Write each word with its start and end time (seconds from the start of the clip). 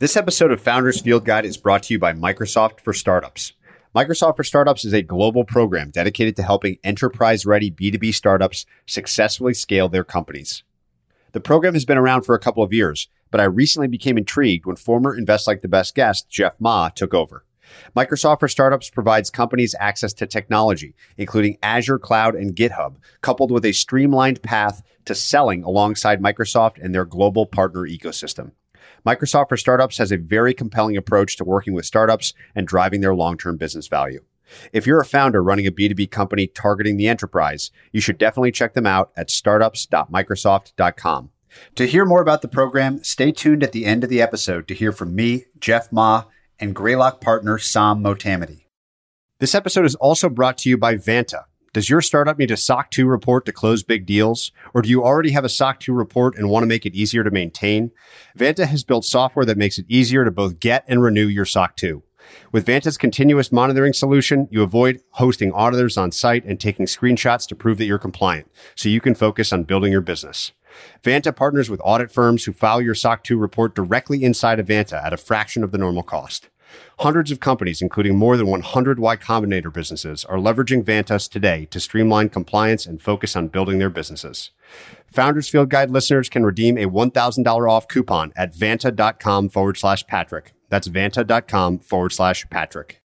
This 0.00 0.16
episode 0.16 0.50
of 0.50 0.60
Founders 0.60 1.00
Field 1.00 1.24
Guide 1.24 1.44
is 1.44 1.56
brought 1.56 1.84
to 1.84 1.94
you 1.94 2.00
by 2.00 2.12
Microsoft 2.14 2.80
for 2.80 2.92
Startups. 2.92 3.52
Microsoft 3.94 4.34
for 4.36 4.42
Startups 4.42 4.84
is 4.84 4.92
a 4.92 5.02
global 5.02 5.44
program 5.44 5.90
dedicated 5.90 6.34
to 6.34 6.42
helping 6.42 6.78
enterprise 6.82 7.46
ready 7.46 7.70
B2B 7.70 8.12
startups 8.12 8.66
successfully 8.86 9.54
scale 9.54 9.88
their 9.88 10.02
companies. 10.02 10.64
The 11.30 11.38
program 11.38 11.74
has 11.74 11.84
been 11.84 11.96
around 11.96 12.22
for 12.22 12.34
a 12.34 12.40
couple 12.40 12.64
of 12.64 12.72
years, 12.72 13.08
but 13.30 13.40
I 13.40 13.44
recently 13.44 13.86
became 13.86 14.18
intrigued 14.18 14.66
when 14.66 14.74
former 14.74 15.16
Invest 15.16 15.46
Like 15.46 15.62
the 15.62 15.68
Best 15.68 15.94
guest, 15.94 16.28
Jeff 16.28 16.56
Ma, 16.58 16.88
took 16.88 17.14
over. 17.14 17.44
Microsoft 17.96 18.40
for 18.40 18.48
Startups 18.48 18.90
provides 18.90 19.30
companies 19.30 19.76
access 19.78 20.12
to 20.14 20.26
technology, 20.26 20.96
including 21.16 21.56
Azure 21.62 22.00
Cloud 22.00 22.34
and 22.34 22.56
GitHub, 22.56 22.96
coupled 23.20 23.52
with 23.52 23.64
a 23.64 23.70
streamlined 23.70 24.42
path 24.42 24.82
to 25.04 25.14
selling 25.14 25.62
alongside 25.62 26.20
Microsoft 26.20 26.82
and 26.82 26.92
their 26.92 27.04
global 27.04 27.46
partner 27.46 27.82
ecosystem. 27.82 28.50
Microsoft 29.06 29.50
for 29.50 29.56
Startups 29.56 29.98
has 29.98 30.10
a 30.10 30.16
very 30.16 30.54
compelling 30.54 30.96
approach 30.96 31.36
to 31.36 31.44
working 31.44 31.74
with 31.74 31.84
startups 31.84 32.32
and 32.54 32.66
driving 32.66 33.02
their 33.02 33.14
long 33.14 33.36
term 33.36 33.56
business 33.56 33.86
value. 33.86 34.24
If 34.72 34.86
you're 34.86 35.00
a 35.00 35.04
founder 35.04 35.42
running 35.42 35.66
a 35.66 35.72
B2B 35.72 36.10
company 36.10 36.46
targeting 36.46 36.96
the 36.96 37.08
enterprise, 37.08 37.70
you 37.92 38.00
should 38.00 38.18
definitely 38.18 38.52
check 38.52 38.74
them 38.74 38.86
out 38.86 39.10
at 39.16 39.30
startups.microsoft.com. 39.30 41.30
To 41.76 41.86
hear 41.86 42.04
more 42.04 42.20
about 42.20 42.42
the 42.42 42.48
program, 42.48 43.02
stay 43.04 43.30
tuned 43.30 43.62
at 43.62 43.72
the 43.72 43.84
end 43.84 44.04
of 44.04 44.10
the 44.10 44.20
episode 44.20 44.66
to 44.68 44.74
hear 44.74 44.92
from 44.92 45.14
me, 45.14 45.44
Jeff 45.58 45.92
Ma, 45.92 46.24
and 46.58 46.74
Greylock 46.74 47.20
partner 47.20 47.58
Sam 47.58 48.02
Motamedi. 48.02 48.64
This 49.38 49.54
episode 49.54 49.84
is 49.84 49.94
also 49.96 50.28
brought 50.28 50.58
to 50.58 50.68
you 50.68 50.78
by 50.78 50.94
Vanta 50.94 51.44
does 51.74 51.90
your 51.90 52.00
startup 52.00 52.38
need 52.38 52.52
a 52.52 52.56
SOC 52.56 52.90
2 52.92 53.04
report 53.04 53.44
to 53.44 53.52
close 53.52 53.82
big 53.82 54.06
deals? 54.06 54.52
Or 54.72 54.80
do 54.80 54.88
you 54.88 55.02
already 55.02 55.32
have 55.32 55.44
a 55.44 55.48
SOC 55.48 55.80
2 55.80 55.92
report 55.92 56.36
and 56.38 56.48
want 56.48 56.62
to 56.62 56.68
make 56.68 56.86
it 56.86 56.94
easier 56.94 57.24
to 57.24 57.32
maintain? 57.32 57.90
Vanta 58.38 58.64
has 58.64 58.84
built 58.84 59.04
software 59.04 59.44
that 59.44 59.58
makes 59.58 59.76
it 59.76 59.84
easier 59.88 60.24
to 60.24 60.30
both 60.30 60.60
get 60.60 60.84
and 60.86 61.02
renew 61.02 61.26
your 61.26 61.44
SOC 61.44 61.76
2. 61.76 62.02
With 62.52 62.64
Vanta's 62.64 62.96
continuous 62.96 63.50
monitoring 63.50 63.92
solution, 63.92 64.46
you 64.52 64.62
avoid 64.62 65.00
hosting 65.10 65.52
auditors 65.52 65.96
on 65.96 66.12
site 66.12 66.44
and 66.44 66.60
taking 66.60 66.86
screenshots 66.86 67.46
to 67.48 67.56
prove 67.56 67.78
that 67.78 67.86
you're 67.86 67.98
compliant, 67.98 68.48
so 68.76 68.88
you 68.88 69.00
can 69.00 69.16
focus 69.16 69.52
on 69.52 69.64
building 69.64 69.90
your 69.90 70.00
business. 70.00 70.52
Vanta 71.02 71.34
partners 71.34 71.68
with 71.68 71.80
audit 71.84 72.10
firms 72.10 72.44
who 72.44 72.52
file 72.52 72.80
your 72.80 72.94
SOC 72.94 73.24
2 73.24 73.36
report 73.36 73.74
directly 73.74 74.22
inside 74.22 74.60
of 74.60 74.68
Vanta 74.68 75.04
at 75.04 75.12
a 75.12 75.16
fraction 75.16 75.64
of 75.64 75.72
the 75.72 75.78
normal 75.78 76.04
cost. 76.04 76.48
Hundreds 77.00 77.30
of 77.30 77.40
companies, 77.40 77.82
including 77.82 78.16
more 78.16 78.36
than 78.36 78.46
100 78.46 78.98
Y 78.98 79.16
Combinator 79.16 79.72
businesses, 79.72 80.24
are 80.24 80.36
leveraging 80.36 80.84
Vantas 80.84 81.28
today 81.28 81.66
to 81.66 81.80
streamline 81.80 82.28
compliance 82.28 82.86
and 82.86 83.02
focus 83.02 83.36
on 83.36 83.48
building 83.48 83.78
their 83.78 83.90
businesses. 83.90 84.50
Founders 85.12 85.48
Field 85.48 85.70
Guide 85.70 85.90
listeners 85.90 86.28
can 86.28 86.44
redeem 86.44 86.76
a 86.76 86.86
$1,000 86.86 87.70
off 87.70 87.88
coupon 87.88 88.32
at 88.36 88.54
vanta.com 88.54 89.48
forward 89.48 89.76
slash 89.76 90.06
Patrick. 90.06 90.52
That's 90.68 90.88
vanta.com 90.88 91.78
forward 91.78 92.12
slash 92.12 92.48
Patrick. 92.50 93.03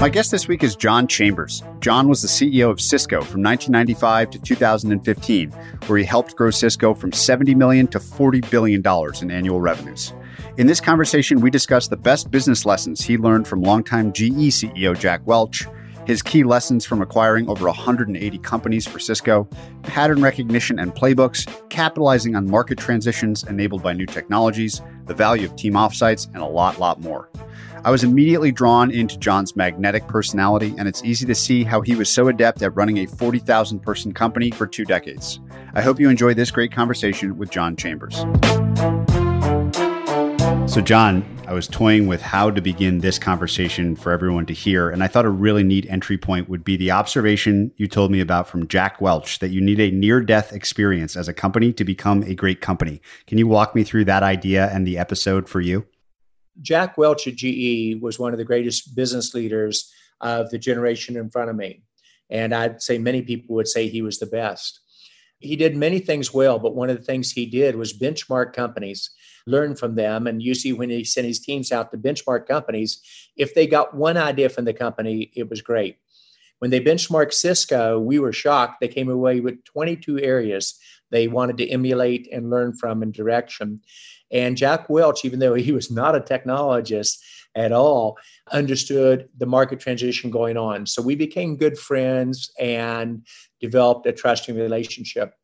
My 0.00 0.08
guest 0.08 0.30
this 0.30 0.48
week 0.48 0.62
is 0.62 0.76
John 0.76 1.06
Chambers. 1.06 1.62
John 1.80 2.08
was 2.08 2.20
the 2.20 2.28
CEO 2.28 2.68
of 2.68 2.80
Cisco 2.80 3.22
from 3.22 3.42
1995 3.42 4.30
to 4.30 4.38
2015, 4.38 5.50
where 5.86 5.98
he 5.98 6.04
helped 6.04 6.36
grow 6.36 6.50
Cisco 6.50 6.94
from 6.94 7.12
70 7.12 7.54
million 7.54 7.86
to 7.88 8.00
40 8.00 8.40
billion 8.42 8.82
dollars 8.82 9.22
in 9.22 9.30
annual 9.30 9.60
revenues. 9.60 10.12
In 10.58 10.66
this 10.66 10.80
conversation, 10.80 11.40
we 11.40 11.50
discuss 11.50 11.88
the 11.88 11.96
best 11.96 12.30
business 12.30 12.66
lessons 12.66 13.00
he 13.02 13.16
learned 13.16 13.48
from 13.48 13.62
longtime 13.62 14.12
GE 14.12 14.50
CEO 14.50 14.98
Jack 14.98 15.22
Welch, 15.26 15.66
his 16.06 16.22
key 16.22 16.44
lessons 16.44 16.84
from 16.84 17.00
acquiring 17.00 17.48
over 17.48 17.66
180 17.66 18.38
companies 18.38 18.86
for 18.86 18.98
Cisco, 18.98 19.48
pattern 19.84 20.20
recognition 20.20 20.78
and 20.78 20.94
playbooks, 20.94 21.48
capitalizing 21.70 22.34
on 22.36 22.50
market 22.50 22.78
transitions 22.78 23.42
enabled 23.44 23.82
by 23.82 23.92
new 23.92 24.06
technologies, 24.06 24.82
the 25.06 25.14
value 25.14 25.46
of 25.46 25.56
team 25.56 25.74
offsites, 25.74 26.26
and 26.34 26.42
a 26.42 26.46
lot, 26.46 26.78
lot 26.78 27.00
more. 27.00 27.30
I 27.84 27.90
was 27.90 28.02
immediately 28.02 28.50
drawn 28.50 28.90
into 28.90 29.18
John's 29.18 29.56
magnetic 29.56 30.08
personality, 30.08 30.74
and 30.78 30.88
it's 30.88 31.04
easy 31.04 31.26
to 31.26 31.34
see 31.34 31.64
how 31.64 31.82
he 31.82 31.94
was 31.94 32.08
so 32.08 32.28
adept 32.28 32.62
at 32.62 32.74
running 32.74 32.96
a 33.00 33.06
40,000 33.06 33.80
person 33.80 34.14
company 34.14 34.50
for 34.50 34.66
two 34.66 34.86
decades. 34.86 35.38
I 35.74 35.82
hope 35.82 36.00
you 36.00 36.08
enjoy 36.08 36.32
this 36.32 36.50
great 36.50 36.72
conversation 36.72 37.36
with 37.36 37.50
John 37.50 37.76
Chambers. 37.76 38.24
So, 40.66 40.80
John, 40.80 41.26
I 41.46 41.52
was 41.52 41.68
toying 41.68 42.06
with 42.06 42.22
how 42.22 42.50
to 42.50 42.62
begin 42.62 43.00
this 43.00 43.18
conversation 43.18 43.96
for 43.96 44.12
everyone 44.12 44.46
to 44.46 44.54
hear, 44.54 44.88
and 44.88 45.04
I 45.04 45.06
thought 45.06 45.26
a 45.26 45.30
really 45.30 45.62
neat 45.62 45.84
entry 45.90 46.16
point 46.16 46.48
would 46.48 46.64
be 46.64 46.78
the 46.78 46.90
observation 46.90 47.70
you 47.76 47.86
told 47.86 48.10
me 48.10 48.20
about 48.20 48.48
from 48.48 48.66
Jack 48.66 48.98
Welch 49.02 49.40
that 49.40 49.50
you 49.50 49.60
need 49.60 49.78
a 49.78 49.90
near 49.90 50.22
death 50.22 50.54
experience 50.54 51.16
as 51.16 51.28
a 51.28 51.34
company 51.34 51.70
to 51.74 51.84
become 51.84 52.22
a 52.22 52.34
great 52.34 52.62
company. 52.62 53.02
Can 53.26 53.36
you 53.36 53.46
walk 53.46 53.74
me 53.74 53.84
through 53.84 54.06
that 54.06 54.22
idea 54.22 54.70
and 54.72 54.86
the 54.86 54.96
episode 54.96 55.50
for 55.50 55.60
you? 55.60 55.84
Jack 56.62 56.96
Welch 56.96 57.26
at 57.26 57.36
GE 57.36 58.00
was 58.00 58.18
one 58.18 58.32
of 58.32 58.38
the 58.38 58.44
greatest 58.44 58.94
business 58.94 59.34
leaders 59.34 59.92
of 60.20 60.50
the 60.50 60.58
generation 60.58 61.16
in 61.16 61.30
front 61.30 61.50
of 61.50 61.56
me. 61.56 61.82
And 62.30 62.54
I'd 62.54 62.82
say 62.82 62.98
many 62.98 63.22
people 63.22 63.54
would 63.56 63.68
say 63.68 63.88
he 63.88 64.02
was 64.02 64.18
the 64.18 64.26
best. 64.26 64.80
He 65.38 65.56
did 65.56 65.76
many 65.76 65.98
things 65.98 66.32
well, 66.32 66.58
but 66.58 66.74
one 66.74 66.88
of 66.88 66.96
the 66.96 67.04
things 67.04 67.30
he 67.30 67.44
did 67.44 67.76
was 67.76 67.92
benchmark 67.92 68.54
companies, 68.54 69.10
learn 69.46 69.76
from 69.76 69.94
them. 69.94 70.26
And 70.26 70.42
usually, 70.42 70.72
when 70.72 70.88
he 70.88 71.04
sent 71.04 71.26
his 71.26 71.40
teams 71.40 71.70
out 71.70 71.90
to 71.90 71.98
benchmark 71.98 72.46
companies, 72.46 73.00
if 73.36 73.54
they 73.54 73.66
got 73.66 73.94
one 73.94 74.16
idea 74.16 74.48
from 74.48 74.64
the 74.64 74.72
company, 74.72 75.32
it 75.34 75.50
was 75.50 75.60
great. 75.60 75.98
When 76.60 76.70
they 76.70 76.80
benchmarked 76.80 77.34
Cisco, 77.34 77.98
we 77.98 78.18
were 78.18 78.32
shocked. 78.32 78.80
They 78.80 78.88
came 78.88 79.10
away 79.10 79.40
with 79.40 79.62
22 79.64 80.20
areas 80.20 80.78
they 81.10 81.28
wanted 81.28 81.58
to 81.58 81.68
emulate 81.68 82.28
and 82.32 82.50
learn 82.50 82.74
from 82.74 83.02
in 83.02 83.12
direction. 83.12 83.80
And 84.30 84.56
Jack 84.56 84.88
Welch, 84.88 85.24
even 85.24 85.38
though 85.38 85.54
he 85.54 85.72
was 85.72 85.90
not 85.90 86.16
a 86.16 86.20
technologist 86.20 87.18
at 87.54 87.72
all, 87.72 88.18
understood 88.50 89.28
the 89.36 89.46
market 89.46 89.80
transition 89.80 90.30
going 90.30 90.56
on. 90.56 90.86
So 90.86 91.02
we 91.02 91.14
became 91.14 91.56
good 91.56 91.78
friends 91.78 92.50
and 92.58 93.26
developed 93.60 94.06
a 94.06 94.12
trusting 94.12 94.56
relationship. 94.56 95.34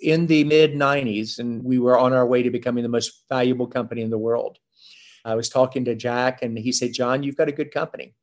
In 0.00 0.26
the 0.26 0.44
mid 0.44 0.72
90s, 0.72 1.38
and 1.38 1.62
we 1.62 1.78
were 1.78 1.98
on 1.98 2.12
our 2.12 2.26
way 2.26 2.42
to 2.42 2.50
becoming 2.50 2.82
the 2.82 2.88
most 2.88 3.24
valuable 3.28 3.66
company 3.66 4.00
in 4.00 4.10
the 4.10 4.18
world. 4.18 4.58
I 5.24 5.34
was 5.34 5.50
talking 5.50 5.84
to 5.84 5.94
Jack, 5.94 6.42
and 6.42 6.58
he 6.58 6.72
said, 6.72 6.94
John, 6.94 7.22
you've 7.22 7.36
got 7.36 7.48
a 7.48 7.52
good 7.52 7.70
company. 7.70 8.14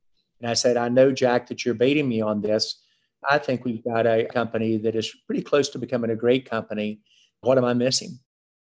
And 0.42 0.50
I 0.50 0.54
said, 0.54 0.78
I 0.78 0.90
know, 0.90 1.12
Jack, 1.12 1.48
that 1.48 1.66
you're 1.66 1.76
baiting 1.76 2.08
me 2.10 2.22
on 2.22 2.42
this. 2.42 2.82
I 3.30 3.38
think 3.38 3.66
we've 3.66 3.84
got 3.84 4.06
a 4.06 4.26
company 4.26 4.78
that 4.78 4.96
is 4.96 5.14
pretty 5.26 5.42
close 5.42 5.70
to 5.70 5.80
becoming 5.80 6.12
a 6.12 6.16
great 6.16 6.50
company. 6.50 7.02
What 7.42 7.58
am 7.58 7.66
I 7.66 7.74
missing? 7.74 8.20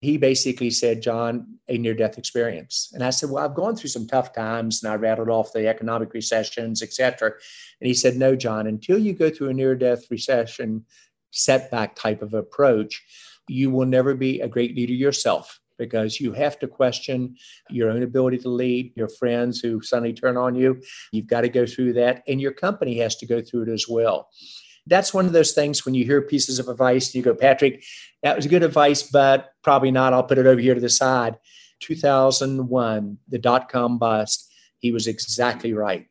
he 0.01 0.17
basically 0.17 0.71
said, 0.71 1.01
John, 1.01 1.59
a 1.67 1.77
near 1.77 1.93
death 1.93 2.17
experience. 2.17 2.89
And 2.93 3.03
I 3.03 3.11
said, 3.11 3.29
Well, 3.29 3.45
I've 3.45 3.55
gone 3.55 3.75
through 3.75 3.91
some 3.91 4.07
tough 4.07 4.33
times 4.33 4.83
and 4.83 4.91
I 4.91 4.95
rattled 4.95 5.29
off 5.29 5.53
the 5.53 5.67
economic 5.67 6.13
recessions, 6.13 6.81
et 6.81 6.91
cetera. 6.91 7.29
And 7.29 7.87
he 7.87 7.93
said, 7.93 8.17
No, 8.17 8.35
John, 8.35 8.65
until 8.65 8.97
you 8.97 9.13
go 9.13 9.29
through 9.29 9.49
a 9.49 9.53
near 9.53 9.75
death 9.75 10.09
recession 10.09 10.85
setback 11.29 11.95
type 11.95 12.23
of 12.23 12.33
approach, 12.33 13.03
you 13.47 13.69
will 13.69 13.85
never 13.85 14.15
be 14.15 14.41
a 14.41 14.47
great 14.47 14.75
leader 14.75 14.93
yourself 14.93 15.59
because 15.77 16.19
you 16.19 16.33
have 16.33 16.59
to 16.59 16.67
question 16.67 17.35
your 17.69 17.89
own 17.89 18.03
ability 18.03 18.37
to 18.39 18.49
lead, 18.49 18.93
your 18.95 19.09
friends 19.09 19.59
who 19.59 19.81
suddenly 19.81 20.13
turn 20.13 20.37
on 20.37 20.55
you. 20.55 20.81
You've 21.11 21.27
got 21.27 21.41
to 21.41 21.49
go 21.49 21.65
through 21.65 21.93
that, 21.93 22.23
and 22.27 22.39
your 22.39 22.53
company 22.53 22.97
has 22.99 23.15
to 23.17 23.25
go 23.25 23.41
through 23.41 23.63
it 23.63 23.69
as 23.69 23.87
well 23.87 24.29
that's 24.87 25.13
one 25.13 25.25
of 25.25 25.33
those 25.33 25.53
things 25.53 25.85
when 25.85 25.95
you 25.95 26.05
hear 26.05 26.21
pieces 26.21 26.59
of 26.59 26.67
advice, 26.67 27.13
you 27.13 27.21
go, 27.21 27.35
Patrick, 27.35 27.83
that 28.23 28.35
was 28.35 28.47
good 28.47 28.63
advice, 28.63 29.03
but 29.03 29.51
probably 29.63 29.91
not. 29.91 30.13
I'll 30.13 30.23
put 30.23 30.37
it 30.37 30.47
over 30.47 30.59
here 30.59 30.73
to 30.73 30.81
the 30.81 30.89
side. 30.89 31.37
2001, 31.81 33.17
the 33.27 33.39
dot 33.39 33.69
com 33.69 33.97
bust, 33.97 34.51
he 34.79 34.91
was 34.91 35.07
exactly 35.07 35.73
right. 35.73 36.07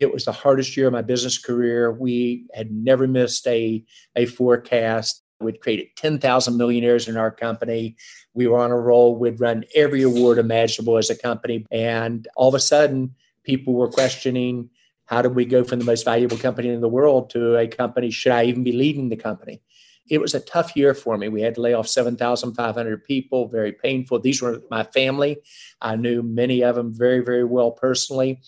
It 0.00 0.12
was 0.12 0.24
the 0.24 0.32
hardest 0.32 0.76
year 0.76 0.88
of 0.88 0.92
my 0.92 1.02
business 1.02 1.38
career. 1.38 1.92
We 1.92 2.46
had 2.54 2.72
never 2.72 3.06
missed 3.06 3.46
a, 3.46 3.84
a 4.16 4.26
forecast. 4.26 5.22
We'd 5.42 5.60
created 5.60 5.88
10,000 5.96 6.56
millionaires 6.56 7.08
in 7.08 7.16
our 7.16 7.30
company. 7.30 7.96
We 8.34 8.46
were 8.46 8.58
on 8.58 8.70
a 8.70 8.78
roll. 8.78 9.16
We'd 9.16 9.40
run 9.40 9.64
every 9.74 10.02
award 10.02 10.38
imaginable 10.38 10.98
as 10.98 11.10
a 11.10 11.16
company. 11.16 11.66
And 11.70 12.28
all 12.36 12.48
of 12.48 12.54
a 12.54 12.60
sudden, 12.60 13.14
people 13.44 13.74
were 13.74 13.88
questioning 13.88 14.70
how 15.06 15.20
did 15.20 15.34
we 15.34 15.44
go 15.44 15.62
from 15.64 15.78
the 15.78 15.84
most 15.84 16.04
valuable 16.04 16.38
company 16.38 16.68
in 16.68 16.80
the 16.80 16.88
world 16.88 17.30
to 17.30 17.56
a 17.56 17.66
company? 17.66 18.10
Should 18.10 18.32
I 18.32 18.44
even 18.44 18.64
be 18.64 18.72
leading 18.72 19.08
the 19.08 19.16
company? 19.16 19.60
It 20.08 20.20
was 20.20 20.34
a 20.34 20.40
tough 20.40 20.74
year 20.76 20.94
for 20.94 21.16
me. 21.16 21.28
We 21.28 21.42
had 21.42 21.54
to 21.56 21.60
lay 21.60 21.74
off 21.74 21.86
7,500 21.86 23.04
people, 23.04 23.48
very 23.48 23.72
painful. 23.72 24.20
These 24.20 24.42
were 24.42 24.62
my 24.70 24.84
family. 24.84 25.38
I 25.80 25.96
knew 25.96 26.22
many 26.22 26.62
of 26.62 26.76
them 26.76 26.94
very, 26.94 27.20
very 27.20 27.44
well 27.44 27.72
personally. 27.72 28.40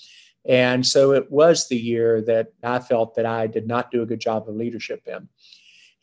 And 0.47 0.87
so 0.87 1.13
it 1.13 1.31
was 1.31 1.69
the 1.69 1.77
year 1.77 2.21
that 2.23 2.53
I 2.63 2.79
felt 2.79 3.15
that 3.15 3.27
I 3.27 3.47
did 3.47 3.67
not 3.67 3.91
do 3.91 4.03
a 4.03 4.07
good 4.07 4.21
job 4.21 4.49
of 4.49 4.57
leadership 4.57 5.03
in. 5.07 5.29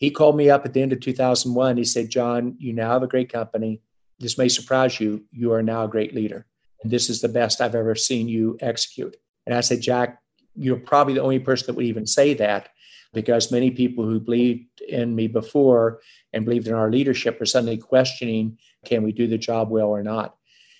He 0.01 0.09
called 0.09 0.36
me 0.36 0.50
up 0.50 0.65
at 0.65 0.74
the 0.74 0.81
end 0.81 0.94
of 0.94 1.00
2001. 1.00 1.77
He 1.77 1.83
said, 1.83 2.09
John, 2.09 2.56
you 2.57 2.74
now 2.74 2.89
have 2.94 3.03
a 3.03 3.07
great 3.07 3.31
company. 3.31 3.81
This 4.19 4.36
may 4.36 4.50
surprise 4.50 5.00
you. 5.00 5.24
You 5.31 5.53
are 5.53 5.62
now 5.62 5.83
a 5.83 5.88
great 5.88 6.15
leader. 6.15 6.48
And 6.81 6.92
this 6.92 7.07
is 7.07 7.21
the 7.21 7.30
best 7.30 7.62
I've 7.62 7.75
ever 7.75 7.94
seen 7.94 8.27
you 8.27 8.57
execute. 8.62 9.15
And 9.45 9.53
I 9.53 9.62
said, 9.62 9.80
Jack, 9.80 10.19
you're 10.56 10.80
probably 10.80 11.13
the 11.13 11.21
only 11.21 11.38
person 11.38 11.68
that 11.68 11.75
would 11.75 11.86
even 11.86 12.07
say 12.07 12.33
that 12.33 12.69
because 13.13 13.51
many 13.51 13.69
people 13.69 14.03
who 14.03 14.19
believed 14.19 14.81
in 14.81 15.13
me 15.13 15.27
before 15.27 16.00
and 16.33 16.45
believed 16.45 16.65
in 16.65 16.74
our 16.74 16.89
leadership 16.89 17.39
are 17.39 17.45
suddenly 17.45 17.77
questioning 17.77 18.57
can 18.83 19.03
we 19.03 19.12
do 19.12 19.27
the 19.27 19.38
job 19.38 19.69
well 19.69 19.89
or 19.89 20.01
not? 20.01 20.36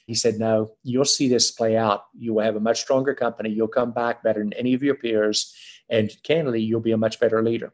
He 0.08 0.16
said, 0.16 0.40
No, 0.40 0.72
you'll 0.82 1.06
see 1.06 1.30
this 1.30 1.52
play 1.52 1.78
out. 1.78 2.06
You 2.18 2.34
will 2.34 2.44
have 2.44 2.56
a 2.56 2.60
much 2.60 2.82
stronger 2.82 3.14
company. 3.14 3.52
You'll 3.52 3.68
come 3.68 3.92
back 3.92 4.24
better 4.24 4.40
than 4.40 4.54
any 4.54 4.74
of 4.74 4.82
your 4.82 4.96
peers. 4.96 5.56
And 5.92 6.12
candidly, 6.24 6.62
you'll 6.62 6.80
be 6.80 6.94
a 6.94 6.98
much 6.98 7.20
better 7.20 7.44
leader. 7.44 7.72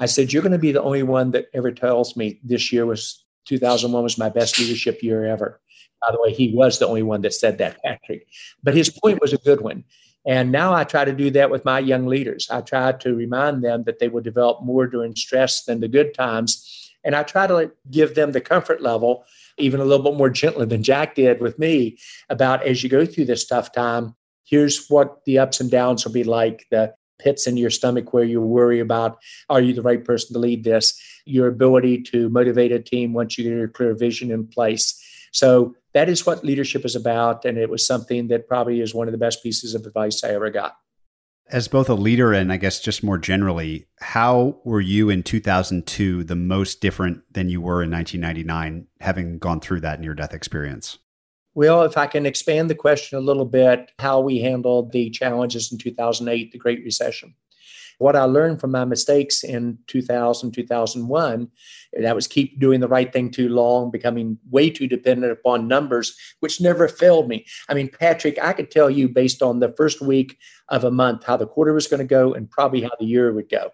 I 0.00 0.06
said, 0.06 0.32
You're 0.32 0.42
going 0.42 0.52
to 0.52 0.58
be 0.58 0.72
the 0.72 0.82
only 0.82 1.02
one 1.02 1.30
that 1.32 1.46
ever 1.54 1.70
tells 1.70 2.16
me 2.16 2.40
this 2.42 2.72
year 2.72 2.86
was 2.86 3.24
2001 3.46 4.02
was 4.02 4.18
my 4.18 4.28
best 4.28 4.58
leadership 4.58 5.02
year 5.02 5.24
ever. 5.24 5.60
By 6.00 6.12
the 6.12 6.20
way, 6.20 6.32
he 6.32 6.52
was 6.54 6.78
the 6.78 6.88
only 6.88 7.02
one 7.02 7.20
that 7.22 7.34
said 7.34 7.58
that, 7.58 7.82
Patrick. 7.82 8.26
But 8.62 8.74
his 8.74 8.90
point 8.90 9.20
was 9.20 9.32
a 9.32 9.38
good 9.38 9.60
one. 9.60 9.84
And 10.26 10.52
now 10.52 10.74
I 10.74 10.84
try 10.84 11.04
to 11.04 11.12
do 11.12 11.30
that 11.30 11.50
with 11.50 11.64
my 11.64 11.78
young 11.78 12.06
leaders. 12.06 12.48
I 12.50 12.60
try 12.60 12.92
to 12.92 13.14
remind 13.14 13.62
them 13.62 13.84
that 13.84 13.98
they 13.98 14.08
will 14.08 14.22
develop 14.22 14.62
more 14.62 14.86
during 14.86 15.14
stress 15.16 15.64
than 15.64 15.80
the 15.80 15.88
good 15.88 16.14
times. 16.14 16.92
And 17.04 17.14
I 17.14 17.22
try 17.22 17.46
to 17.46 17.72
give 17.90 18.14
them 18.14 18.32
the 18.32 18.40
comfort 18.40 18.82
level, 18.82 19.24
even 19.56 19.80
a 19.80 19.84
little 19.84 20.04
bit 20.04 20.18
more 20.18 20.28
gently 20.28 20.66
than 20.66 20.82
Jack 20.82 21.14
did 21.14 21.40
with 21.40 21.58
me, 21.58 21.98
about 22.28 22.62
as 22.66 22.82
you 22.82 22.90
go 22.90 23.06
through 23.06 23.24
this 23.26 23.46
tough 23.46 23.72
time, 23.72 24.14
here's 24.44 24.88
what 24.88 25.24
the 25.24 25.38
ups 25.38 25.60
and 25.60 25.70
downs 25.70 26.04
will 26.04 26.12
be 26.12 26.24
like, 26.24 26.66
the 26.70 26.94
pits 27.22 27.46
in 27.46 27.56
your 27.56 27.70
stomach 27.70 28.12
where 28.12 28.24
you 28.24 28.40
worry 28.40 28.80
about 28.80 29.18
are 29.48 29.60
you 29.60 29.72
the 29.72 29.82
right 29.82 30.04
person 30.04 30.32
to 30.32 30.38
lead 30.38 30.64
this, 30.64 31.00
your 31.24 31.48
ability 31.48 32.02
to 32.02 32.28
motivate 32.30 32.72
a 32.72 32.80
team 32.80 33.12
once 33.12 33.36
you 33.36 33.44
get 33.44 33.50
your 33.50 33.68
clear 33.68 33.94
vision 33.94 34.30
in 34.30 34.46
place. 34.46 35.00
So 35.32 35.74
that 35.94 36.08
is 36.08 36.26
what 36.26 36.44
leadership 36.44 36.84
is 36.84 36.96
about. 36.96 37.44
And 37.44 37.58
it 37.58 37.70
was 37.70 37.86
something 37.86 38.28
that 38.28 38.48
probably 38.48 38.80
is 38.80 38.94
one 38.94 39.08
of 39.08 39.12
the 39.12 39.18
best 39.18 39.42
pieces 39.42 39.74
of 39.74 39.86
advice 39.86 40.24
I 40.24 40.30
ever 40.30 40.50
got. 40.50 40.76
As 41.48 41.66
both 41.66 41.88
a 41.88 41.94
leader 41.94 42.32
and 42.32 42.52
I 42.52 42.56
guess 42.58 42.78
just 42.78 43.02
more 43.02 43.18
generally, 43.18 43.86
how 43.98 44.60
were 44.64 44.80
you 44.80 45.10
in 45.10 45.24
2002 45.24 46.22
the 46.22 46.36
most 46.36 46.80
different 46.80 47.22
than 47.32 47.48
you 47.48 47.60
were 47.60 47.82
in 47.82 47.90
1999, 47.90 48.86
having 49.00 49.38
gone 49.38 49.60
through 49.60 49.80
that 49.80 50.00
near 50.00 50.14
death 50.14 50.32
experience? 50.32 50.98
Well, 51.54 51.82
if 51.82 51.96
I 51.96 52.06
can 52.06 52.26
expand 52.26 52.70
the 52.70 52.74
question 52.74 53.18
a 53.18 53.22
little 53.22 53.44
bit, 53.44 53.90
how 53.98 54.20
we 54.20 54.40
handled 54.40 54.92
the 54.92 55.10
challenges 55.10 55.72
in 55.72 55.78
2008, 55.78 56.52
the 56.52 56.58
Great 56.58 56.84
Recession 56.84 57.34
what 58.00 58.16
I 58.16 58.24
learned 58.24 58.62
from 58.62 58.70
my 58.70 58.86
mistakes 58.86 59.44
in 59.44 59.78
2000, 59.86 60.52
2001, 60.52 61.50
that 62.00 62.14
was 62.14 62.26
keep 62.26 62.58
doing 62.58 62.80
the 62.80 62.88
right 62.88 63.12
thing 63.12 63.30
too 63.30 63.50
long, 63.50 63.90
becoming 63.90 64.38
way 64.50 64.70
too 64.70 64.86
dependent 64.86 65.30
upon 65.30 65.68
numbers, 65.68 66.16
which 66.40 66.62
never 66.62 66.88
failed 66.88 67.28
me. 67.28 67.44
I 67.68 67.74
mean, 67.74 67.90
Patrick, 67.90 68.42
I 68.42 68.54
could 68.54 68.70
tell 68.70 68.88
you 68.88 69.06
based 69.06 69.42
on 69.42 69.60
the 69.60 69.74
first 69.76 70.00
week 70.00 70.38
of 70.70 70.82
a 70.82 70.90
month 70.90 71.24
how 71.24 71.36
the 71.36 71.46
quarter 71.46 71.74
was 71.74 71.88
going 71.88 71.98
to 71.98 72.06
go 72.06 72.32
and 72.32 72.50
probably 72.50 72.80
how 72.80 72.92
the 72.98 73.04
year 73.04 73.34
would 73.34 73.50
go 73.50 73.70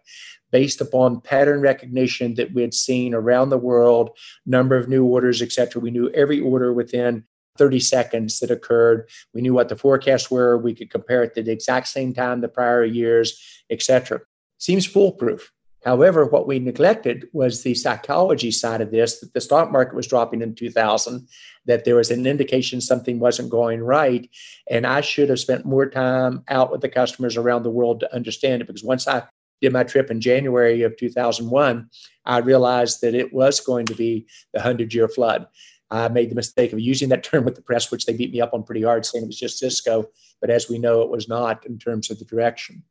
based 0.50 0.80
upon 0.80 1.20
pattern 1.20 1.60
recognition 1.60 2.34
that 2.34 2.52
we 2.52 2.62
had 2.62 2.74
seen 2.74 3.14
around 3.14 3.50
the 3.50 3.58
world, 3.58 4.10
number 4.44 4.76
of 4.76 4.88
new 4.88 5.04
orders, 5.04 5.40
et 5.40 5.52
cetera. 5.52 5.80
We 5.80 5.92
knew 5.92 6.10
every 6.10 6.40
order 6.40 6.72
within 6.72 7.24
30 7.58 7.80
seconds 7.80 8.40
that 8.40 8.50
occurred. 8.50 9.08
We 9.34 9.40
knew 9.40 9.54
what 9.54 9.68
the 9.68 9.76
forecasts 9.76 10.30
were. 10.30 10.58
We 10.58 10.74
could 10.74 10.90
compare 10.90 11.22
it 11.22 11.34
to 11.34 11.42
the 11.42 11.52
exact 11.52 11.88
same 11.88 12.14
time 12.14 12.40
the 12.40 12.48
prior 12.48 12.84
years, 12.84 13.40
etc. 13.70 14.20
Seems 14.58 14.86
foolproof. 14.86 15.52
However, 15.86 16.24
what 16.24 16.48
we 16.48 16.58
neglected 16.58 17.28
was 17.32 17.62
the 17.62 17.74
psychology 17.74 18.50
side 18.50 18.80
of 18.80 18.90
this 18.90 19.20
that 19.20 19.32
the 19.34 19.40
stock 19.40 19.70
market 19.70 19.94
was 19.94 20.08
dropping 20.08 20.42
in 20.42 20.56
2000, 20.56 21.28
that 21.66 21.84
there 21.84 21.94
was 21.94 22.10
an 22.10 22.26
indication 22.26 22.80
something 22.80 23.20
wasn't 23.20 23.50
going 23.50 23.80
right. 23.80 24.28
And 24.68 24.84
I 24.84 25.00
should 25.00 25.28
have 25.28 25.38
spent 25.38 25.64
more 25.64 25.88
time 25.88 26.42
out 26.48 26.72
with 26.72 26.80
the 26.80 26.88
customers 26.88 27.36
around 27.36 27.62
the 27.62 27.70
world 27.70 28.00
to 28.00 28.12
understand 28.12 28.62
it 28.62 28.66
because 28.66 28.82
once 28.82 29.06
I 29.06 29.22
did 29.62 29.72
my 29.72 29.84
trip 29.84 30.10
in 30.10 30.20
January 30.20 30.82
of 30.82 30.96
2001, 30.96 31.88
I 32.24 32.38
realized 32.38 33.00
that 33.02 33.14
it 33.14 33.32
was 33.32 33.60
going 33.60 33.86
to 33.86 33.94
be 33.94 34.26
the 34.52 34.58
100 34.58 34.92
year 34.92 35.06
flood. 35.06 35.46
I 35.90 36.08
made 36.08 36.30
the 36.30 36.34
mistake 36.34 36.72
of 36.72 36.80
using 36.80 37.08
that 37.10 37.22
term 37.24 37.44
with 37.44 37.54
the 37.54 37.62
press, 37.62 37.90
which 37.90 38.06
they 38.06 38.12
beat 38.12 38.32
me 38.32 38.40
up 38.40 38.54
on 38.54 38.64
pretty 38.64 38.82
hard, 38.82 39.06
saying 39.06 39.24
it 39.24 39.28
was 39.28 39.38
just 39.38 39.58
Cisco. 39.58 40.06
But 40.40 40.50
as 40.50 40.68
we 40.68 40.78
know, 40.78 41.02
it 41.02 41.10
was 41.10 41.28
not 41.28 41.64
in 41.66 41.78
terms 41.78 42.10
of 42.10 42.18
the 42.18 42.24
direction. 42.24 42.82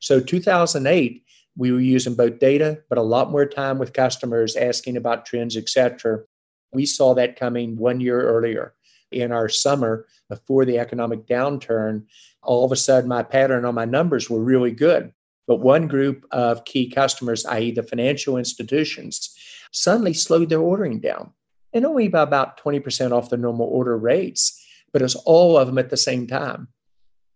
So 0.00 0.20
2008, 0.20 1.24
we 1.56 1.72
were 1.72 1.80
using 1.80 2.14
both 2.14 2.38
data, 2.38 2.82
but 2.88 2.98
a 2.98 3.02
lot 3.02 3.30
more 3.30 3.46
time 3.46 3.78
with 3.78 3.92
customers 3.92 4.56
asking 4.56 4.96
about 4.96 5.24
trends, 5.24 5.56
et 5.56 5.68
cetera. 5.68 6.20
We 6.72 6.84
saw 6.84 7.14
that 7.14 7.38
coming 7.38 7.76
one 7.76 8.00
year 8.00 8.20
earlier 8.20 8.74
in 9.10 9.32
our 9.32 9.48
summer 9.48 10.06
before 10.28 10.64
the 10.64 10.78
economic 10.78 11.26
downturn. 11.26 12.04
All 12.42 12.64
of 12.64 12.72
a 12.72 12.76
sudden, 12.76 13.08
my 13.08 13.22
pattern 13.22 13.64
on 13.64 13.74
my 13.74 13.86
numbers 13.86 14.28
were 14.28 14.42
really 14.42 14.72
good. 14.72 15.12
But 15.46 15.60
one 15.60 15.86
group 15.86 16.26
of 16.32 16.64
key 16.64 16.90
customers, 16.90 17.46
i.e., 17.46 17.70
the 17.70 17.82
financial 17.82 18.36
institutions, 18.36 19.34
suddenly 19.72 20.12
slowed 20.12 20.48
their 20.48 20.60
ordering 20.60 21.00
down 21.00 21.32
and 21.76 21.84
only 21.84 22.08
by 22.08 22.22
about 22.22 22.58
20% 22.58 23.12
off 23.12 23.28
the 23.28 23.36
normal 23.36 23.66
order 23.66 23.98
rates, 23.98 24.64
but 24.92 25.02
it's 25.02 25.14
all 25.14 25.58
of 25.58 25.66
them 25.66 25.76
at 25.76 25.90
the 25.90 25.96
same 25.96 26.26
time. 26.26 26.68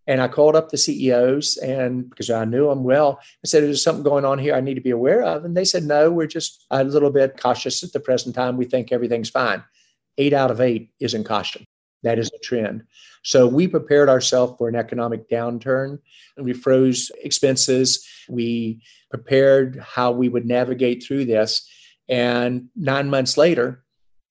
And 0.07 0.21
I 0.21 0.29
called 0.29 0.57
up 0.57 0.71
the 0.71 0.79
CEOs 0.79 1.59
and 1.59 2.09
because 2.09 2.31
I 2.31 2.47
knew 2.47 2.69
them 2.69 2.83
well, 2.83 3.21
I 3.21 3.47
said, 3.47 3.63
Is 3.63 3.85
something 3.85 4.03
going 4.03 4.25
on 4.25 4.39
here 4.39 4.55
I 4.55 4.63
need 4.63 4.75
to 4.75 4.81
be 4.81 4.91
aware 4.91 5.23
of? 5.23 5.45
And 5.45 5.55
they 5.55 5.67
said, 5.67 5.85
No, 5.85 6.11
we're 6.11 6.27
just 6.27 6.65
a 6.71 6.83
little 6.83 7.11
bit 7.11 7.39
cautious 7.39 7.85
at 7.85 7.93
the 7.93 8.01
present 8.01 8.35
time. 8.35 8.57
We 8.57 8.65
think 8.65 8.91
everything's 8.91 9.29
fine. 9.29 9.63
Eight 10.17 10.33
out 10.33 10.51
of 10.51 10.61
eight 10.61 10.91
is 11.01 11.13
in 11.13 11.23
caution. 11.23 11.65
That 12.03 12.19
is 12.19 12.31
a 12.35 12.39
trend. 12.39 12.85
So 13.23 13.47
we 13.47 13.69
prepared 13.69 14.09
ourselves 14.09 14.55
for 14.57 14.71
an 14.71 14.75
economic 14.75 15.29
downturn 15.29 15.99
and 16.39 16.47
we 16.47 16.55
froze 16.55 17.13
expenses. 17.23 18.09
We 18.27 18.81
prepared 19.11 19.79
how 19.79 20.13
we 20.13 20.31
would 20.31 20.47
navigate 20.47 21.05
through 21.05 21.27
this. 21.27 21.69
And 22.09 22.71
nine 22.75 23.11
months 23.11 23.37
later, 23.37 23.85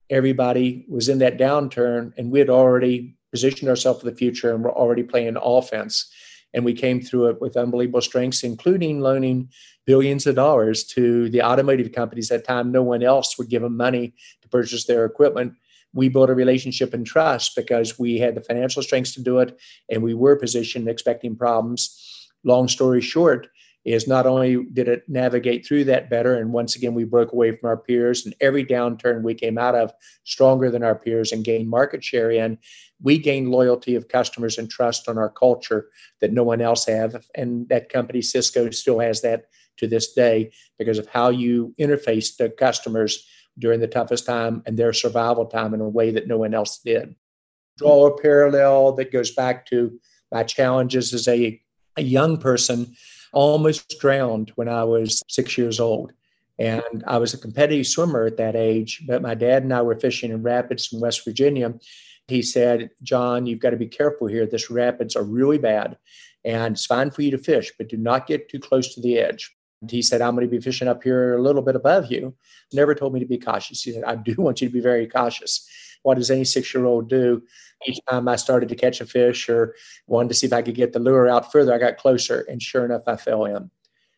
everybody 0.09 0.85
was 0.89 1.09
in 1.09 1.19
that 1.19 1.37
downturn 1.37 2.13
and 2.17 2.31
we 2.31 2.39
had 2.39 2.49
already 2.49 3.15
positioned 3.31 3.69
ourselves 3.69 3.99
for 3.99 4.09
the 4.09 4.15
future 4.15 4.53
and 4.53 4.63
we're 4.63 4.71
already 4.71 5.03
playing 5.03 5.37
offense. 5.41 6.11
And 6.53 6.65
we 6.65 6.73
came 6.73 6.99
through 6.99 7.27
it 7.27 7.41
with 7.41 7.55
unbelievable 7.55 8.01
strengths, 8.01 8.43
including 8.43 9.01
loaning 9.01 9.49
billions 9.85 10.25
of 10.25 10.35
dollars 10.35 10.83
to 10.83 11.29
the 11.29 11.43
automotive 11.43 11.91
companies 11.91 12.31
at 12.31 12.45
time 12.45 12.71
no 12.71 12.81
one 12.81 13.03
else 13.03 13.37
would 13.37 13.49
give 13.49 13.61
them 13.61 13.77
money 13.77 14.13
to 14.41 14.49
purchase 14.49 14.85
their 14.85 15.05
equipment. 15.05 15.53
We 15.93 16.09
built 16.09 16.29
a 16.29 16.35
relationship 16.35 16.93
and 16.93 17.05
trust 17.05 17.55
because 17.55 17.99
we 17.99 18.17
had 18.17 18.35
the 18.35 18.41
financial 18.41 18.81
strengths 18.81 19.13
to 19.13 19.21
do 19.21 19.39
it 19.39 19.59
and 19.89 20.01
we 20.01 20.15
were 20.15 20.35
positioned 20.35 20.87
expecting 20.87 21.35
problems. 21.35 22.27
Long 22.43 22.67
story 22.67 23.01
short, 23.01 23.47
is 23.85 24.07
not 24.07 24.25
only 24.25 24.65
did 24.73 24.87
it 24.87 25.03
navigate 25.07 25.65
through 25.65 25.85
that 25.85 26.09
better, 26.09 26.35
and 26.35 26.51
once 26.51 26.75
again, 26.75 26.93
we 26.93 27.05
broke 27.05 27.31
away 27.31 27.55
from 27.55 27.69
our 27.69 27.77
peers, 27.77 28.25
and 28.25 28.35
every 28.41 28.65
downturn 28.65 29.23
we 29.23 29.33
came 29.33 29.57
out 29.57 29.75
of 29.75 29.91
stronger 30.25 30.69
than 30.69 30.83
our 30.83 30.95
peers 30.95 31.31
and 31.31 31.45
gained 31.45 31.69
market 31.69 32.03
share 32.03 32.31
in. 32.31 32.57
We 33.01 33.17
gained 33.17 33.49
loyalty 33.49 33.95
of 33.95 34.09
customers 34.09 34.57
and 34.57 34.69
trust 34.69 35.07
on 35.07 35.17
our 35.17 35.29
culture 35.29 35.89
that 36.19 36.33
no 36.33 36.43
one 36.43 36.61
else 36.61 36.85
have, 36.87 37.25
and 37.35 37.67
that 37.69 37.89
company 37.89 38.21
Cisco 38.21 38.69
still 38.71 38.99
has 38.99 39.21
that 39.21 39.45
to 39.77 39.87
this 39.87 40.13
day 40.13 40.51
because 40.77 40.97
of 40.97 41.07
how 41.07 41.29
you 41.29 41.73
interface 41.79 42.35
to 42.37 42.49
customers 42.49 43.25
during 43.57 43.79
the 43.79 43.87
toughest 43.87 44.25
time 44.25 44.61
and 44.65 44.77
their 44.77 44.93
survival 44.93 45.45
time 45.45 45.73
in 45.73 45.81
a 45.81 45.87
way 45.87 46.11
that 46.11 46.27
no 46.27 46.37
one 46.37 46.53
else 46.53 46.79
did. 46.83 47.15
Draw 47.77 48.07
a 48.07 48.21
parallel 48.21 48.93
that 48.93 49.11
goes 49.11 49.31
back 49.31 49.65
to 49.67 49.99
my 50.31 50.43
challenges 50.43 51.13
as 51.13 51.27
a, 51.27 51.61
a 51.95 52.01
young 52.01 52.37
person 52.37 52.93
almost 53.31 53.99
drowned 53.99 54.51
when 54.55 54.69
I 54.69 54.83
was 54.83 55.23
six 55.27 55.57
years 55.57 55.79
old. 55.79 56.11
And 56.57 57.03
I 57.07 57.17
was 57.17 57.33
a 57.33 57.37
competitive 57.37 57.87
swimmer 57.87 58.25
at 58.25 58.37
that 58.37 58.55
age, 58.55 59.03
but 59.07 59.21
my 59.21 59.33
dad 59.33 59.63
and 59.63 59.73
I 59.73 59.81
were 59.81 59.97
fishing 59.97 60.31
in 60.31 60.43
rapids 60.43 60.89
in 60.91 60.99
West 60.99 61.23
Virginia. 61.23 61.73
He 62.27 62.41
said, 62.41 62.89
John, 63.01 63.45
you've 63.45 63.61
got 63.61 63.69
to 63.69 63.77
be 63.77 63.87
careful 63.87 64.27
here. 64.27 64.45
This 64.45 64.69
rapids 64.69 65.15
are 65.15 65.23
really 65.23 65.57
bad 65.57 65.97
and 66.45 66.73
it's 66.73 66.85
fine 66.85 67.11
for 67.11 67.21
you 67.21 67.31
to 67.31 67.37
fish, 67.37 67.71
but 67.77 67.89
do 67.89 67.97
not 67.97 68.27
get 68.27 68.49
too 68.49 68.59
close 68.59 68.93
to 68.93 69.01
the 69.01 69.17
edge. 69.17 69.55
He 69.89 70.01
said, 70.01 70.21
I'm 70.21 70.35
going 70.35 70.47
to 70.47 70.51
be 70.51 70.61
fishing 70.61 70.87
up 70.87 71.03
here 71.03 71.35
a 71.35 71.41
little 71.41 71.61
bit 71.61 71.75
above 71.75 72.11
you. 72.11 72.35
Never 72.73 72.93
told 72.93 73.13
me 73.13 73.19
to 73.21 73.25
be 73.25 73.37
cautious. 73.37 73.81
He 73.81 73.93
said, 73.93 74.03
I 74.03 74.15
do 74.15 74.35
want 74.37 74.61
you 74.61 74.67
to 74.67 74.73
be 74.73 74.81
very 74.81 75.07
cautious. 75.07 75.67
What 76.03 76.15
does 76.15 76.31
any 76.31 76.45
six 76.45 76.73
year 76.73 76.85
old 76.85 77.09
do? 77.09 77.43
Each 77.87 77.99
time 78.09 78.27
I 78.27 78.35
started 78.35 78.69
to 78.69 78.75
catch 78.75 78.99
a 79.01 79.05
fish 79.05 79.47
or 79.47 79.75
wanted 80.07 80.29
to 80.29 80.35
see 80.35 80.47
if 80.47 80.53
I 80.53 80.61
could 80.61 80.75
get 80.75 80.93
the 80.93 80.99
lure 80.99 81.29
out 81.29 81.51
further, 81.51 81.73
I 81.73 81.77
got 81.77 81.97
closer. 81.97 82.41
And 82.49 82.61
sure 82.61 82.85
enough, 82.85 83.03
I 83.07 83.15
fell 83.15 83.45
in. 83.45 83.71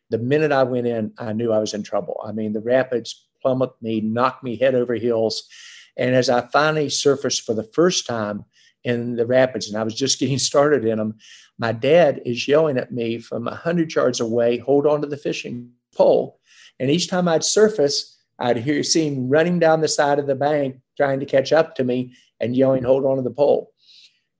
The 0.09 0.17
minute 0.17 0.51
I 0.51 0.63
went 0.63 0.87
in, 0.87 1.13
I 1.17 1.33
knew 1.33 1.51
I 1.51 1.59
was 1.59 1.73
in 1.73 1.83
trouble. 1.83 2.19
I 2.25 2.31
mean, 2.31 2.53
the 2.53 2.59
rapids 2.59 3.27
plummeted 3.41 3.75
me, 3.81 4.01
knocked 4.01 4.43
me 4.43 4.57
head 4.57 4.75
over 4.75 4.95
heels. 4.95 5.47
And 5.95 6.15
as 6.15 6.29
I 6.29 6.41
finally 6.47 6.89
surfaced 6.89 7.45
for 7.45 7.53
the 7.53 7.63
first 7.63 8.07
time 8.07 8.45
in 8.83 9.15
the 9.15 9.25
rapids, 9.25 9.69
and 9.69 9.77
I 9.77 9.83
was 9.83 9.95
just 9.95 10.19
getting 10.19 10.39
started 10.39 10.85
in 10.85 10.97
them, 10.97 11.17
my 11.57 11.71
dad 11.71 12.21
is 12.25 12.47
yelling 12.47 12.77
at 12.77 12.91
me 12.91 13.19
from 13.19 13.45
100 13.45 13.93
yards 13.93 14.19
away, 14.19 14.57
hold 14.57 14.87
on 14.87 15.01
to 15.01 15.07
the 15.07 15.17
fishing 15.17 15.71
pole. 15.95 16.39
And 16.79 16.89
each 16.89 17.07
time 17.07 17.27
I'd 17.27 17.43
surface, 17.43 18.17
I'd 18.39 18.57
hear 18.57 18.81
see 18.83 19.07
him 19.07 19.29
running 19.29 19.59
down 19.59 19.81
the 19.81 19.87
side 19.87 20.17
of 20.17 20.25
the 20.25 20.35
bank 20.35 20.77
trying 20.97 21.19
to 21.19 21.25
catch 21.25 21.53
up 21.53 21.75
to 21.75 21.83
me 21.83 22.15
and 22.41 22.55
yelling, 22.55 22.83
hold 22.83 23.05
on 23.05 23.17
to 23.17 23.21
the 23.21 23.31
pole. 23.31 23.71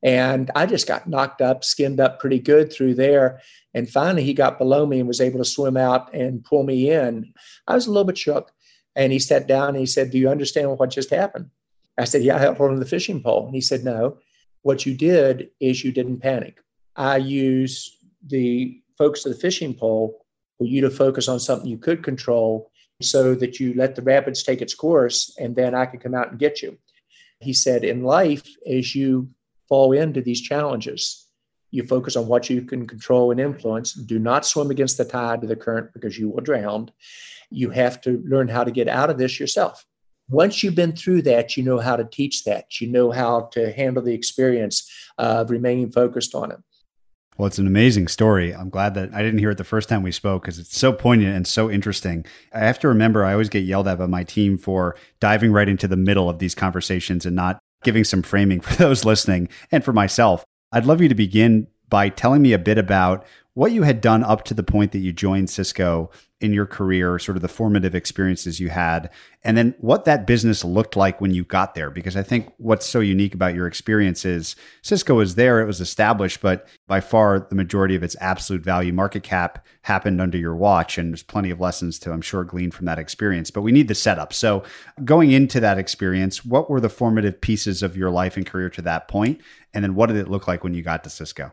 And 0.04 0.50
I 0.56 0.66
just 0.66 0.88
got 0.88 1.08
knocked 1.08 1.42
up, 1.42 1.64
skimmed 1.64 2.00
up 2.00 2.20
pretty 2.20 2.40
good 2.40 2.74
through 2.74 2.96
there. 2.96 3.40
And 3.74 3.90
finally, 3.90 4.24
he 4.24 4.34
got 4.34 4.58
below 4.58 4.86
me 4.86 5.00
and 5.00 5.08
was 5.08 5.22
able 5.22 5.38
to 5.38 5.46
swim 5.46 5.78
out 5.78 6.14
and 6.14 6.44
pull 6.44 6.64
me 6.64 6.90
in. 6.90 7.34
I 7.68 7.76
was 7.76 7.86
a 7.86 7.92
little 7.92 8.06
bit 8.06 8.18
shook. 8.18 8.52
And 8.96 9.14
he 9.14 9.20
sat 9.20 9.48
down 9.48 9.70
and 9.70 9.78
he 9.78 9.86
said, 9.86 10.12
Do 10.12 10.18
you 10.18 10.30
understand 10.30 10.78
what 10.78 10.90
just 10.90 11.12
happened? 11.12 11.50
I 11.98 12.06
said, 12.06 12.24
Yeah, 12.24 12.36
I 12.36 12.40
held 12.40 12.60
on 12.60 12.74
to 12.74 12.80
the 12.80 12.86
fishing 12.86 13.22
pole. 13.22 13.46
And 13.46 13.56
he 13.56 13.62
said, 13.62 13.84
No, 13.84 14.18
what 14.64 14.86
you 14.86 14.98
did 14.98 15.50
is 15.60 15.84
you 15.84 15.92
didn't 15.92 16.20
panic. 16.20 16.58
I 16.96 17.18
use 17.18 17.98
the 18.26 18.82
focus 18.98 19.26
of 19.26 19.34
the 19.34 19.40
fishing 19.40 19.74
pole 19.74 20.26
for 20.58 20.66
you 20.66 20.82
to 20.82 20.90
focus 20.90 21.28
on 21.28 21.40
something 21.40 21.70
you 21.70 21.78
could 21.78 22.04
control 22.04 22.72
so 23.02 23.34
that 23.36 23.60
you 23.60 23.74
let 23.76 23.96
the 23.96 24.02
rapids 24.02 24.44
take 24.44 24.62
its 24.62 24.76
course 24.76 25.36
and 25.40 25.56
then 25.56 25.74
I 25.74 25.86
could 25.86 26.02
come 26.02 26.14
out 26.14 26.32
and 26.32 26.40
get 26.40 26.62
you. 26.62 26.78
He 27.42 27.54
said, 27.54 27.84
in 27.84 28.04
life, 28.04 28.48
as 28.68 28.96
you 28.96 29.30
fall 29.68 29.94
into 29.94 30.22
these 30.22 30.42
challenges, 30.42 31.28
you 31.72 31.84
focus 31.84 32.16
on 32.16 32.28
what 32.28 32.50
you 32.50 32.62
can 32.62 32.86
control 32.86 33.32
and 33.32 33.40
influence. 33.40 33.94
Do 33.94 34.20
not 34.20 34.46
swim 34.46 34.70
against 34.70 34.98
the 34.98 35.06
tide 35.06 35.42
of 35.42 35.50
the 35.50 35.56
current 35.56 35.94
because 35.94 36.20
you 36.20 36.30
will 36.30 36.42
drown. 36.42 36.92
You 37.50 37.70
have 37.72 38.02
to 38.02 38.22
learn 38.26 38.48
how 38.48 38.64
to 38.64 38.72
get 38.72 38.88
out 38.88 39.10
of 39.10 39.18
this 39.18 39.40
yourself. 39.40 39.86
Once 40.30 40.64
you've 40.64 40.76
been 40.76 40.96
through 40.96 41.22
that, 41.24 41.58
you 41.58 41.64
know 41.64 41.80
how 41.80 41.96
to 41.96 42.06
teach 42.06 42.44
that. 42.44 42.80
You 42.80 42.88
know 42.88 43.12
how 43.12 43.50
to 43.54 43.72
handle 43.74 44.04
the 44.04 44.14
experience 44.14 44.90
of 45.18 45.50
remaining 45.50 45.92
focused 45.92 46.36
on 46.36 46.52
it. 46.52 46.60
Well, 47.42 47.48
it's 47.48 47.58
an 47.58 47.66
amazing 47.66 48.08
story. 48.08 48.54
I'm 48.54 48.70
glad 48.70 48.94
that 48.94 49.16
I 49.16 49.24
didn't 49.24 49.40
hear 49.40 49.50
it 49.50 49.58
the 49.58 49.64
first 49.64 49.90
time 49.90 50.04
we 50.04 50.12
spoke 50.12 50.44
because 50.44 50.60
it's 50.60 50.78
so 50.78 50.94
poignant 50.94 51.36
and 51.36 51.48
so 51.48 51.72
interesting. 51.72 52.24
I 52.54 52.60
have 52.60 52.78
to 52.82 52.88
remember, 52.88 53.26
I 53.26 53.32
always 53.32 53.50
get 53.50 53.64
yelled 53.64 53.88
at 53.88 53.98
by 53.98 54.06
my 54.06 54.24
team 54.24 54.60
for 54.60 54.96
diving 55.20 55.52
right 55.52 55.68
into 55.68 55.88
the 55.88 55.98
middle 55.98 56.30
of 56.30 56.38
these 56.38 56.54
conversations 56.54 57.26
and 57.26 57.36
not 57.36 57.58
giving 57.84 58.04
some 58.04 58.22
framing 58.22 58.62
for 58.62 58.76
those 58.76 59.06
listening 59.06 59.50
and 59.72 59.84
for 59.84 59.92
myself. 59.92 60.46
I'd 60.72 60.86
love 60.86 61.02
you 61.02 61.10
to 61.10 61.16
begin 61.16 61.66
by 61.92 62.10
telling 62.10 62.42
me 62.42 62.54
a 62.54 62.58
bit 62.58 62.80
about 62.80 63.24
what 63.54 63.74
you 63.74 63.84
had 63.84 64.00
done 64.00 64.24
up 64.24 64.44
to 64.46 64.54
the 64.54 64.64
point 64.64 64.94
that 64.94 65.00
you 65.00 65.12
joined 65.12 65.50
Cisco 65.50 66.10
in 66.40 66.54
your 66.54 66.66
career, 66.66 67.20
sort 67.20 67.36
of 67.36 67.42
the 67.42 67.48
formative 67.48 67.94
experiences 67.94 68.60
you 68.60 68.70
had, 68.70 69.10
and 69.44 69.58
then 69.58 69.76
what 69.80 70.06
that 70.06 70.26
business 70.26 70.64
looked 70.64 70.96
like 70.96 71.20
when 71.20 71.32
you 71.32 71.44
got 71.44 71.76
there. 71.76 71.92
Because 71.92 72.16
I 72.16 72.24
think 72.24 72.52
what's 72.58 72.86
so 72.86 73.02
unique 73.02 73.36
about 73.36 73.54
your 73.54 73.68
experience 73.68 74.24
is 74.24 74.56
Cisco 74.82 75.16
was 75.16 75.36
there, 75.36 75.62
it 75.62 75.68
was 75.68 75.82
established, 75.82 76.42
but 76.42 76.66
by 76.88 77.02
far 77.02 77.42
the 77.42 77.56
majority 77.56 77.94
of 77.94 78.04
its 78.04 78.16
absolute 78.22 78.64
value 78.64 78.94
market 78.94 79.22
cap 79.22 79.64
happened 79.84 80.22
under 80.22 80.38
your 80.38 80.56
watch. 80.56 80.98
And 80.98 81.12
there's 81.12 81.22
plenty 81.22 81.52
of 81.52 81.60
lessons 81.60 82.00
to, 82.00 82.12
I'm 82.12 82.22
sure, 82.22 82.46
glean 82.46 82.72
from 82.72 82.86
that 82.86 83.00
experience. 83.00 83.52
But 83.52 83.62
we 83.62 83.74
need 83.74 83.90
the 83.90 83.96
setup. 83.96 84.34
So 84.34 84.64
going 85.04 85.32
into 85.32 85.60
that 85.60 85.78
experience, 85.78 86.44
what 86.46 86.70
were 86.70 86.80
the 86.80 86.90
formative 86.90 87.42
pieces 87.42 87.84
of 87.84 87.98
your 87.98 88.10
life 88.10 88.38
and 88.38 88.46
career 88.46 88.70
to 88.72 88.82
that 88.84 89.10
point? 89.10 89.42
And 89.74 89.84
then 89.84 89.94
what 89.94 90.08
did 90.08 90.16
it 90.16 90.30
look 90.30 90.48
like 90.48 90.64
when 90.64 90.74
you 90.74 90.82
got 90.82 91.04
to 91.04 91.10
Cisco? 91.10 91.52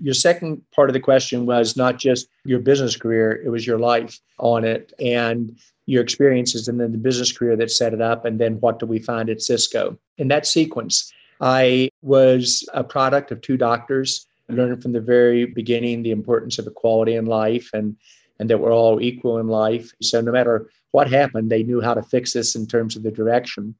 Your 0.00 0.14
second 0.14 0.62
part 0.74 0.88
of 0.88 0.94
the 0.94 1.00
question 1.00 1.46
was 1.46 1.76
not 1.76 1.98
just 1.98 2.28
your 2.44 2.58
business 2.58 2.96
career, 2.96 3.40
it 3.44 3.48
was 3.48 3.66
your 3.66 3.78
life 3.78 4.20
on 4.38 4.64
it 4.64 4.92
and 4.98 5.56
your 5.86 6.02
experiences, 6.02 6.66
and 6.66 6.80
then 6.80 6.92
the 6.92 6.98
business 6.98 7.36
career 7.36 7.56
that 7.56 7.70
set 7.70 7.92
it 7.92 8.00
up. 8.00 8.24
And 8.24 8.40
then 8.40 8.60
what 8.60 8.78
do 8.78 8.86
we 8.86 8.98
find 8.98 9.28
at 9.30 9.42
Cisco? 9.42 9.98
In 10.18 10.28
that 10.28 10.46
sequence, 10.46 11.12
I 11.40 11.90
was 12.02 12.68
a 12.72 12.82
product 12.82 13.30
of 13.30 13.40
two 13.40 13.56
doctors, 13.56 14.26
learning 14.48 14.80
from 14.80 14.92
the 14.92 15.00
very 15.00 15.46
beginning 15.46 16.02
the 16.02 16.10
importance 16.10 16.58
of 16.58 16.66
equality 16.66 17.14
in 17.14 17.26
life 17.26 17.70
and, 17.72 17.96
and 18.38 18.48
that 18.50 18.58
we're 18.58 18.72
all 18.72 19.00
equal 19.00 19.38
in 19.38 19.48
life. 19.48 19.92
So 20.00 20.20
no 20.20 20.32
matter 20.32 20.70
what 20.92 21.10
happened, 21.10 21.50
they 21.50 21.62
knew 21.62 21.80
how 21.80 21.94
to 21.94 22.02
fix 22.02 22.32
this 22.32 22.54
in 22.54 22.66
terms 22.66 22.96
of 22.96 23.02
the 23.02 23.10
direction. 23.10 23.74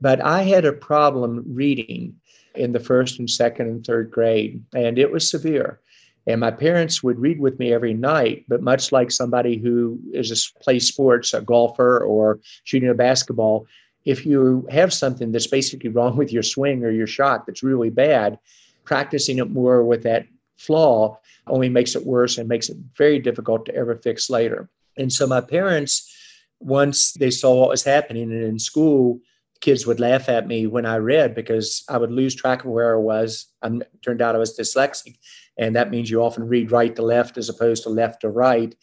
But 0.00 0.20
I 0.20 0.42
had 0.42 0.64
a 0.64 0.72
problem 0.72 1.44
reading 1.46 2.16
in 2.58 2.72
the 2.72 2.80
first 2.80 3.18
and 3.18 3.30
second 3.30 3.68
and 3.68 3.86
third 3.86 4.10
grade, 4.10 4.62
and 4.74 4.98
it 4.98 5.10
was 5.10 5.28
severe. 5.28 5.80
And 6.26 6.40
my 6.40 6.50
parents 6.50 7.02
would 7.02 7.18
read 7.18 7.40
with 7.40 7.58
me 7.58 7.72
every 7.72 7.94
night, 7.94 8.44
but 8.48 8.62
much 8.62 8.92
like 8.92 9.10
somebody 9.10 9.56
who 9.56 9.98
is 10.12 10.30
a 10.30 10.62
play 10.62 10.78
sports, 10.78 11.32
a 11.32 11.40
golfer 11.40 12.00
or 12.00 12.38
shooting 12.64 12.90
a 12.90 12.94
basketball, 12.94 13.66
if 14.04 14.26
you 14.26 14.66
have 14.70 14.92
something 14.92 15.32
that's 15.32 15.46
basically 15.46 15.88
wrong 15.88 16.16
with 16.16 16.32
your 16.32 16.42
swing 16.42 16.84
or 16.84 16.90
your 16.90 17.06
shot 17.06 17.46
that's 17.46 17.62
really 17.62 17.90
bad, 17.90 18.38
practicing 18.84 19.38
it 19.38 19.50
more 19.50 19.82
with 19.84 20.02
that 20.02 20.26
flaw 20.58 21.18
only 21.46 21.68
makes 21.68 21.94
it 21.94 22.04
worse 22.04 22.36
and 22.36 22.48
makes 22.48 22.68
it 22.68 22.76
very 22.96 23.18
difficult 23.18 23.64
to 23.66 23.74
ever 23.74 23.96
fix 23.96 24.28
later. 24.28 24.68
And 24.98 25.12
so 25.12 25.26
my 25.26 25.40
parents, 25.40 26.14
once 26.60 27.12
they 27.12 27.30
saw 27.30 27.54
what 27.54 27.70
was 27.70 27.84
happening 27.84 28.24
and 28.24 28.44
in 28.44 28.58
school, 28.58 29.20
kids 29.60 29.86
would 29.86 30.00
laugh 30.00 30.28
at 30.28 30.46
me 30.46 30.66
when 30.66 30.86
I 30.86 30.96
read 30.96 31.34
because 31.34 31.84
I 31.88 31.98
would 31.98 32.12
lose 32.12 32.34
track 32.34 32.64
of 32.64 32.70
where 32.70 32.94
I 32.94 32.98
was. 32.98 33.46
I 33.62 33.80
turned 34.04 34.22
out 34.22 34.34
I 34.34 34.38
was 34.38 34.56
dyslexic, 34.56 35.16
and 35.56 35.74
that 35.74 35.90
means 35.90 36.10
you 36.10 36.22
often 36.22 36.46
read 36.46 36.70
right 36.70 36.94
to 36.94 37.02
left 37.02 37.36
as 37.36 37.48
opposed 37.48 37.82
to 37.82 37.88
left 37.88 38.20
to 38.20 38.28
right. 38.28 38.74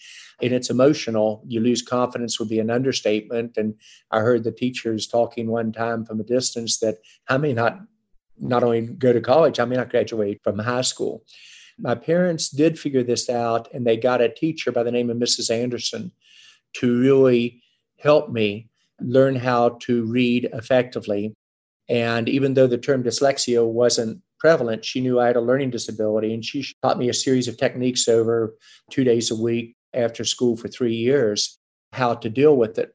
And 0.42 0.52
it's 0.52 0.70
emotional. 0.70 1.42
You 1.48 1.62
lose 1.62 1.82
confidence 1.82 2.40
would 2.40 2.50
be 2.50 2.60
an 2.60 2.70
understatement. 2.70 3.56
And 3.56 3.76
I 4.12 4.20
heard 4.20 4.44
the 4.44 4.52
teachers 4.52 5.08
talking 5.08 5.48
one 5.48 5.72
time 5.72 6.06
from 6.06 6.20
a 6.20 6.26
distance 6.26 6.80
that 6.80 6.98
I 7.30 7.38
may 7.38 7.54
not 7.54 7.80
not 8.38 8.64
only 8.64 8.82
go 8.82 9.14
to 9.14 9.22
college, 9.22 9.62
I 9.62 9.66
may 9.66 9.78
not 9.78 9.90
graduate 9.90 10.42
from 10.44 10.60
high 10.60 10.82
school. 10.82 11.24
My 11.78 11.96
parents 11.96 12.50
did 12.50 12.78
figure 12.78 13.04
this 13.04 13.30
out, 13.30 13.74
and 13.74 13.88
they 13.88 13.96
got 13.96 14.20
a 14.20 14.28
teacher 14.28 14.74
by 14.74 14.84
the 14.84 14.92
name 14.92 15.10
of 15.10 15.16
Mrs. 15.16 15.50
Anderson 15.50 16.12
to 16.74 17.00
really 17.00 17.62
help 17.98 18.30
me 18.30 18.70
learn 19.00 19.36
how 19.36 19.78
to 19.82 20.06
read 20.06 20.50
effectively. 20.54 21.34
And 21.90 22.28
even 22.28 22.54
though 22.54 22.68
the 22.68 22.78
term 22.78 23.04
dyslexia 23.04 23.66
wasn't 23.66 24.22
prevalent, 24.40 24.86
she 24.86 25.02
knew 25.02 25.20
I 25.20 25.28
had 25.28 25.36
a 25.36 25.42
learning 25.42 25.72
disability. 25.72 26.34
And 26.34 26.44
she 26.44 26.66
taught 26.82 26.98
me 26.98 27.10
a 27.10 27.14
series 27.14 27.48
of 27.48 27.58
techniques 27.58 28.08
over 28.08 28.56
two 28.90 29.04
days 29.04 29.32
a 29.32 29.36
week 29.36 29.76
after 29.94 30.24
school 30.24 30.58
for 30.58 30.68
three 30.68 30.96
years, 30.96 31.58
how 31.94 32.16
to 32.16 32.30
deal 32.30 32.58
with 32.58 32.78
it. 32.78 32.94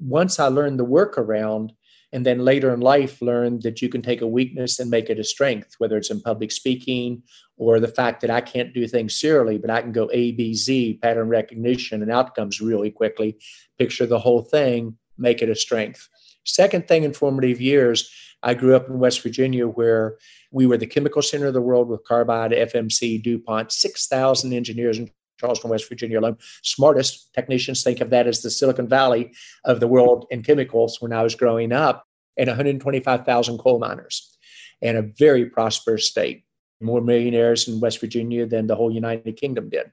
Once 0.00 0.38
I 0.38 0.46
learned 0.46 0.78
the 0.78 0.86
workaround, 0.86 1.70
and 2.12 2.24
then 2.24 2.38
later 2.38 2.72
in 2.72 2.80
life 2.80 3.20
learned 3.20 3.62
that 3.62 3.82
you 3.82 3.88
can 3.88 4.00
take 4.00 4.22
a 4.22 4.26
weakness 4.26 4.78
and 4.78 4.90
make 4.90 5.10
it 5.10 5.18
a 5.18 5.24
strength, 5.24 5.74
whether 5.78 5.96
it's 5.98 6.10
in 6.10 6.22
public 6.22 6.50
speaking 6.50 7.22
or 7.58 7.80
the 7.80 7.88
fact 7.88 8.22
that 8.22 8.30
I 8.30 8.40
can't 8.40 8.72
do 8.72 8.86
things 8.86 9.20
serially, 9.20 9.58
but 9.58 9.68
I 9.68 9.82
can 9.82 9.92
go 9.92 10.08
A, 10.12 10.32
B, 10.32 10.54
Z, 10.54 11.00
pattern 11.02 11.28
recognition 11.28 12.00
and 12.00 12.10
outcomes 12.10 12.62
really 12.62 12.90
quickly, 12.90 13.36
picture 13.78 14.06
the 14.06 14.18
whole 14.18 14.42
thing, 14.42 14.96
make 15.18 15.42
it 15.42 15.48
a 15.48 15.54
strength. 15.54 16.08
Second 16.44 16.88
thing 16.88 17.04
in 17.04 17.12
formative 17.12 17.60
years, 17.60 18.10
I 18.42 18.54
grew 18.54 18.76
up 18.76 18.88
in 18.88 18.98
West 18.98 19.22
Virginia 19.22 19.66
where 19.66 20.16
we 20.50 20.66
were 20.66 20.76
the 20.76 20.86
chemical 20.86 21.22
center 21.22 21.46
of 21.46 21.54
the 21.54 21.60
world 21.60 21.88
with 21.88 22.04
Carbide, 22.04 22.52
FMC, 22.52 23.22
DuPont, 23.22 23.72
6,000 23.72 24.52
engineers 24.52 24.98
in 24.98 25.10
Charleston, 25.38 25.70
West 25.70 25.88
Virginia 25.88 26.20
alone. 26.20 26.38
Smartest 26.62 27.32
technicians 27.34 27.82
think 27.82 28.00
of 28.00 28.10
that 28.10 28.26
as 28.26 28.42
the 28.42 28.50
Silicon 28.50 28.88
Valley 28.88 29.32
of 29.64 29.80
the 29.80 29.88
world 29.88 30.26
in 30.30 30.42
chemicals 30.42 31.00
when 31.00 31.12
I 31.12 31.22
was 31.22 31.34
growing 31.34 31.72
up, 31.72 32.04
and 32.36 32.46
125,000 32.46 33.58
coal 33.58 33.78
miners, 33.78 34.36
and 34.80 34.96
a 34.96 35.02
very 35.02 35.46
prosperous 35.46 36.08
state. 36.08 36.44
More 36.80 37.00
millionaires 37.00 37.66
in 37.66 37.80
West 37.80 38.00
Virginia 38.00 38.46
than 38.46 38.68
the 38.68 38.76
whole 38.76 38.92
United 38.92 39.36
Kingdom 39.36 39.68
did. 39.68 39.90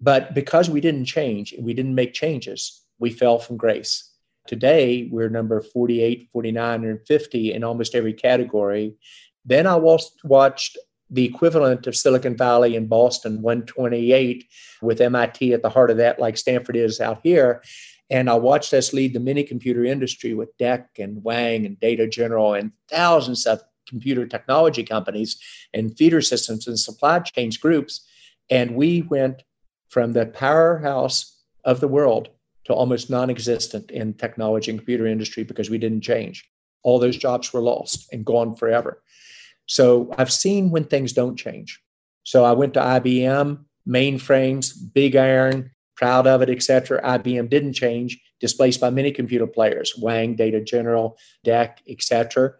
But 0.00 0.34
because 0.34 0.70
we 0.70 0.80
didn't 0.80 1.04
change, 1.04 1.54
we 1.58 1.74
didn't 1.74 1.94
make 1.94 2.14
changes, 2.14 2.82
we 2.98 3.10
fell 3.10 3.38
from 3.38 3.58
grace. 3.58 4.10
Today, 4.48 5.08
we're 5.12 5.28
number 5.28 5.60
48, 5.60 6.30
49, 6.32 6.84
and 6.84 7.06
50 7.06 7.52
in 7.52 7.62
almost 7.62 7.94
every 7.94 8.14
category. 8.14 8.94
Then 9.44 9.66
I 9.66 9.76
watched 9.76 10.78
the 11.10 11.24
equivalent 11.24 11.86
of 11.86 11.94
Silicon 11.94 12.34
Valley 12.34 12.74
in 12.74 12.86
Boston, 12.86 13.42
128, 13.42 14.44
with 14.82 15.02
MIT 15.02 15.52
at 15.52 15.62
the 15.62 15.68
heart 15.68 15.90
of 15.90 15.98
that, 15.98 16.18
like 16.18 16.38
Stanford 16.38 16.76
is 16.76 16.98
out 16.98 17.20
here. 17.22 17.62
And 18.10 18.30
I 18.30 18.34
watched 18.36 18.72
us 18.72 18.94
lead 18.94 19.12
the 19.12 19.20
mini 19.20 19.44
computer 19.44 19.84
industry 19.84 20.32
with 20.32 20.56
DEC 20.56 20.86
and 20.98 21.22
Wang 21.22 21.66
and 21.66 21.78
Data 21.78 22.08
General 22.08 22.54
and 22.54 22.72
thousands 22.90 23.46
of 23.46 23.60
computer 23.86 24.26
technology 24.26 24.82
companies 24.82 25.38
and 25.74 25.96
feeder 25.96 26.22
systems 26.22 26.66
and 26.66 26.78
supply 26.78 27.18
chains 27.20 27.58
groups. 27.58 28.06
And 28.48 28.76
we 28.76 29.02
went 29.02 29.42
from 29.90 30.14
the 30.14 30.24
powerhouse 30.24 31.38
of 31.64 31.80
the 31.80 31.88
world 31.88 32.30
to 32.68 32.74
almost 32.74 33.10
non 33.10 33.30
existent 33.30 33.90
in 33.90 34.14
technology 34.14 34.70
and 34.70 34.78
computer 34.78 35.06
industry 35.06 35.42
because 35.42 35.70
we 35.70 35.78
didn't 35.78 36.02
change. 36.02 36.48
All 36.84 36.98
those 36.98 37.16
jobs 37.16 37.52
were 37.52 37.60
lost 37.60 38.12
and 38.12 38.24
gone 38.24 38.54
forever. 38.54 39.02
So 39.66 40.14
I've 40.16 40.32
seen 40.32 40.70
when 40.70 40.84
things 40.84 41.12
don't 41.12 41.36
change. 41.36 41.80
So 42.22 42.44
I 42.44 42.52
went 42.52 42.74
to 42.74 42.80
IBM, 42.80 43.64
mainframes, 43.88 44.74
big 44.92 45.16
iron, 45.16 45.70
proud 45.96 46.26
of 46.26 46.42
it, 46.42 46.50
etc. 46.50 47.02
IBM 47.02 47.48
didn't 47.48 47.72
change, 47.72 48.20
displaced 48.38 48.80
by 48.80 48.90
many 48.90 49.12
computer 49.12 49.46
players, 49.46 49.94
Wang, 49.98 50.36
Data 50.36 50.60
General, 50.60 51.18
DEC, 51.44 51.78
etc. 51.88 52.52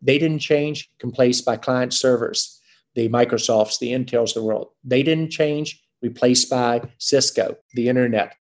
They 0.00 0.18
didn't 0.18 0.38
change, 0.38 0.88
replaced 1.02 1.44
by 1.44 1.56
client 1.56 1.92
servers, 1.92 2.60
the 2.94 3.08
Microsofts, 3.08 3.78
the 3.80 3.92
Intels 3.92 4.30
of 4.30 4.34
the 4.34 4.44
world. 4.44 4.68
They 4.84 5.02
didn't 5.02 5.30
change, 5.30 5.82
replaced 6.02 6.48
by 6.48 6.82
Cisco, 6.98 7.56
the 7.74 7.88
internet. 7.88 8.36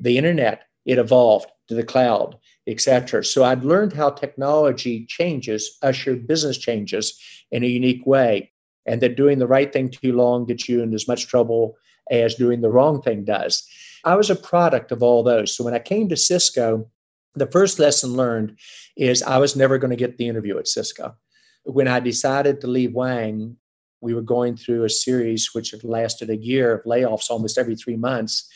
The 0.00 0.18
internet, 0.18 0.62
it 0.84 0.98
evolved 0.98 1.48
to 1.68 1.74
the 1.74 1.84
cloud, 1.84 2.36
etc. 2.66 3.24
So 3.24 3.44
I'd 3.44 3.64
learned 3.64 3.92
how 3.92 4.10
technology 4.10 5.06
changes, 5.06 5.78
usher 5.82 6.16
business 6.16 6.58
changes 6.58 7.18
in 7.50 7.62
a 7.62 7.66
unique 7.66 8.06
way, 8.06 8.52
and 8.86 9.00
that 9.02 9.16
doing 9.16 9.38
the 9.38 9.46
right 9.46 9.72
thing 9.72 9.90
too 9.90 10.12
long 10.12 10.46
gets 10.46 10.68
you 10.68 10.82
in 10.82 10.94
as 10.94 11.08
much 11.08 11.26
trouble 11.26 11.76
as 12.10 12.34
doing 12.34 12.60
the 12.60 12.70
wrong 12.70 13.02
thing 13.02 13.24
does. 13.24 13.66
I 14.04 14.14
was 14.14 14.30
a 14.30 14.36
product 14.36 14.92
of 14.92 15.02
all 15.02 15.22
those. 15.22 15.54
So 15.54 15.64
when 15.64 15.74
I 15.74 15.78
came 15.78 16.08
to 16.08 16.16
Cisco, 16.16 16.88
the 17.34 17.46
first 17.46 17.78
lesson 17.78 18.14
learned 18.14 18.58
is 18.96 19.22
I 19.22 19.38
was 19.38 19.56
never 19.56 19.78
going 19.78 19.90
to 19.90 19.96
get 19.96 20.16
the 20.16 20.28
interview 20.28 20.58
at 20.58 20.68
Cisco. 20.68 21.14
When 21.64 21.88
I 21.88 22.00
decided 22.00 22.60
to 22.60 22.66
leave 22.66 22.94
Wang, 22.94 23.56
we 24.00 24.14
were 24.14 24.22
going 24.22 24.56
through 24.56 24.84
a 24.84 24.90
series 24.90 25.50
which 25.52 25.70
had 25.72 25.84
lasted 25.84 26.30
a 26.30 26.36
year 26.36 26.72
of 26.72 26.84
layoffs 26.84 27.30
almost 27.30 27.58
every 27.58 27.76
three 27.76 27.96
months. 27.96 28.48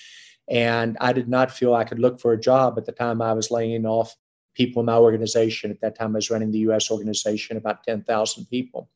And 0.51 0.97
I 1.01 1.13
did 1.13 1.29
not 1.29 1.51
feel 1.51 1.75
I 1.75 1.85
could 1.85 1.99
look 1.99 2.21
for 2.21 2.33
a 2.33 2.41
job 2.41 2.77
at 2.79 2.85
the 2.85 2.93
time 2.93 3.23
I 3.23 3.33
was 3.33 3.51
laying 3.51 3.87
off 3.87 4.15
people 4.55 4.81
in 4.81 4.87
my 4.87 4.97
organization. 4.97 5.71
At 5.71 5.81
that 5.81 5.99
time, 5.99 6.15
I 6.15 6.19
was 6.19 6.31
running 6.31 6.51
the 6.51 6.59
US 6.71 6.91
organization, 6.91 7.57
about 7.57 7.85
10,000 7.85 8.47
people. 8.47 8.91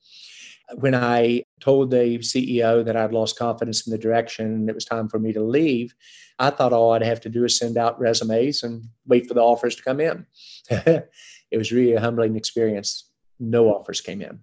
When 0.75 0.95
I 0.95 1.45
told 1.61 1.91
the 1.91 2.19
CEO 2.19 2.85
that 2.85 2.97
I'd 2.97 3.13
lost 3.13 3.39
confidence 3.39 3.87
in 3.87 3.93
the 3.93 3.99
direction 3.99 4.47
and 4.47 4.69
it 4.69 4.75
was 4.75 4.85
time 4.85 5.09
for 5.09 5.19
me 5.19 5.33
to 5.33 5.41
leave, 5.41 5.95
I 6.39 6.51
thought 6.51 6.73
all 6.73 6.93
I'd 6.93 7.03
have 7.03 7.21
to 7.23 7.29
do 7.29 7.45
is 7.45 7.57
send 7.57 7.79
out 7.79 7.99
resumes 8.01 8.63
and 8.63 8.85
wait 9.07 9.27
for 9.27 9.35
the 9.35 9.41
offers 9.41 9.77
to 9.77 9.83
come 9.83 10.01
in. 10.01 10.27
it 10.71 11.09
was 11.57 11.73
really 11.73 11.95
a 11.95 12.01
humbling 12.01 12.37
experience. 12.37 13.11
No 13.39 13.69
offers 13.69 14.01
came 14.01 14.21
in. 14.21 14.41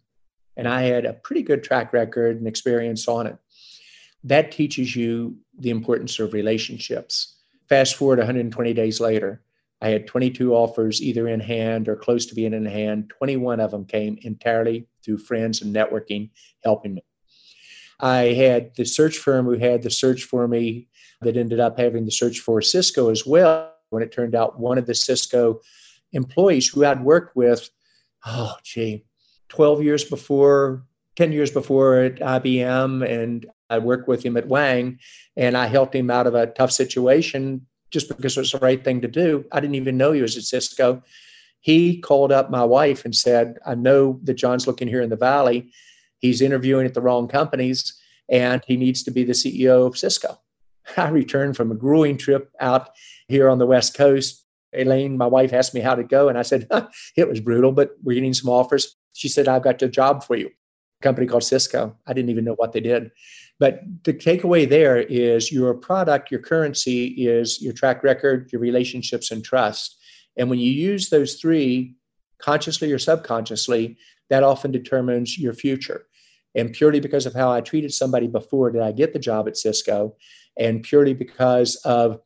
And 0.56 0.68
I 0.68 0.84
had 0.84 1.06
a 1.06 1.14
pretty 1.14 1.44
good 1.44 1.64
track 1.64 1.94
record 1.94 2.38
and 2.38 2.48
experience 2.48 3.08
on 3.08 3.28
it. 3.28 3.38
That 4.24 4.52
teaches 4.52 4.96
you 4.96 5.38
the 5.58 5.70
importance 5.70 6.20
of 6.20 6.34
relationships. 6.34 7.36
Fast 7.68 7.96
forward 7.96 8.20
120 8.20 8.74
days 8.74 9.00
later, 9.00 9.42
I 9.82 9.90
had 9.90 10.08
22 10.08 10.54
offers 10.54 11.02
either 11.02 11.28
in 11.28 11.42
hand 11.42 11.90
or 11.90 11.98
close 11.98 12.26
to 12.28 12.36
being 12.36 12.54
in 12.54 12.66
hand. 12.66 13.12
21 13.18 13.60
of 13.60 13.72
them 13.72 13.86
came 13.86 14.18
entirely 14.22 14.88
through 15.04 15.18
friends 15.18 15.62
and 15.62 15.76
networking 15.76 16.30
helping 16.64 16.94
me. 16.94 17.04
I 18.00 18.34
had 18.34 18.76
the 18.76 18.86
search 18.86 19.18
firm 19.18 19.46
who 19.46 19.58
had 19.58 19.84
the 19.84 19.90
search 19.90 20.24
for 20.24 20.48
me 20.48 20.88
that 21.22 21.38
ended 21.38 21.60
up 21.60 21.78
having 21.78 22.06
the 22.06 22.12
search 22.12 22.40
for 22.40 22.62
Cisco 22.62 23.10
as 23.10 23.26
well. 23.26 23.72
When 23.90 24.02
it 24.04 24.12
turned 24.12 24.36
out 24.36 24.60
one 24.60 24.78
of 24.78 24.88
the 24.88 24.96
Cisco 24.96 25.62
employees 26.14 26.68
who 26.68 26.84
I'd 26.84 27.04
worked 27.04 27.36
with, 27.36 27.70
oh, 28.26 28.56
gee, 28.64 29.06
12 29.50 29.84
years 29.84 30.04
before, 30.04 30.84
10 31.16 31.32
years 31.32 31.52
before 31.52 32.00
at 32.00 32.16
IBM, 32.16 33.08
and 33.08 33.46
I 33.70 33.80
worked 33.80 34.08
with 34.08 34.24
him 34.24 34.38
at 34.38 34.48
Wang, 34.48 35.00
and 35.36 35.58
I 35.58 35.68
helped 35.68 35.96
him 35.96 36.10
out 36.10 36.28
of 36.28 36.36
a 36.36 36.48
tough 36.48 36.72
situation 36.72 37.66
just 37.92 38.08
because 38.08 38.36
it 38.36 38.42
was 38.42 38.52
the 38.52 38.60
right 38.60 38.84
thing 38.84 39.02
to 39.02 39.08
do. 39.08 39.46
I 39.52 39.60
didn't 39.60 39.76
even 39.76 39.98
know 39.98 40.12
he 40.12 40.22
was 40.22 40.36
at 40.36 40.44
Cisco. 40.44 41.04
He 41.60 42.00
called 42.02 42.32
up 42.32 42.50
my 42.50 42.64
wife 42.64 43.06
and 43.06 43.16
said, 43.16 43.58
I 43.66 43.76
know 43.76 44.20
that 44.24 44.34
John's 44.34 44.68
looking 44.68 44.88
here 44.88 45.02
in 45.02 45.10
the 45.10 45.16
Valley. 45.16 45.72
He's 46.18 46.42
interviewing 46.42 46.86
at 46.86 46.94
the 46.94 47.02
wrong 47.02 47.28
companies, 47.28 48.00
and 48.28 48.62
he 48.66 48.76
needs 48.76 49.04
to 49.04 49.12
be 49.12 49.24
the 49.24 49.34
CEO 49.34 49.86
of 49.86 49.98
Cisco. 49.98 50.40
I 50.98 51.10
returned 51.10 51.56
from 51.56 51.72
a 51.72 51.76
grueling 51.76 52.18
trip 52.18 52.52
out 52.60 52.90
here 53.28 53.50
on 53.50 53.60
the 53.60 53.68
West 53.68 53.96
Coast. 53.96 54.44
Elaine, 54.76 55.18
my 55.18 55.28
wife, 55.28 55.54
asked 55.54 55.76
me 55.76 55.82
how 55.82 55.94
to 55.94 56.04
go, 56.04 56.30
and 56.30 56.38
I 56.38 56.42
said, 56.42 56.68
It 57.16 57.30
was 57.30 57.40
brutal, 57.40 57.72
but 57.72 57.92
we're 58.02 58.16
getting 58.16 58.34
some 58.34 58.50
offers. 58.50 58.96
She 59.14 59.30
said, 59.30 59.48
I've 59.48 59.64
got 59.64 59.82
a 59.82 59.88
job 59.88 60.24
for 60.24 60.36
you. 60.36 60.50
Company 61.04 61.28
called 61.28 61.44
Cisco. 61.44 61.96
I 62.08 62.14
didn't 62.14 62.32
even 62.32 62.46
know 62.46 62.56
what 62.56 62.74
they 62.74 62.80
did. 62.80 63.12
But 63.60 63.82
the 64.04 64.14
takeaway 64.14 64.68
there 64.68 64.98
is 64.98 65.52
your 65.52 65.74
product, 65.74 66.32
your 66.32 66.42
currency 66.42 67.06
is 67.28 67.62
your 67.62 67.74
track 67.74 68.04
record, 68.04 68.50
your 68.52 68.62
relationships, 68.62 69.30
and 69.30 69.44
trust. 69.44 69.98
And 70.38 70.50
when 70.50 70.60
you 70.60 70.72
use 70.72 71.10
those 71.10 71.36
three, 71.36 71.96
consciously 72.40 72.92
or 72.92 73.00
subconsciously, 73.00 73.98
that 74.30 74.44
often 74.44 74.72
determines 74.72 75.38
your 75.38 75.54
future. 75.54 76.06
And 76.56 76.74
purely 76.74 77.00
because 77.00 77.26
of 77.26 77.34
how 77.34 77.52
I 77.52 77.62
treated 77.62 77.94
somebody 77.94 78.28
before 78.28 78.72
did 78.72 78.82
I 78.82 78.92
get 78.92 79.14
the 79.14 79.20
job 79.20 79.48
at 79.48 79.58
Cisco 79.58 80.16
and 80.58 80.84
purely 80.84 81.14
because 81.14 81.76
of 81.78 82.20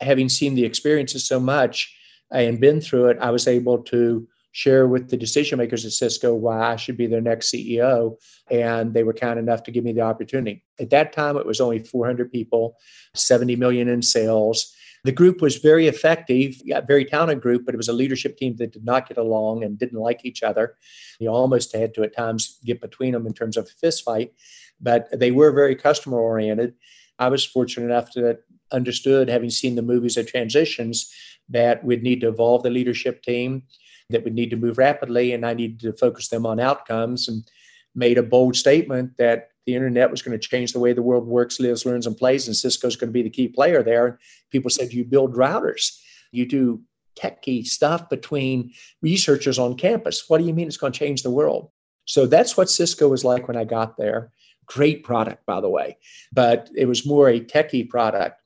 having 0.00 0.28
seen 0.28 0.54
the 0.54 0.64
experiences 0.64 1.26
so 1.26 1.38
much 1.40 1.94
and 2.30 2.60
been 2.60 2.80
through 2.80 3.08
it, 3.08 3.18
I 3.20 3.30
was 3.30 3.46
able 3.46 3.78
to 3.84 4.26
share 4.54 4.86
with 4.86 5.10
the 5.10 5.16
decision 5.16 5.58
makers 5.58 5.84
at 5.84 5.90
Cisco 5.90 6.32
why 6.32 6.60
I 6.60 6.76
should 6.76 6.96
be 6.96 7.08
their 7.08 7.20
next 7.20 7.52
CEO. 7.52 8.16
And 8.52 8.94
they 8.94 9.02
were 9.02 9.12
kind 9.12 9.36
enough 9.36 9.64
to 9.64 9.72
give 9.72 9.82
me 9.82 9.92
the 9.92 10.02
opportunity. 10.02 10.64
At 10.78 10.90
that 10.90 11.12
time, 11.12 11.36
it 11.36 11.44
was 11.44 11.60
only 11.60 11.80
400 11.80 12.30
people, 12.30 12.76
70 13.14 13.56
million 13.56 13.88
in 13.88 14.00
sales. 14.00 14.72
The 15.02 15.10
group 15.10 15.42
was 15.42 15.56
very 15.56 15.88
effective, 15.88 16.54
yeah, 16.64 16.80
very 16.80 17.04
talented 17.04 17.42
group, 17.42 17.66
but 17.66 17.74
it 17.74 17.76
was 17.78 17.88
a 17.88 17.92
leadership 17.92 18.36
team 18.36 18.54
that 18.56 18.72
did 18.72 18.84
not 18.84 19.08
get 19.08 19.18
along 19.18 19.64
and 19.64 19.76
didn't 19.76 19.98
like 19.98 20.24
each 20.24 20.44
other. 20.44 20.76
You 21.18 21.30
almost 21.30 21.74
had 21.74 21.92
to 21.94 22.04
at 22.04 22.14
times 22.14 22.60
get 22.64 22.80
between 22.80 23.12
them 23.12 23.26
in 23.26 23.34
terms 23.34 23.56
of 23.56 23.64
a 23.64 23.80
fist 23.80 24.04
fight, 24.04 24.32
but 24.80 25.08
they 25.12 25.32
were 25.32 25.50
very 25.50 25.74
customer 25.74 26.18
oriented. 26.18 26.74
I 27.18 27.28
was 27.28 27.44
fortunate 27.44 27.86
enough 27.86 28.12
to 28.12 28.38
understood, 28.70 29.28
having 29.28 29.50
seen 29.50 29.74
the 29.74 29.82
movies 29.82 30.16
of 30.16 30.28
transitions, 30.28 31.12
that 31.48 31.84
we'd 31.84 32.04
need 32.04 32.20
to 32.20 32.28
evolve 32.28 32.62
the 32.62 32.70
leadership 32.70 33.20
team, 33.22 33.64
that 34.10 34.24
we'd 34.24 34.34
need 34.34 34.50
to 34.50 34.56
move 34.56 34.78
rapidly, 34.78 35.32
and 35.32 35.46
I 35.46 35.54
needed 35.54 35.80
to 35.80 35.92
focus 35.92 36.28
them 36.28 36.46
on 36.46 36.60
outcomes 36.60 37.28
and 37.28 37.44
made 37.94 38.18
a 38.18 38.22
bold 38.22 38.56
statement 38.56 39.16
that 39.18 39.50
the 39.66 39.74
internet 39.74 40.10
was 40.10 40.22
going 40.22 40.38
to 40.38 40.48
change 40.48 40.72
the 40.72 40.80
way 40.80 40.92
the 40.92 41.02
world 41.02 41.26
works, 41.26 41.58
lives, 41.58 41.86
learns, 41.86 42.06
and 42.06 42.16
plays, 42.16 42.46
and 42.46 42.56
Cisco's 42.56 42.96
going 42.96 43.08
to 43.08 43.12
be 43.12 43.22
the 43.22 43.30
key 43.30 43.48
player 43.48 43.82
there. 43.82 44.18
People 44.50 44.70
said, 44.70 44.92
You 44.92 45.04
build 45.04 45.34
routers, 45.34 45.98
you 46.32 46.46
do 46.46 46.82
techie 47.16 47.64
stuff 47.64 48.08
between 48.08 48.72
researchers 49.00 49.58
on 49.58 49.76
campus. 49.76 50.24
What 50.28 50.38
do 50.38 50.44
you 50.44 50.52
mean 50.52 50.66
it's 50.66 50.76
going 50.76 50.92
to 50.92 50.98
change 50.98 51.22
the 51.22 51.30
world? 51.30 51.70
So 52.06 52.26
that's 52.26 52.56
what 52.56 52.70
Cisco 52.70 53.08
was 53.08 53.24
like 53.24 53.48
when 53.48 53.56
I 53.56 53.64
got 53.64 53.96
there. 53.96 54.32
Great 54.66 55.04
product, 55.04 55.46
by 55.46 55.60
the 55.60 55.68
way, 55.68 55.96
but 56.32 56.70
it 56.74 56.86
was 56.86 57.06
more 57.06 57.28
a 57.28 57.40
techie 57.40 57.88
product. 57.88 58.40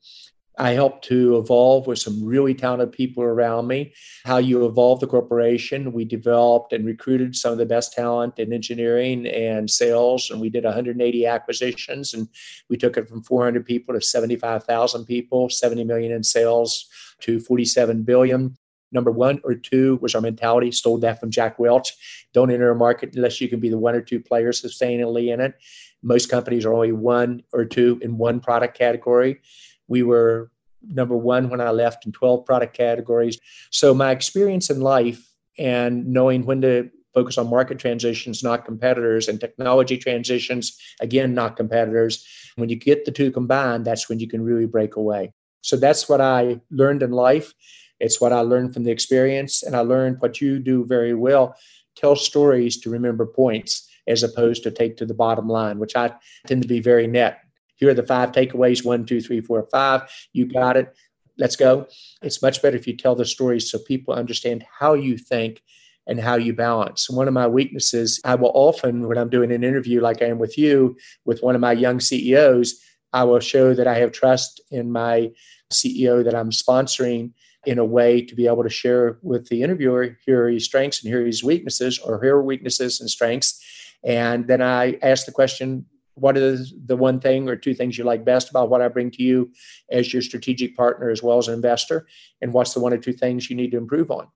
I 0.61 0.73
helped 0.73 1.05
to 1.05 1.39
evolve 1.39 1.87
with 1.87 2.01
some 2.01 2.25
really 2.25 2.53
talented 2.53 2.91
people 2.91 3.23
around 3.23 3.69
me. 3.69 3.95
How 4.25 4.39
you 4.39 4.67
evolve 4.67 4.99
the 4.99 5.07
corporation. 5.07 5.93
We 5.93 6.05
developed 6.05 6.73
and 6.73 6.85
recruited 6.85 7.37
some 7.37 7.53
of 7.53 7.59
the 7.59 7.67
best 7.67 7.93
talent 7.93 8.41
in 8.41 8.53
engineering 8.53 9.27
and 9.29 9.71
sales, 9.71 10.31
and 10.31 10.41
we 10.41 10.51
did 10.51 10.65
180 10.65 11.27
acquisitions, 11.27 12.13
and 12.13 12.29
we 12.69 12.77
took 12.77 12.97
it 12.97 13.09
from 13.09 13.23
400 13.23 13.65
people 13.65 13.95
to 13.95 14.01
75,000 14.01 15.05
people, 15.05 15.49
70 15.49 15.85
million 15.85 16.11
in 16.11 16.25
sales 16.25 16.89
to 17.21 17.39
47 17.39 18.03
billion. 18.03 18.57
Number 18.91 19.13
one 19.13 19.41
or 19.45 19.55
two 19.55 19.99
was 20.03 20.15
our 20.15 20.21
mentality. 20.21 20.73
Stole 20.73 20.99
that 20.99 21.21
from 21.21 21.31
Jack 21.31 21.59
Welch. 21.59 22.27
Don't 22.33 22.51
enter 22.51 22.71
a 22.71 22.75
market 22.75 23.15
unless 23.15 23.41
you 23.41 23.49
can 23.49 23.61
be 23.61 23.69
the 23.69 23.79
one 23.79 23.95
or 23.95 24.01
two 24.01 24.19
players 24.19 24.63
sustainably 24.63 25.33
in 25.33 25.41
it. 25.41 25.55
Most 26.03 26.31
companies 26.31 26.65
are 26.65 26.73
only 26.73 26.93
one 26.93 27.43
or 27.53 27.65
two 27.65 27.99
in 28.03 28.19
one 28.19 28.41
product 28.41 28.77
category. 28.77 29.41
We 29.89 30.03
were 30.03 30.51
number 30.83 31.17
one 31.17 31.51
when 31.51 31.61
I 31.61 31.71
left 31.71 32.07
in 32.07 32.13
12 32.13 32.45
product 32.45 32.77
categories. 32.77 33.39
So 33.71 33.95
my 33.95 34.13
experience 34.13 34.71
in 34.71 34.81
life 34.81 35.29
and 35.59 36.07
knowing 36.07 36.47
when 36.47 36.61
to 36.63 36.91
focus 37.15 37.39
on 37.39 37.51
market 37.51 37.79
transitions, 37.79 38.45
not 38.45 38.65
competitors, 38.65 39.29
and 39.29 39.41
technology 39.41 39.99
transitions, 39.99 40.79
again, 41.01 41.35
not 41.35 41.57
competitors. 41.57 42.25
When 42.57 42.69
you 42.69 42.77
get 42.77 43.05
the 43.05 43.11
two 43.11 43.33
combined, 43.33 43.85
that's 43.85 44.09
when 44.09 44.21
you 44.21 44.29
can 44.29 44.43
really 44.43 44.67
break 44.67 44.97
away. 44.97 45.33
So 45.63 45.77
that's 45.77 46.09
what 46.09 46.21
I 46.21 46.61
learned 46.71 47.03
in 47.03 47.11
life. 47.11 47.55
It's 47.99 48.21
what 48.21 48.33
I 48.33 48.41
learned 48.41 48.73
from 48.73 48.85
the 48.85 48.93
experience. 48.93 49.63
And 49.65 49.75
I 49.75 49.81
learned 49.81 50.19
what 50.21 50.41
you 50.41 50.61
do 50.61 50.85
very 50.85 51.15
well 51.15 51.57
tell 51.97 52.15
stories 52.15 52.79
to 52.79 52.91
remember 52.91 53.27
points 53.27 53.89
as 54.07 54.23
opposed 54.23 54.63
to 54.63 54.71
take 54.71 54.97
to 54.97 55.05
the 55.05 55.15
bottom 55.15 55.49
line, 55.49 55.79
which 55.79 55.97
I 55.97 56.13
tend 56.47 56.63
to 56.63 56.69
be 56.69 56.81
very 56.81 57.07
net. 57.07 57.41
Here 57.79 57.91
are 57.91 57.95
the 57.95 58.03
five 58.03 58.33
takeaways 58.33 58.85
one, 58.85 59.07
two, 59.07 59.21
three, 59.21 59.41
four, 59.41 59.67
five. 59.71 60.03
You 60.33 60.47
got 60.47 60.77
it. 60.77 60.95
Let's 61.39 61.57
go. 61.57 61.87
It's 62.21 62.43
much 62.43 62.61
better 62.61 62.77
if 62.77 62.87
you 62.87 62.97
tell 62.97 63.15
the 63.15 63.25
stories 63.25 63.71
so 63.71 63.79
people 63.79 64.13
understand 64.13 64.67
how 64.79 64.95
you 64.95 65.17
think 65.17 65.63
and 66.07 66.21
how 66.21 66.37
you 66.37 66.53
balance. 66.53 67.09
One 67.09 67.29
of 67.29 67.35
my 67.35 67.47
weaknesses, 67.47 68.21
I 68.25 68.35
will 68.35 68.51
often, 68.55 69.07
when 69.07 69.19
I'm 69.19 69.29
doing 69.29 69.53
an 69.53 69.63
interview 69.63 70.01
like 70.01 70.23
I 70.23 70.27
am 70.27 70.39
with 70.39 70.59
you, 70.59 70.97
with 71.25 71.43
one 71.43 71.55
of 71.55 71.61
my 71.61 71.73
young 71.73 72.01
CEOs, 72.01 72.81
I 73.13 73.25
will 73.25 73.41
show 73.41 73.75
that 73.75 73.87
I 73.87 73.99
have 73.99 74.13
trust 74.13 74.61
in 74.71 74.91
my 74.91 75.31
CEO 75.73 76.25
that 76.25 76.35
I'm 76.35 76.51
sponsoring 76.51 77.33
in 77.67 77.79
a 77.79 77.85
way 77.85 78.23
to 78.23 78.35
be 78.35 78.47
able 78.47 78.63
to 78.63 78.71
share 78.71 79.19
with 79.23 79.49
the 79.49 79.63
interviewer 79.63 80.17
here 80.25 80.45
are 80.45 80.49
his 80.49 80.65
strengths 80.65 81.03
and 81.03 81.13
here 81.13 81.23
are 81.23 81.27
his 81.27 81.45
weaknesses, 81.45 81.99
or 81.99 82.21
here 82.23 82.37
are 82.37 82.43
weaknesses 82.43 83.01
and 83.01 83.11
strengths. 83.11 83.63
And 84.03 84.47
then 84.47 84.63
I 84.63 84.99
ask 85.03 85.27
the 85.27 85.33
question, 85.33 85.87
what 86.21 86.37
is 86.37 86.75
the 86.87 86.97
one 86.97 87.21
thing 87.21 87.49
or 87.49 87.57
two 87.57 87.75
things 87.75 87.97
you 87.97 88.05
like 88.05 88.25
best 88.25 88.51
about 88.51 88.71
what 88.71 88.83
I 88.83 88.89
bring 88.89 89.11
to 89.13 89.23
you 89.23 89.51
as 89.91 90.13
your 90.13 90.23
strategic 90.23 90.77
partner 90.77 91.11
as 91.11 91.23
well 91.23 91.39
as 91.39 91.49
an 91.49 91.55
investor? 91.55 92.07
And 92.41 92.53
what's 92.53 92.75
the 92.75 92.81
one 92.81 92.93
or 92.93 92.99
two 92.99 93.13
things 93.13 93.49
you 93.49 93.57
need 93.57 93.71
to 93.73 93.79
improve 93.79 94.11
on? 94.11 94.29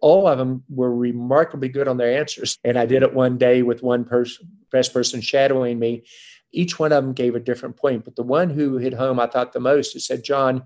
All 0.00 0.26
of 0.26 0.38
them 0.38 0.64
were 0.68 0.94
remarkably 0.94 1.68
good 1.68 1.88
on 1.88 1.96
their 1.96 2.18
answers. 2.18 2.56
And 2.64 2.78
I 2.78 2.86
did 2.86 3.02
it 3.02 3.14
one 3.14 3.36
day 3.38 3.62
with 3.62 3.82
one 3.82 4.04
person, 4.04 4.48
best 4.72 4.92
person 4.92 5.20
shadowing 5.20 5.78
me. 5.78 6.04
Each 6.52 6.78
one 6.78 6.92
of 6.92 7.04
them 7.04 7.12
gave 7.12 7.34
a 7.34 7.40
different 7.40 7.76
point. 7.76 8.04
But 8.04 8.16
the 8.16 8.22
one 8.22 8.50
who 8.50 8.78
hit 8.78 8.94
home 8.94 9.20
I 9.20 9.26
thought 9.26 9.52
the 9.52 9.60
most 9.60 9.94
is 9.94 10.06
said, 10.06 10.24
John, 10.24 10.64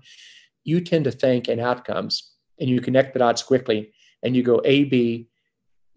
you 0.63 0.81
tend 0.81 1.03
to 1.05 1.11
think 1.11 1.47
in 1.47 1.59
outcomes 1.59 2.31
and 2.59 2.69
you 2.69 2.81
connect 2.81 3.13
the 3.13 3.19
dots 3.19 3.43
quickly 3.43 3.91
and 4.23 4.35
you 4.35 4.41
go 4.43 4.61
A, 4.65 4.85
B, 4.85 5.27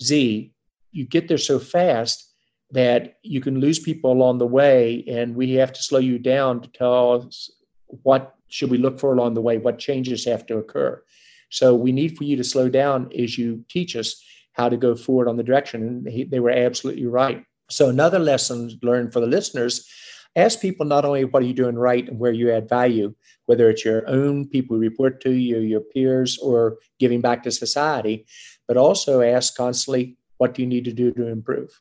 Z. 0.03 0.53
You 0.91 1.07
get 1.07 1.29
there 1.29 1.39
so 1.39 1.59
fast 1.59 2.28
that 2.71 3.19
you 3.23 3.41
can 3.41 3.61
lose 3.61 3.79
people 3.79 4.13
along 4.13 4.39
the 4.39 4.47
way 4.47 5.05
and 5.09 5.35
we 5.35 5.55
have 5.55 5.73
to 5.73 5.83
slow 5.83 5.99
you 5.99 6.19
down 6.19 6.61
to 6.61 6.69
tell 6.69 7.23
us 7.23 7.51
what 7.87 8.35
should 8.49 8.71
we 8.71 8.79
look 8.79 8.99
for 8.99 9.13
along 9.13 9.35
the 9.35 9.41
way 9.41 9.59
what 9.59 9.79
changes 9.79 10.25
have 10.25 10.45
to 10.47 10.59
occur. 10.59 11.03
So 11.51 11.75
we 11.75 11.93
need 11.93 12.17
for 12.17 12.25
you 12.25 12.37
to 12.37 12.45
slow 12.45 12.69
down 12.69 13.11
as 13.19 13.39
you 13.39 13.65
teach 13.69 13.97
us 13.97 14.23
how 14.53 14.69
to 14.69 14.77
go 14.77 14.95
forward 14.95 15.29
on 15.29 15.37
the 15.37 15.43
direction 15.43 15.83
and 15.83 16.09
he, 16.09 16.25
they 16.25 16.41
were 16.41 16.51
absolutely 16.51 17.07
right. 17.07 17.45
So 17.71 17.89
another 17.89 18.19
lesson 18.19 18.79
learned 18.83 19.13
for 19.13 19.21
the 19.21 19.27
listeners 19.27 19.89
ask 20.37 20.61
people 20.61 20.87
not 20.87 21.05
only 21.05 21.25
what 21.25 21.43
are 21.43 21.47
you 21.47 21.55
doing 21.55 21.77
right 21.77 22.09
and 22.09 22.19
where 22.19 22.33
you 22.33 22.53
add 22.53 22.69
value 22.69 23.15
whether 23.47 23.71
it's 23.71 23.85
your 23.85 24.07
own 24.09 24.47
people 24.47 24.77
who 24.77 24.81
report 24.81 25.21
to 25.23 25.33
you 25.33 25.59
your 25.59 25.81
peers 25.81 26.39
or 26.39 26.79
giving 26.99 27.21
back 27.21 27.43
to 27.43 27.51
society 27.51 28.27
but 28.67 28.77
also 28.77 29.21
ask 29.21 29.57
constantly 29.57 30.17
what 30.37 30.55
do 30.55 30.63
you 30.63 30.69
need 30.69 30.85
to 30.85 30.93
do 30.93 31.13
to 31.13 31.27
improve 31.27 31.81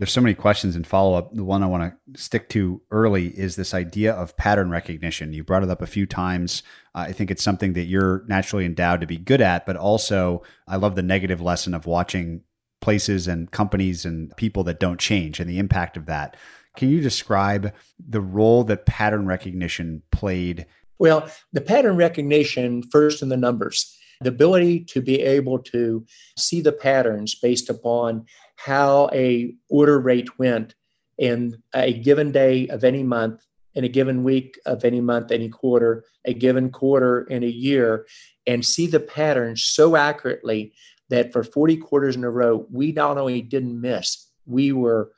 there's 0.00 0.12
so 0.12 0.22
many 0.22 0.34
questions 0.34 0.76
and 0.76 0.86
follow 0.86 1.12
up. 1.12 1.34
The 1.34 1.44
one 1.44 1.62
I 1.62 1.66
want 1.66 1.92
to 2.14 2.20
stick 2.20 2.48
to 2.50 2.80
early 2.90 3.38
is 3.38 3.56
this 3.56 3.74
idea 3.74 4.14
of 4.14 4.34
pattern 4.38 4.70
recognition. 4.70 5.34
You 5.34 5.44
brought 5.44 5.62
it 5.62 5.68
up 5.68 5.82
a 5.82 5.86
few 5.86 6.06
times. 6.06 6.62
Uh, 6.94 7.00
I 7.08 7.12
think 7.12 7.30
it's 7.30 7.42
something 7.42 7.74
that 7.74 7.84
you're 7.84 8.24
naturally 8.26 8.64
endowed 8.64 9.02
to 9.02 9.06
be 9.06 9.18
good 9.18 9.42
at, 9.42 9.66
but 9.66 9.76
also 9.76 10.42
I 10.66 10.76
love 10.76 10.96
the 10.96 11.02
negative 11.02 11.42
lesson 11.42 11.74
of 11.74 11.84
watching 11.84 12.40
places 12.80 13.28
and 13.28 13.50
companies 13.50 14.06
and 14.06 14.34
people 14.38 14.64
that 14.64 14.80
don't 14.80 14.98
change 14.98 15.38
and 15.38 15.50
the 15.50 15.58
impact 15.58 15.98
of 15.98 16.06
that. 16.06 16.34
Can 16.78 16.88
you 16.88 17.02
describe 17.02 17.70
the 17.98 18.22
role 18.22 18.64
that 18.64 18.86
pattern 18.86 19.26
recognition 19.26 20.02
played? 20.12 20.64
Well, 20.98 21.30
the 21.52 21.60
pattern 21.60 21.96
recognition, 21.96 22.84
first 22.84 23.20
in 23.20 23.28
the 23.28 23.36
numbers, 23.36 23.98
the 24.22 24.30
ability 24.30 24.84
to 24.84 25.00
be 25.00 25.20
able 25.20 25.58
to 25.58 26.06
see 26.38 26.60
the 26.60 26.72
patterns 26.72 27.34
based 27.34 27.68
upon 27.68 28.26
how 28.64 29.08
a 29.12 29.54
order 29.70 29.98
rate 29.98 30.38
went 30.38 30.74
in 31.16 31.62
a 31.74 31.92
given 31.92 32.30
day 32.30 32.68
of 32.68 32.84
any 32.84 33.02
month 33.02 33.42
in 33.74 33.84
a 33.84 33.88
given 33.88 34.22
week 34.22 34.58
of 34.66 34.84
any 34.84 35.00
month 35.00 35.30
any 35.30 35.48
quarter 35.48 36.04
a 36.26 36.34
given 36.34 36.70
quarter 36.70 37.22
in 37.22 37.42
a 37.42 37.46
year 37.46 38.06
and 38.46 38.64
see 38.64 38.86
the 38.86 39.00
patterns 39.00 39.62
so 39.62 39.96
accurately 39.96 40.74
that 41.08 41.32
for 41.32 41.42
40 41.42 41.78
quarters 41.78 42.16
in 42.16 42.24
a 42.24 42.30
row 42.30 42.66
we 42.70 42.92
not 42.92 43.16
only 43.16 43.40
didn't 43.40 43.80
miss 43.80 44.28
we 44.44 44.72
were 44.72 45.12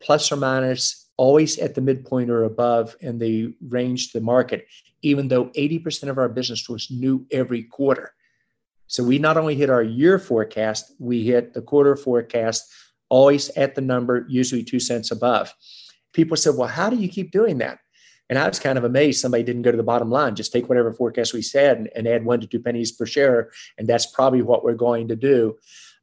plus 0.00 0.30
or 0.30 0.36
minus 0.36 1.08
always 1.16 1.58
at 1.58 1.74
the 1.74 1.80
midpoint 1.80 2.30
or 2.30 2.44
above 2.44 2.96
in 3.00 3.18
the 3.18 3.54
range 3.68 4.12
to 4.12 4.18
the 4.18 4.24
market 4.24 4.66
even 5.02 5.28
though 5.28 5.46
80% 5.46 6.08
of 6.08 6.18
our 6.18 6.28
business 6.28 6.68
was 6.68 6.90
new 6.90 7.26
every 7.30 7.64
quarter 7.64 8.14
so 8.94 9.02
we 9.02 9.18
not 9.18 9.36
only 9.36 9.56
hit 9.56 9.70
our 9.70 9.82
year 9.82 10.20
forecast 10.20 10.94
we 11.00 11.24
hit 11.24 11.52
the 11.52 11.60
quarter 11.60 11.96
forecast 11.96 12.72
always 13.08 13.48
at 13.56 13.74
the 13.74 13.80
number, 13.80 14.24
usually 14.28 14.62
two 14.62 14.78
cents 14.78 15.10
above. 15.10 15.52
People 16.12 16.36
said, 16.36 16.54
Well, 16.56 16.68
how 16.68 16.90
do 16.90 16.96
you 16.96 17.08
keep 17.08 17.32
doing 17.32 17.58
that? 17.58 17.80
And 18.30 18.38
I 18.38 18.46
was 18.46 18.60
kind 18.60 18.78
of 18.78 18.84
amazed 18.84 19.20
somebody 19.20 19.42
didn't 19.42 19.62
go 19.62 19.72
to 19.72 19.76
the 19.76 19.82
bottom 19.82 20.12
line, 20.12 20.36
just 20.36 20.52
take 20.52 20.68
whatever 20.68 20.92
forecast 20.92 21.34
we 21.34 21.42
said 21.42 21.76
and, 21.76 21.90
and 21.96 22.06
add 22.06 22.24
one 22.24 22.40
to 22.40 22.46
two 22.46 22.60
pennies 22.60 22.92
per 22.92 23.04
share. 23.04 23.50
And 23.78 23.88
that's 23.88 24.06
probably 24.06 24.42
what 24.42 24.62
we're 24.62 24.74
going 24.74 25.08
to 25.08 25.16
do. 25.16 25.56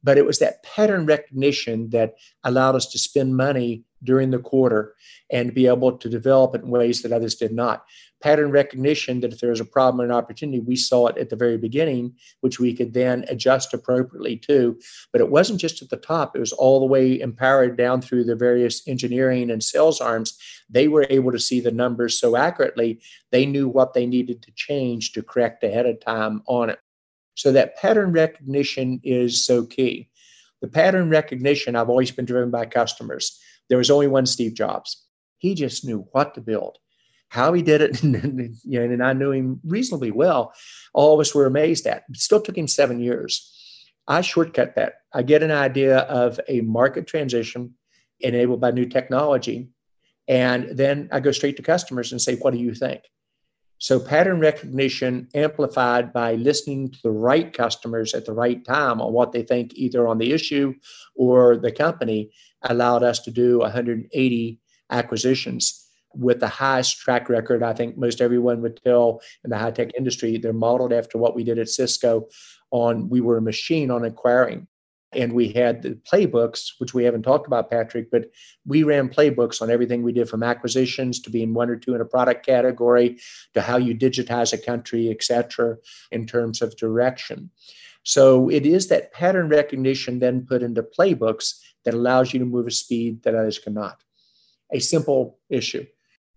But 0.04 0.18
it 0.18 0.26
was 0.26 0.40
that 0.40 0.64
pattern 0.64 1.06
recognition 1.06 1.90
that 1.92 2.16
allowed 2.44 2.76
us 2.76 2.88
to 2.88 3.00
spend 3.00 3.38
money 3.38 3.84
during 4.04 4.32
the 4.32 4.40
quarter 4.40 4.96
and 5.32 5.54
be 5.54 5.68
able 5.68 5.98
to 5.98 6.10
develop 6.10 6.56
it 6.56 6.64
in 6.64 6.70
ways 6.70 7.02
that 7.02 7.12
others 7.12 7.36
did 7.36 7.52
not 7.52 7.86
pattern 8.22 8.52
recognition 8.52 9.20
that 9.20 9.34
if 9.34 9.40
there 9.40 9.50
was 9.50 9.60
a 9.60 9.66
problem 9.66 10.02
or 10.02 10.06
an 10.06 10.12
opportunity, 10.12 10.60
we 10.60 10.76
saw 10.76 11.08
it 11.08 11.18
at 11.18 11.30
the 11.30 11.36
very 11.36 11.58
beginning, 11.58 12.14
which 12.42 12.60
we 12.60 12.74
could 12.74 12.94
then 12.94 13.26
adjust 13.28 13.74
appropriately 13.74 14.38
to. 14.38 14.80
But 15.12 15.22
it 15.22 15.30
wasn't 15.30 15.60
just 15.60 15.82
at 15.82 15.90
the 15.90 15.98
top, 15.98 16.36
it 16.36 16.40
was 16.40 16.54
all 16.54 16.80
the 16.80 16.86
way 16.86 17.20
empowered 17.20 17.78
down 17.78 18.02
through 18.02 18.24
the 18.26 18.36
various 18.36 18.88
engineering 18.88 19.52
and 19.52 19.64
sales 19.64 20.00
arms. 20.00 20.38
They 20.70 20.88
were 20.88 21.08
able 21.10 21.32
to 21.32 21.40
see 21.40 21.60
the 21.60 21.72
numbers 21.72 22.20
so 22.20 22.36
accurately, 22.36 23.02
they 23.32 23.46
knew 23.46 23.68
what 23.68 23.94
they 23.94 24.06
needed 24.06 24.42
to 24.44 24.52
change 24.52 25.12
to 25.14 25.24
correct 25.24 25.64
ahead 25.64 25.86
of 25.86 26.00
time 26.00 26.44
on 26.48 26.70
it. 26.70 26.80
So 27.36 27.52
that 27.52 27.78
pattern 27.78 28.12
recognition 28.12 29.00
is 29.04 29.46
so 29.46 29.66
key. 29.66 30.10
The 30.62 30.68
pattern 30.68 31.10
recognition, 31.10 31.76
I've 31.76 31.90
always 31.90 32.12
been 32.12 32.26
driven 32.26 32.52
by 32.52 32.66
customers. 32.66 33.40
There 33.70 33.78
was 33.78 33.90
only 33.90 34.08
one 34.08 34.26
Steve 34.26 34.54
Jobs. 34.54 35.06
He 35.38 35.56
just 35.56 35.86
knew 35.86 36.08
what 36.12 36.36
to 36.36 36.42
build 36.42 36.78
how 37.32 37.54
he 37.54 37.62
did 37.62 37.82
it, 37.82 38.04
and, 38.04 39.04
I 39.04 39.14
knew 39.14 39.32
him 39.32 39.62
reasonably 39.64 40.12
well. 40.12 40.54
All 40.94 41.14
of 41.14 41.22
us 41.22 41.34
were 41.34 41.46
amazed 41.46 41.88
at. 41.88 42.04
It 42.10 42.18
still 42.18 42.42
took 42.42 42.58
him 42.58 42.68
seven 42.68 43.00
years. 43.00 43.50
I 44.06 44.20
shortcut 44.20 44.76
that. 44.76 44.96
I 45.14 45.24
get 45.24 45.42
an 45.42 45.52
idea 45.52 46.00
of 46.00 46.42
a 46.50 46.60
market 46.62 47.08
transition 47.08 47.76
enabled 48.20 48.60
by 48.60 48.72
new 48.72 48.86
technology, 48.86 49.70
and 50.28 50.78
then 50.78 51.08
I 51.14 51.22
go 51.22 51.32
straight 51.32 51.56
to 51.58 51.64
customers 51.64 52.12
and 52.12 52.22
say, 52.22 52.36
"What 52.36 52.52
do 52.52 52.60
you 52.60 52.74
think?" 52.76 53.02
So 53.82 54.00
pattern 54.00 54.40
recognition 54.40 55.28
amplified 55.34 56.14
by 56.14 56.36
listening 56.36 56.92
to 56.92 57.00
the 57.02 57.10
right 57.10 57.52
customers 57.52 58.14
at 58.14 58.28
the 58.28 58.32
right 58.32 58.64
time 58.64 59.02
on 59.02 59.12
what 59.12 59.32
they 59.32 59.42
think 59.42 59.74
either 59.74 60.08
on 60.08 60.20
the 60.20 60.34
issue 60.34 60.76
or 61.16 61.58
the 61.58 61.72
company 61.72 62.30
allowed 62.62 63.02
us 63.02 63.18
to 63.22 63.32
do 63.32 63.58
180 63.58 64.60
acquisitions 64.92 65.84
with 66.14 66.40
the 66.40 66.48
highest 66.48 67.00
track 67.00 67.28
record. 67.28 67.64
I 67.64 67.74
think 67.74 67.98
most 67.98 68.22
everyone 68.22 68.62
would 68.62 68.80
tell 68.84 69.20
in 69.44 69.50
the 69.50 69.58
high 69.58 69.72
tech 69.72 69.90
industry, 69.98 70.38
they're 70.38 70.54
modeled 70.54 70.94
after 70.94 71.18
what 71.18 71.36
we 71.36 71.44
did 71.44 71.58
at 71.58 71.68
Cisco 71.68 72.28
on 72.70 73.10
we 73.10 73.20
were 73.20 73.38
a 73.38 73.42
machine 73.42 73.90
on 73.90 74.06
acquiring. 74.06 74.68
And 75.14 75.34
we 75.34 75.50
had 75.50 75.82
the 75.82 76.00
playbooks, 76.10 76.74
which 76.78 76.94
we 76.94 77.04
haven't 77.04 77.24
talked 77.24 77.46
about, 77.46 77.70
Patrick, 77.70 78.10
but 78.10 78.32
we 78.66 78.84
ran 78.84 79.10
playbooks 79.10 79.62
on 79.62 79.70
everything 79.70 80.04
we 80.04 80.14
did 80.14 80.30
from 80.30 80.42
acquisitions 80.42 81.20
to 81.22 81.30
being 81.30 81.54
one 81.54 81.70
or 81.70 81.76
two 81.76 81.94
in 81.94 82.02
a 82.02 82.06
product 82.06 82.46
category 82.46 83.20
to 83.54 83.62
how 83.62 83.76
you 83.76 83.94
digitize 83.94 84.54
a 84.54 84.58
country, 84.58 85.10
et 85.10 85.22
cetera, 85.22 85.76
in 86.12 86.26
terms 86.26 86.62
of 86.62 86.78
direction. 86.78 87.50
So 88.04 88.50
it 88.50 88.66
is 88.66 88.88
that 88.88 89.12
pattern 89.12 89.50
recognition 89.50 90.20
then 90.20 90.46
put 90.46 90.64
into 90.64 90.82
playbooks 90.82 91.60
that 91.84 91.94
allows 91.94 92.34
you 92.34 92.40
to 92.40 92.46
move 92.46 92.68
at 92.68 92.74
speed 92.74 93.24
that 93.24 93.36
others 93.36 93.60
cannot. 93.60 94.02
A 94.72 94.80
simple 94.80 95.40
issue 95.50 95.86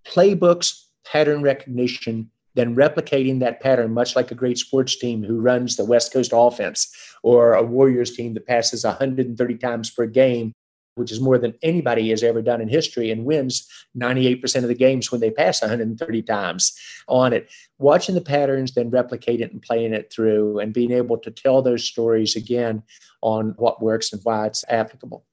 playbooks, 0.04 0.86
pattern 1.04 1.42
recognition, 1.42 2.30
then 2.54 2.76
replicating 2.76 3.40
that 3.40 3.60
pattern, 3.60 3.92
much 3.92 4.16
like 4.16 4.30
a 4.30 4.34
great 4.34 4.58
sports 4.58 4.96
team 4.96 5.22
who 5.22 5.40
runs 5.40 5.76
the 5.76 5.84
West 5.84 6.12
Coast 6.12 6.32
offense 6.34 6.92
or 7.22 7.54
a 7.54 7.62
Warriors 7.62 8.14
team 8.14 8.34
that 8.34 8.46
passes 8.46 8.84
130 8.84 9.56
times 9.56 9.90
per 9.90 10.06
game, 10.06 10.52
which 10.94 11.10
is 11.10 11.20
more 11.20 11.38
than 11.38 11.54
anybody 11.62 12.10
has 12.10 12.22
ever 12.22 12.40
done 12.40 12.60
in 12.60 12.68
history 12.68 13.10
and 13.10 13.24
wins 13.24 13.68
98% 13.98 14.62
of 14.62 14.68
the 14.68 14.74
games 14.74 15.10
when 15.10 15.20
they 15.20 15.30
pass 15.30 15.60
130 15.60 16.22
times 16.22 16.78
on 17.08 17.32
it. 17.32 17.50
Watching 17.78 18.14
the 18.14 18.20
patterns, 18.20 18.74
then 18.74 18.90
replicate 18.90 19.40
it 19.40 19.52
and 19.52 19.60
playing 19.60 19.92
it 19.92 20.12
through 20.12 20.60
and 20.60 20.72
being 20.72 20.92
able 20.92 21.18
to 21.18 21.30
tell 21.30 21.62
those 21.62 21.84
stories 21.84 22.36
again 22.36 22.84
on 23.20 23.54
what 23.56 23.82
works 23.82 24.12
and 24.12 24.22
why 24.22 24.46
it's 24.46 24.64
applicable. 24.68 25.24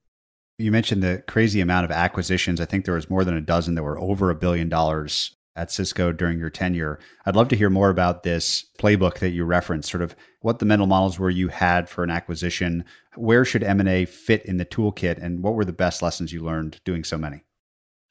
You 0.57 0.71
mentioned 0.71 1.01
the 1.01 1.23
crazy 1.27 1.59
amount 1.59 1.85
of 1.85 1.91
acquisitions. 1.91 2.61
I 2.61 2.65
think 2.65 2.85
there 2.85 2.93
was 2.93 3.09
more 3.09 3.23
than 3.23 3.35
a 3.35 3.41
dozen 3.41 3.75
that 3.75 3.83
were 3.83 3.99
over 3.99 4.29
a 4.29 4.35
billion 4.35 4.69
dollars 4.69 5.35
at 5.55 5.71
Cisco 5.71 6.11
during 6.11 6.39
your 6.39 6.49
tenure. 6.49 6.99
I'd 7.25 7.35
love 7.35 7.49
to 7.49 7.55
hear 7.55 7.69
more 7.69 7.89
about 7.89 8.23
this 8.23 8.65
playbook 8.79 9.19
that 9.19 9.31
you 9.31 9.43
referenced, 9.43 9.89
sort 9.89 10.01
of 10.01 10.15
what 10.41 10.59
the 10.59 10.65
mental 10.65 10.87
models 10.87 11.19
were 11.19 11.29
you 11.29 11.49
had 11.49 11.89
for 11.89 12.03
an 12.03 12.09
acquisition. 12.09 12.85
Where 13.15 13.43
should 13.43 13.63
M&A 13.63 14.05
fit 14.05 14.45
in 14.45 14.57
the 14.57 14.65
toolkit 14.65 15.21
and 15.21 15.43
what 15.43 15.55
were 15.55 15.65
the 15.65 15.73
best 15.73 16.01
lessons 16.01 16.31
you 16.31 16.41
learned 16.41 16.79
doing 16.85 17.03
so 17.03 17.17
many? 17.17 17.43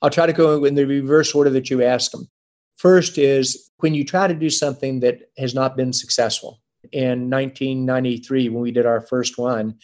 I'll 0.02 0.10
try 0.10 0.26
to 0.26 0.32
go 0.32 0.64
in 0.64 0.74
the 0.74 0.86
reverse 0.86 1.34
order 1.34 1.50
that 1.50 1.70
you 1.70 1.82
asked 1.82 2.12
them. 2.12 2.28
First 2.76 3.18
is 3.18 3.70
when 3.78 3.94
you 3.94 4.04
try 4.04 4.26
to 4.26 4.34
do 4.34 4.48
something 4.48 5.00
that 5.00 5.18
has 5.36 5.54
not 5.54 5.76
been 5.76 5.92
successful. 5.92 6.60
In 6.92 7.28
1993, 7.28 8.48
when 8.48 8.62
we 8.62 8.70
did 8.70 8.86
our 8.86 9.02
first 9.02 9.36
one, 9.36 9.74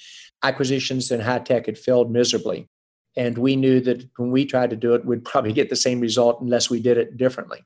acquisitions 0.42 1.11
in 1.11 1.21
high 1.21 1.40
tech 1.40 1.66
had 1.66 1.77
failed 1.77 2.11
miserably. 2.11 2.69
And 3.16 3.38
we 3.38 3.57
knew 3.57 3.81
that 3.81 4.07
when 4.16 4.31
we 4.31 4.44
tried 4.44 4.70
to 4.70 4.76
do 4.76 4.94
it, 4.94 5.05
we'd 5.05 5.24
probably 5.24 5.52
get 5.52 5.70
the 5.70 5.76
same 5.76 6.00
result 6.00 6.40
unless 6.40 6.68
we 6.68 6.81
did 6.81 6.98
it 6.98 7.16
differently. 7.16 7.64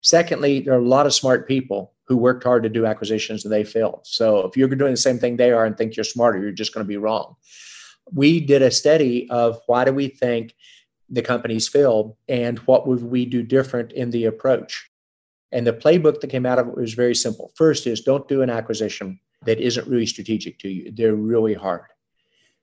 Secondly, 0.00 0.60
there 0.60 0.74
are 0.74 0.78
a 0.78 0.88
lot 0.88 1.06
of 1.06 1.14
smart 1.14 1.46
people 1.46 1.92
who 2.06 2.16
worked 2.16 2.44
hard 2.44 2.62
to 2.62 2.68
do 2.68 2.86
acquisitions 2.86 3.44
and 3.44 3.52
they 3.52 3.64
failed. 3.64 4.00
So 4.04 4.46
if 4.46 4.56
you're 4.56 4.68
doing 4.68 4.92
the 4.92 4.96
same 4.96 5.18
thing 5.18 5.36
they 5.36 5.50
are 5.50 5.64
and 5.64 5.76
think 5.76 5.96
you're 5.96 6.04
smarter, 6.04 6.38
you're 6.38 6.52
just 6.52 6.72
going 6.72 6.84
to 6.84 6.88
be 6.88 6.96
wrong. 6.96 7.34
We 8.12 8.40
did 8.40 8.62
a 8.62 8.70
study 8.70 9.28
of 9.30 9.60
why 9.66 9.84
do 9.84 9.92
we 9.92 10.08
think 10.08 10.54
the 11.10 11.22
companies 11.22 11.68
failed 11.68 12.16
and 12.28 12.58
what 12.60 12.86
would 12.86 13.02
we 13.02 13.26
do 13.26 13.42
different 13.42 13.92
in 13.92 14.10
the 14.10 14.24
approach. 14.24 14.90
And 15.52 15.66
the 15.66 15.72
playbook 15.72 16.20
that 16.20 16.30
came 16.30 16.46
out 16.46 16.58
of 16.58 16.68
it 16.68 16.76
was 16.76 16.94
very 16.94 17.14
simple. 17.14 17.52
First 17.56 17.86
is 17.86 18.00
don't 18.00 18.28
do 18.28 18.42
an 18.42 18.50
acquisition 18.50 19.20
that 19.44 19.60
isn't 19.60 19.88
really 19.88 20.06
strategic 20.06 20.58
to 20.60 20.68
you. 20.68 20.92
They're 20.92 21.14
really 21.14 21.54
hard. 21.54 21.82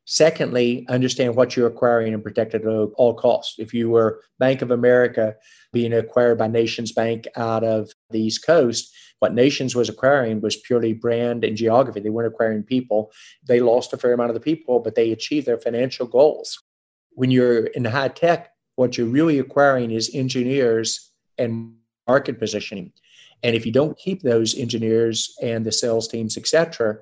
Secondly, 0.05 0.85
understand 0.89 1.35
what 1.35 1.55
you're 1.55 1.67
acquiring 1.67 2.13
and 2.13 2.23
protect 2.23 2.53
it 2.53 2.65
at 2.65 2.67
all 2.67 3.13
costs. 3.13 3.55
If 3.57 3.73
you 3.73 3.89
were 3.89 4.21
Bank 4.37 4.61
of 4.61 4.71
America 4.71 5.35
being 5.71 5.93
acquired 5.93 6.37
by 6.37 6.49
NationsBank 6.49 7.27
out 7.37 7.63
of 7.63 7.89
the 8.09 8.19
East 8.19 8.45
Coast, 8.45 8.93
what 9.19 9.33
Nations 9.33 9.75
was 9.75 9.87
acquiring 9.87 10.41
was 10.41 10.57
purely 10.57 10.91
brand 10.91 11.45
and 11.45 11.55
geography. 11.55 12.01
They 12.01 12.09
weren't 12.09 12.33
acquiring 12.33 12.63
people. 12.63 13.13
They 13.47 13.61
lost 13.61 13.93
a 13.93 13.97
fair 13.97 14.11
amount 14.11 14.31
of 14.31 14.33
the 14.33 14.41
people, 14.41 14.81
but 14.81 14.95
they 14.95 15.11
achieved 15.11 15.47
their 15.47 15.57
financial 15.57 16.05
goals. 16.05 16.61
When 17.11 17.31
you're 17.31 17.67
in 17.67 17.85
high 17.85 18.09
tech, 18.09 18.51
what 18.75 18.97
you're 18.97 19.07
really 19.07 19.39
acquiring 19.39 19.91
is 19.91 20.11
engineers 20.13 21.11
and 21.37 21.75
market 22.05 22.39
positioning. 22.39 22.91
And 23.43 23.55
if 23.55 23.65
you 23.65 23.71
don't 23.71 23.97
keep 23.97 24.21
those 24.21 24.57
engineers 24.57 25.33
and 25.41 25.65
the 25.65 25.71
sales 25.71 26.09
teams, 26.09 26.37
et 26.37 26.47
cetera, 26.47 26.97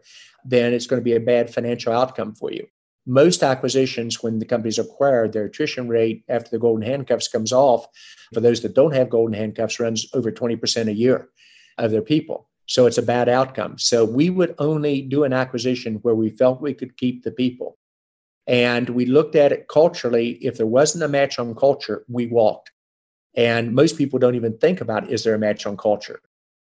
then 0.46 0.74
it's 0.74 0.86
going 0.86 1.00
to 1.00 1.04
be 1.04 1.16
a 1.16 1.20
bad 1.20 1.52
financial 1.52 1.94
outcome 1.94 2.36
for 2.36 2.52
you. 2.52 2.68
Most 3.06 3.42
acquisitions, 3.42 4.22
when 4.22 4.40
the 4.40 4.46
companies 4.46 4.78
acquired, 4.78 5.34
their 5.34 5.46
attrition 5.46 5.88
rate 5.88 6.24
after 6.30 6.52
the 6.52 6.60
golden 6.60 6.86
handcuffs 6.86 7.28
comes 7.28 7.52
off, 7.52 7.88
for 8.34 8.40
those 8.40 8.62
that 8.62 8.76
don't 8.76 8.94
have 8.94 9.10
golden 9.10 9.34
handcuffs, 9.34 9.80
runs 9.80 10.08
over 10.14 10.32
20% 10.32 10.88
a 10.88 10.94
year 10.94 11.30
of 11.78 11.92
their 11.92 12.02
people. 12.02 12.50
So 12.68 12.86
it's 12.86 13.00
a 13.00 13.04
bad 13.04 13.28
outcome. 13.28 13.78
So 13.78 14.06
we 14.06 14.30
would 14.30 14.56
only 14.60 15.02
do 15.02 15.24
an 15.24 15.34
acquisition 15.34 15.96
where 16.04 16.16
we 16.16 16.30
felt 16.30 16.62
we 16.62 16.74
could 16.74 16.96
keep 16.96 17.24
the 17.24 17.32
people. 17.32 17.78
And 18.48 18.90
we 18.90 19.06
looked 19.06 19.36
at 19.36 19.52
it 19.52 19.68
culturally. 19.68 20.32
If 20.42 20.58
there 20.58 20.68
wasn't 20.68 21.04
a 21.04 21.08
match 21.08 21.40
on 21.40 21.56
culture, 21.56 22.06
we 22.08 22.28
walked. 22.28 22.72
And 23.36 23.74
most 23.74 23.98
people 23.98 24.20
don't 24.20 24.36
even 24.36 24.58
think 24.58 24.82
about 24.82 25.10
is 25.10 25.24
there 25.24 25.36
a 25.36 25.40
match 25.40 25.66
on 25.66 25.78
culture? 25.78 26.22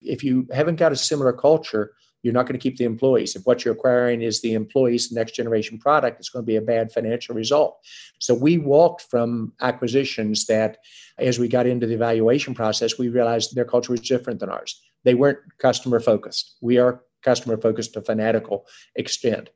If 0.02 0.24
you 0.24 0.48
haven't 0.52 0.76
got 0.76 0.92
a 0.92 0.96
similar 0.96 1.34
culture, 1.34 1.94
you're 2.24 2.34
not 2.34 2.48
going 2.48 2.60
to 2.60 2.64
keep 2.64 2.78
the 2.78 2.86
employees. 2.86 3.36
If 3.36 3.44
what 3.44 3.64
you're 3.64 3.74
acquiring 3.74 4.22
is 4.22 4.42
the 4.42 4.54
employees' 4.54 5.12
next 5.12 5.34
generation 5.34 5.78
product, 5.78 6.20
it's 6.20 6.30
going 6.30 6.44
to 6.44 6.48
be 6.48 6.56
a 6.56 6.62
bad 6.62 6.92
financial 6.92 7.36
result. 7.36 7.78
So 8.20 8.34
we 8.34 8.58
walked 8.58 9.04
from 9.04 9.54
acquisitions 9.62 10.46
that, 10.46 10.78
as 11.20 11.38
we 11.38 11.48
got 11.48 11.68
into 11.68 11.86
the 11.86 11.94
evaluation 11.94 12.56
process, 12.56 12.98
we 12.98 13.10
realized 13.10 13.54
their 13.54 13.66
culture 13.66 13.92
was 13.92 14.02
different 14.02 14.40
than 14.40 14.50
ours. 14.50 14.82
They 15.04 15.14
weren't 15.14 15.40
customer 15.60 16.00
focused. 16.00 16.56
We 16.62 16.78
are 16.78 17.04
customer 17.22 17.58
focused 17.58 17.94
to 17.94 18.02
fanatical 18.02 18.66
extent. 18.96 19.50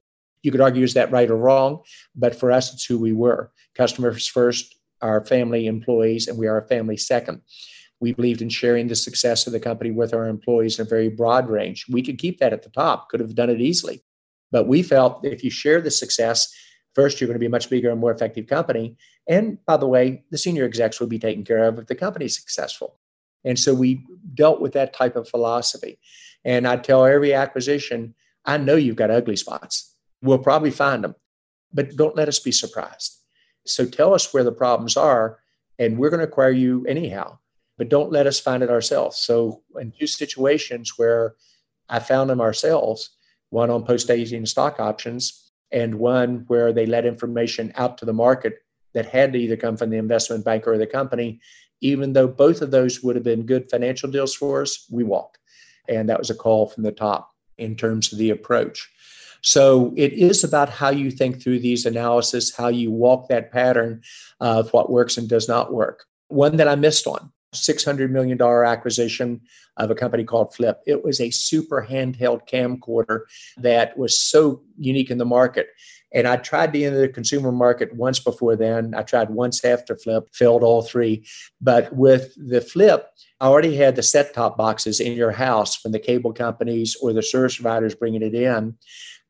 You 0.43 0.51
could 0.51 0.62
argue 0.62 0.84
is 0.84 0.93
that 0.93 1.12
right 1.12 1.30
or 1.30 1.38
wrong, 1.38 1.82
but 2.15 2.36
for 2.36 2.51
us, 2.51 2.73
it's 2.73 2.86
who 2.86 2.99
we 2.99 3.13
were. 3.13 3.51
Customers 3.75 4.27
first, 4.27 4.75
our 5.01 5.25
family 5.25 5.67
employees, 5.67 6.27
and 6.27 6.38
we 6.38 6.47
are 6.47 6.58
a 6.58 6.67
family 6.67 6.97
second. 6.97 7.41
We 7.99 8.13
believed 8.13 8.41
in 8.41 8.49
sharing 8.49 8.88
the 8.88 8.95
success 8.95 9.47
of 9.47 9.53
the 9.53 9.60
company 9.60 9.91
with 9.91 10.13
our 10.13 10.27
employees 10.27 10.79
in 10.79 10.86
a 10.86 10.89
very 10.89 11.10
broad 11.10 11.49
range. 11.49 11.86
We 11.89 12.03
could 12.03 12.19
keep 12.19 12.39
that 12.39 12.53
at 12.53 12.63
the 12.63 12.69
top, 12.69 13.10
could 13.10 13.19
have 13.19 13.36
done 13.36 13.49
it 13.49 13.62
easily. 13.62 14.03
But 14.51 14.67
we 14.67 14.83
felt 14.83 15.25
if 15.25 15.43
you 15.43 15.49
share 15.49 15.81
the 15.81 15.91
success, 15.91 16.53
first, 16.93 17.19
you're 17.19 17.27
going 17.27 17.36
to 17.36 17.39
be 17.39 17.47
a 17.47 17.49
much 17.49 17.69
bigger 17.69 17.89
and 17.89 17.99
more 17.99 18.12
effective 18.12 18.47
company. 18.47 18.97
And 19.27 19.57
by 19.65 19.77
the 19.77 19.88
way, 19.88 20.23
the 20.31 20.38
senior 20.38 20.65
execs 20.65 20.99
will 20.99 21.07
be 21.07 21.19
taken 21.19 21.43
care 21.43 21.65
of 21.65 21.79
if 21.79 21.88
the 21.88 21.95
company's 21.95 22.36
successful. 22.36 22.99
And 23.43 23.57
so 23.57 23.73
we 23.73 24.05
dealt 24.33 24.62
with 24.62 24.73
that 24.73 24.93
type 24.93 25.15
of 25.15 25.27
philosophy. 25.27 25.99
And 26.45 26.67
I 26.67 26.77
tell 26.77 27.05
every 27.05 27.33
acquisition, 27.33 28.13
I 28.45 28.57
know 28.57 28.75
you've 28.75 28.95
got 28.95 29.12
ugly 29.12 29.36
spots. 29.36 29.95
We'll 30.21 30.38
probably 30.39 30.71
find 30.71 31.03
them, 31.03 31.15
but 31.73 31.95
don't 31.95 32.15
let 32.15 32.27
us 32.27 32.39
be 32.39 32.51
surprised. 32.51 33.17
So 33.65 33.86
tell 33.86 34.13
us 34.13 34.33
where 34.33 34.43
the 34.43 34.51
problems 34.51 34.95
are, 34.95 35.39
and 35.77 35.97
we're 35.97 36.10
going 36.10 36.21
to 36.21 36.27
acquire 36.27 36.51
you 36.51 36.86
anyhow 36.88 37.39
but 37.77 37.89
don't 37.89 38.11
let 38.11 38.27
us 38.27 38.39
find 38.39 38.63
it 38.63 38.69
ourselves. 38.69 39.17
So, 39.17 39.61
in 39.79 39.93
two 39.97 40.07
situations 40.07 40.93
where 40.97 41.35
I 41.89 41.99
found 41.99 42.29
them 42.29 42.41
ourselves, 42.41 43.11
one 43.49 43.69
on 43.69 43.85
post 43.85 44.07
dating 44.07 44.45
stock 44.45 44.79
options, 44.79 45.51
and 45.71 45.95
one 45.95 46.45
where 46.47 46.73
they 46.73 46.85
let 46.85 47.05
information 47.05 47.71
out 47.75 47.97
to 47.97 48.05
the 48.05 48.13
market 48.13 48.59
that 48.93 49.05
had 49.05 49.33
to 49.33 49.39
either 49.39 49.57
come 49.57 49.77
from 49.77 49.89
the 49.89 49.97
investment 49.97 50.45
banker 50.45 50.73
or 50.73 50.77
the 50.77 50.87
company, 50.87 51.39
even 51.81 52.13
though 52.13 52.27
both 52.27 52.61
of 52.61 52.71
those 52.71 53.03
would 53.03 53.15
have 53.15 53.23
been 53.23 53.45
good 53.45 53.69
financial 53.69 54.09
deals 54.09 54.33
for 54.33 54.61
us, 54.61 54.87
we 54.89 55.03
walked. 55.03 55.37
And 55.87 56.09
that 56.09 56.19
was 56.19 56.29
a 56.29 56.35
call 56.35 56.67
from 56.67 56.83
the 56.83 56.91
top 56.91 57.31
in 57.57 57.75
terms 57.75 58.11
of 58.11 58.19
the 58.19 58.29
approach. 58.29 58.89
So 59.41 59.93
it 59.95 60.13
is 60.13 60.43
about 60.43 60.69
how 60.69 60.89
you 60.89 61.11
think 61.11 61.41
through 61.41 61.59
these 61.59 61.85
analysis, 61.85 62.55
how 62.55 62.69
you 62.69 62.91
walk 62.91 63.29
that 63.29 63.51
pattern 63.51 64.01
of 64.39 64.73
what 64.73 64.89
works 64.89 65.17
and 65.17 65.29
does 65.29 65.47
not 65.47 65.73
work. 65.73 66.05
One 66.29 66.57
that 66.57 66.67
I 66.67 66.75
missed 66.75 67.07
on 67.07 67.31
$600 67.57 68.09
million 68.09 68.41
acquisition 68.41 69.41
of 69.77 69.91
a 69.91 69.95
company 69.95 70.23
called 70.23 70.53
Flip. 70.53 70.81
It 70.85 71.03
was 71.03 71.19
a 71.19 71.29
super 71.29 71.85
handheld 71.87 72.47
camcorder 72.47 73.21
that 73.57 73.97
was 73.97 74.19
so 74.19 74.61
unique 74.77 75.11
in 75.11 75.17
the 75.17 75.25
market. 75.25 75.67
And 76.13 76.27
I 76.27 76.37
tried 76.37 76.73
to 76.73 76.83
enter 76.83 77.01
the 77.01 77.09
consumer 77.09 77.51
market 77.51 77.93
once 77.93 78.19
before 78.19 78.55
then. 78.55 78.93
I 78.95 79.03
tried 79.03 79.29
once 79.29 79.63
after 79.65 79.95
Flip, 79.95 80.27
failed 80.33 80.63
all 80.63 80.81
three. 80.81 81.25
But 81.61 81.93
with 81.93 82.33
the 82.37 82.61
Flip, 82.61 83.07
I 83.39 83.47
already 83.47 83.75
had 83.75 83.95
the 83.95 84.03
set 84.03 84.33
top 84.33 84.57
boxes 84.57 84.99
in 84.99 85.13
your 85.13 85.31
house 85.31 85.75
from 85.75 85.91
the 85.91 85.99
cable 85.99 86.33
companies 86.33 86.95
or 87.01 87.13
the 87.13 87.21
service 87.21 87.55
providers 87.55 87.93
bringing 87.93 88.23
it 88.23 88.33
in. 88.33 88.77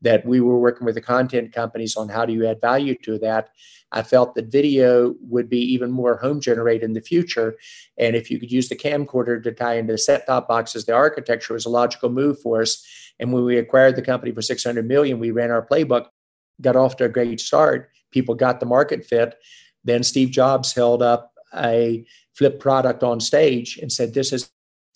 That 0.02 0.24
we 0.24 0.40
were 0.40 0.58
working 0.58 0.84
with 0.84 0.94
the 0.94 1.00
content 1.00 1.52
companies 1.52 1.96
on 1.96 2.08
how 2.08 2.24
do 2.24 2.32
you 2.32 2.46
add 2.46 2.60
value 2.60 2.94
to 3.02 3.18
that. 3.18 3.50
I 3.90 4.02
felt 4.02 4.34
that 4.34 4.52
video 4.52 5.14
would 5.20 5.48
be 5.48 5.60
even 5.72 5.90
more 5.90 6.16
home 6.18 6.40
generated 6.40 6.84
in 6.84 6.92
the 6.92 7.00
future. 7.00 7.56
And 7.96 8.14
if 8.14 8.30
you 8.30 8.38
could 8.38 8.52
use 8.52 8.68
the 8.68 8.76
camcorder 8.76 9.42
to 9.42 9.52
tie 9.52 9.74
into 9.74 9.94
the 9.94 9.98
set 9.98 10.26
top 10.26 10.46
boxes, 10.46 10.84
the 10.84 10.92
architecture 10.92 11.54
was 11.54 11.66
a 11.66 11.70
logical 11.70 12.10
move 12.10 12.40
for 12.40 12.60
us. 12.60 12.84
And 13.18 13.32
when 13.32 13.44
we 13.44 13.56
acquired 13.56 13.96
the 13.96 14.02
company 14.02 14.32
for 14.32 14.42
600 14.42 14.86
million, 14.86 15.18
we 15.18 15.30
ran 15.30 15.50
our 15.50 15.66
playbook, 15.66 16.06
got 16.60 16.76
off 16.76 16.96
to 16.98 17.04
a 17.04 17.08
great 17.08 17.40
start. 17.40 17.90
People 18.10 18.34
got 18.34 18.60
the 18.60 18.66
market 18.66 19.04
fit. 19.04 19.36
Then 19.84 20.02
Steve 20.02 20.30
Jobs 20.30 20.72
held 20.72 21.02
up 21.02 21.32
a 21.54 22.04
flip 22.34 22.60
product 22.60 23.02
on 23.02 23.20
stage 23.20 23.78
and 23.78 23.90
said, 23.90 24.14
This 24.14 24.32
is 24.32 24.50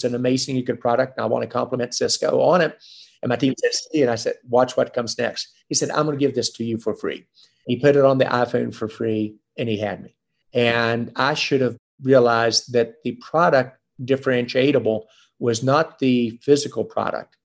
an 0.04 0.14
amazingly 0.14 0.62
good 0.62 0.80
product. 0.80 1.16
And 1.16 1.24
I 1.24 1.26
want 1.26 1.42
to 1.42 1.48
compliment 1.48 1.94
Cisco 1.94 2.40
on 2.40 2.60
it. 2.60 2.78
And 3.22 3.30
my 3.30 3.36
team 3.36 3.54
said, 3.58 3.72
Steve, 3.72 4.02
and 4.02 4.10
I 4.10 4.16
said, 4.16 4.34
Watch 4.48 4.76
what 4.76 4.94
comes 4.94 5.16
next. 5.16 5.48
He 5.68 5.74
said, 5.74 5.90
I'm 5.90 6.06
going 6.06 6.18
to 6.18 6.24
give 6.24 6.34
this 6.34 6.50
to 6.52 6.64
you 6.64 6.78
for 6.78 6.94
free. 6.94 7.26
He 7.66 7.76
put 7.76 7.96
it 7.96 8.04
on 8.04 8.18
the 8.18 8.24
iPhone 8.24 8.74
for 8.74 8.88
free 8.88 9.36
and 9.56 9.68
he 9.68 9.78
had 9.78 10.02
me. 10.02 10.14
And 10.52 11.12
I 11.16 11.34
should 11.34 11.60
have 11.60 11.76
realized 12.02 12.72
that 12.72 13.02
the 13.04 13.12
product 13.12 13.78
differentiable 14.02 15.04
was 15.38 15.62
not 15.62 15.98
the 15.98 16.30
physical 16.42 16.84
product. 16.84 17.36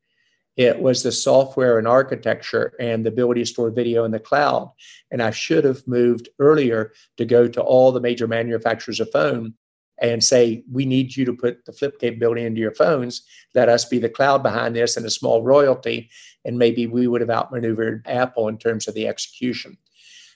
It 0.56 0.80
was 0.80 1.04
the 1.04 1.12
software 1.12 1.78
and 1.78 1.88
architecture 1.88 2.74
and 2.80 3.06
the 3.06 3.10
ability 3.10 3.42
to 3.42 3.46
store 3.46 3.70
video 3.70 4.06
in 4.06 4.12
the 4.12 4.20
cloud. 4.20 4.72
And 5.12 5.22
I 5.22 5.30
should 5.30 5.64
have 5.66 5.88
moved 5.88 6.30
earlier 6.40 6.94
to 7.18 7.26
go 7.26 7.48
to 7.48 7.62
all 7.62 7.92
the 7.92 8.02
major 8.02 8.28
manufacturers 8.28 9.00
of 9.00 9.12
phone 9.12 9.54
and 10.00 10.24
say, 10.24 10.64
we 10.72 10.86
need 10.86 11.16
you 11.16 11.26
to 11.26 11.34
put 11.34 11.66
the 11.66 11.74
flip 11.74 12.00
capability 12.00 12.44
into 12.44 12.62
your 12.62 12.74
phones. 12.74 13.24
Let 13.56 13.70
us 13.70 13.86
be 13.86 14.00
the 14.00 14.10
cloud 14.10 14.44
behind 14.44 14.76
this 14.76 14.98
and 14.98 15.06
a 15.06 15.10
small 15.10 15.44
royalty. 15.44 16.10
And 16.46 16.60
maybe 16.60 16.88
we 16.88 17.08
would 17.08 17.22
have 17.22 17.30
outmaneuvered 17.30 18.04
Apple 18.06 18.48
in 18.48 18.58
terms 18.58 18.88
of 18.88 18.94
the 18.94 19.08
execution. 19.08 19.78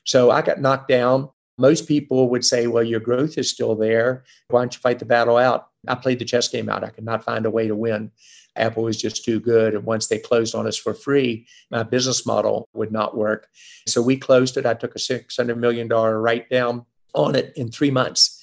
So 0.04 0.32
I 0.32 0.41
got 0.41 0.62
knocked 0.62 0.88
down. 0.88 1.30
Most 1.58 1.88
people 1.88 2.30
would 2.30 2.43
say, 2.43 2.67
well, 2.67 2.84
your 2.84 3.00
growth 3.00 3.38
is 3.38 3.52
still 3.52 3.76
there. 3.76 4.24
Why 4.50 4.62
don't 4.62 4.74
you 4.74 4.80
fight 4.80 5.00
the 5.00 5.06
battle 5.06 5.38
out? 5.38 5.67
I 5.88 5.95
played 5.95 6.19
the 6.19 6.26
chess 6.26 6.47
game 6.47 6.69
out. 6.69 6.84
I 6.84 6.89
could 6.89 7.06
not 7.06 7.24
find 7.24 7.45
a 7.45 7.52
way 7.52 7.67
to 7.67 7.76
win. 7.76 8.12
Apple 8.56 8.84
was 8.84 9.00
just 9.00 9.24
too 9.24 9.39
good. 9.39 9.74
And 9.76 9.84
once 9.84 10.08
they 10.08 10.17
closed 10.17 10.56
on 10.56 10.67
us 10.67 10.78
for 10.78 10.93
free, 10.93 11.47
my 11.69 11.84
business 11.84 12.26
model 12.26 12.67
would 12.74 12.91
not 12.91 13.15
work. 13.15 13.47
So 13.88 14.02
we 14.02 14.17
closed 14.17 14.58
it. 14.58 14.65
I 14.65 14.74
took 14.74 14.95
a 14.95 15.00
$600 15.00 15.58
million 15.58 15.88
write 15.88 16.50
down 16.50 16.86
on 17.13 17.36
it 17.36 17.54
in 17.56 17.71
three 17.71 17.91
months. 17.91 18.40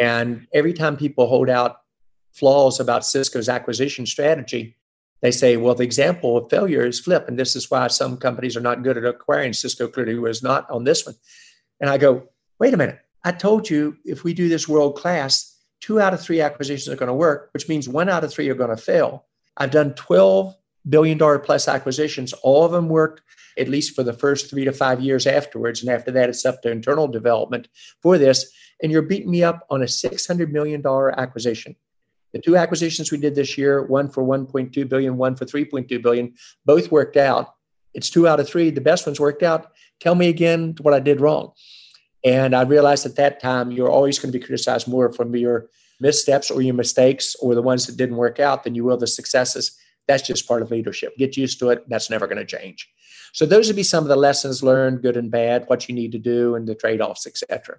And 0.00 0.46
every 0.54 0.72
time 0.72 0.96
people 0.96 1.26
hold 1.26 1.50
out 1.50 1.82
flaws 2.32 2.80
about 2.80 3.04
Cisco's 3.04 3.50
acquisition 3.50 4.06
strategy, 4.06 4.76
they 5.20 5.30
say, 5.30 5.58
well, 5.58 5.74
the 5.74 5.84
example 5.84 6.38
of 6.38 6.48
failure 6.48 6.86
is 6.86 6.98
flip. 6.98 7.28
And 7.28 7.38
this 7.38 7.54
is 7.54 7.70
why 7.70 7.86
some 7.88 8.16
companies 8.16 8.56
are 8.56 8.62
not 8.62 8.82
good 8.82 8.96
at 8.96 9.04
acquiring. 9.04 9.52
Cisco 9.52 9.86
clearly 9.86 10.18
was 10.18 10.42
not 10.42 10.68
on 10.70 10.84
this 10.84 11.04
one. 11.04 11.16
And 11.80 11.90
I 11.90 11.98
go, 11.98 12.28
wait 12.58 12.72
a 12.72 12.78
minute. 12.78 12.98
I 13.22 13.32
told 13.32 13.68
you 13.68 13.98
if 14.06 14.24
we 14.24 14.32
do 14.32 14.48
this 14.48 14.66
world 14.66 14.96
class, 14.96 15.58
two 15.80 16.00
out 16.00 16.14
of 16.14 16.22
three 16.22 16.40
acquisitions 16.40 16.88
are 16.88 16.96
going 16.96 17.08
to 17.08 17.14
work, 17.14 17.50
which 17.52 17.68
means 17.68 17.86
one 17.86 18.08
out 18.08 18.24
of 18.24 18.32
three 18.32 18.48
are 18.48 18.54
going 18.54 18.74
to 18.74 18.82
fail. 18.82 19.26
I've 19.58 19.70
done 19.70 19.92
12 19.94 20.54
billion 20.88 21.18
dollar 21.18 21.38
plus 21.38 21.68
acquisitions. 21.68 22.32
All 22.42 22.64
of 22.64 22.72
them 22.72 22.88
worked 22.88 23.20
at 23.58 23.68
least 23.68 23.94
for 23.94 24.02
the 24.02 24.14
first 24.14 24.48
three 24.48 24.64
to 24.64 24.72
five 24.72 25.02
years 25.02 25.26
afterwards. 25.26 25.82
And 25.82 25.90
after 25.90 26.10
that, 26.12 26.30
it's 26.30 26.46
up 26.46 26.62
to 26.62 26.70
internal 26.70 27.08
development 27.08 27.68
for 28.00 28.16
this. 28.16 28.50
And 28.82 28.90
you're 28.90 29.02
beating 29.02 29.30
me 29.30 29.42
up 29.42 29.66
on 29.70 29.82
a 29.82 29.86
$600 29.86 30.50
million 30.50 30.84
acquisition. 30.86 31.76
The 32.32 32.40
two 32.40 32.56
acquisitions 32.56 33.10
we 33.10 33.18
did 33.18 33.34
this 33.34 33.58
year, 33.58 33.82
one 33.82 34.08
for 34.08 34.22
1.2 34.22 34.88
billion, 34.88 35.16
one 35.16 35.34
for 35.34 35.44
3.2 35.44 36.02
billion, 36.02 36.34
both 36.64 36.90
worked 36.90 37.16
out. 37.16 37.54
It's 37.92 38.08
two 38.08 38.28
out 38.28 38.38
of 38.38 38.48
three. 38.48 38.70
The 38.70 38.80
best 38.80 39.06
ones 39.06 39.18
worked 39.18 39.42
out. 39.42 39.72
Tell 39.98 40.14
me 40.14 40.28
again 40.28 40.76
what 40.80 40.94
I 40.94 41.00
did 41.00 41.20
wrong. 41.20 41.52
And 42.24 42.54
I 42.54 42.62
realized 42.62 43.06
at 43.06 43.16
that 43.16 43.40
time 43.40 43.72
you're 43.72 43.90
always 43.90 44.18
going 44.18 44.32
to 44.32 44.38
be 44.38 44.44
criticized 44.44 44.86
more 44.86 45.12
from 45.12 45.34
your 45.34 45.68
missteps 46.00 46.50
or 46.50 46.62
your 46.62 46.74
mistakes 46.74 47.34
or 47.36 47.54
the 47.54 47.62
ones 47.62 47.86
that 47.86 47.96
didn't 47.96 48.16
work 48.16 48.38
out 48.38 48.64
than 48.64 48.74
you 48.74 48.84
will 48.84 48.96
the 48.96 49.06
successes. 49.06 49.76
That's 50.06 50.26
just 50.26 50.46
part 50.46 50.62
of 50.62 50.70
leadership. 50.70 51.16
Get 51.16 51.36
used 51.36 51.58
to 51.60 51.70
it. 51.70 51.88
That's 51.88 52.10
never 52.10 52.26
going 52.26 52.38
to 52.38 52.44
change. 52.44 52.88
So 53.32 53.46
those 53.46 53.68
would 53.68 53.76
be 53.76 53.82
some 53.82 54.04
of 54.04 54.08
the 54.08 54.16
lessons 54.16 54.62
learned, 54.62 55.02
good 55.02 55.16
and 55.16 55.30
bad, 55.30 55.64
what 55.68 55.88
you 55.88 55.94
need 55.94 56.12
to 56.12 56.18
do, 56.18 56.54
and 56.56 56.66
the 56.66 56.74
trade-offs, 56.74 57.26
etc. 57.26 57.78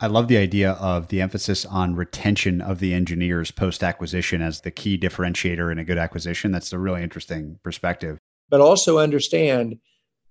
I 0.00 0.08
love 0.08 0.28
the 0.28 0.38
idea 0.38 0.72
of 0.72 1.08
the 1.08 1.20
emphasis 1.20 1.64
on 1.64 1.94
retention 1.94 2.60
of 2.60 2.80
the 2.80 2.92
engineers 2.92 3.50
post 3.50 3.84
acquisition 3.84 4.42
as 4.42 4.62
the 4.62 4.70
key 4.70 4.98
differentiator 4.98 5.70
in 5.70 5.78
a 5.78 5.84
good 5.84 5.98
acquisition. 5.98 6.50
That's 6.50 6.72
a 6.72 6.78
really 6.78 7.02
interesting 7.02 7.58
perspective. 7.62 8.18
But 8.48 8.60
also 8.60 8.98
understand 8.98 9.78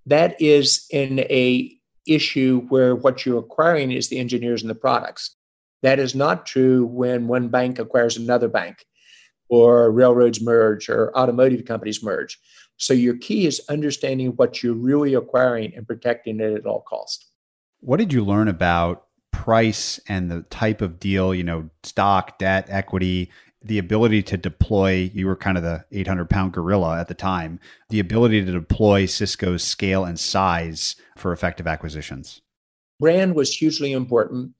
that 0.06 0.39
is 0.41 0.86
in 0.91 1.19
a 1.21 1.71
issue 2.06 2.65
where 2.67 2.95
what 2.95 3.26
you're 3.26 3.39
acquiring 3.39 3.91
is 3.91 4.10
the 4.10 4.19
engineers 4.19 4.62
and 4.62 4.69
the 4.69 4.76
products. 4.76 5.36
That 5.82 5.99
is 5.99 6.13
not 6.13 6.45
true 6.45 6.86
when 6.86 7.28
one 7.28 7.47
bank 7.47 7.80
acquires 7.80 8.17
another 8.17 8.49
bank 8.49 8.86
or 9.49 9.91
railroads 9.91 10.41
merge 10.41 10.89
or 10.89 11.15
automotive 11.17 11.65
companies 11.65 12.04
merge. 12.04 12.39
So 12.78 12.93
your 12.93 13.15
key 13.17 13.45
is 13.45 13.62
understanding 13.69 14.30
what 14.32 14.62
you're 14.62 14.73
really 14.73 15.13
acquiring 15.13 15.73
and 15.76 15.88
protecting 15.88 16.39
it 16.39 16.54
at 16.54 16.65
all 16.65 16.82
costs. 16.82 17.30
What 17.80 17.97
did 17.97 18.12
you 18.12 18.26
learn 18.26 18.47
about 18.47 19.06
price 19.44 20.00
and 20.08 20.32
the 20.32 20.42
type 20.44 20.82
of 20.82 21.02
deal, 21.02 21.36
you 21.36 21.44
know, 21.44 21.70
stock, 21.84 22.40
debt, 22.40 22.66
equity, 22.70 23.30
the 23.62 23.78
ability 23.78 24.24
to 24.24 24.38
deploy, 24.38 25.12
you 25.14 25.28
were 25.28 25.36
kind 25.36 25.58
of 25.58 25.64
the 25.64 25.84
800 25.92 26.30
pound 26.30 26.54
gorilla 26.54 26.98
at 26.98 27.10
the 27.10 27.14
time, 27.14 27.60
the 27.90 28.00
ability 28.00 28.46
to 28.46 28.52
deploy 28.54 29.06
Cisco's 29.06 29.62
scale 29.62 30.06
and 30.06 30.18
size 30.18 30.96
for 31.18 31.34
effective 31.34 31.68
acquisitions? 31.68 32.40
Brand 33.02 33.36
was 33.36 33.54
hugely 33.54 33.92
important. 33.92 34.54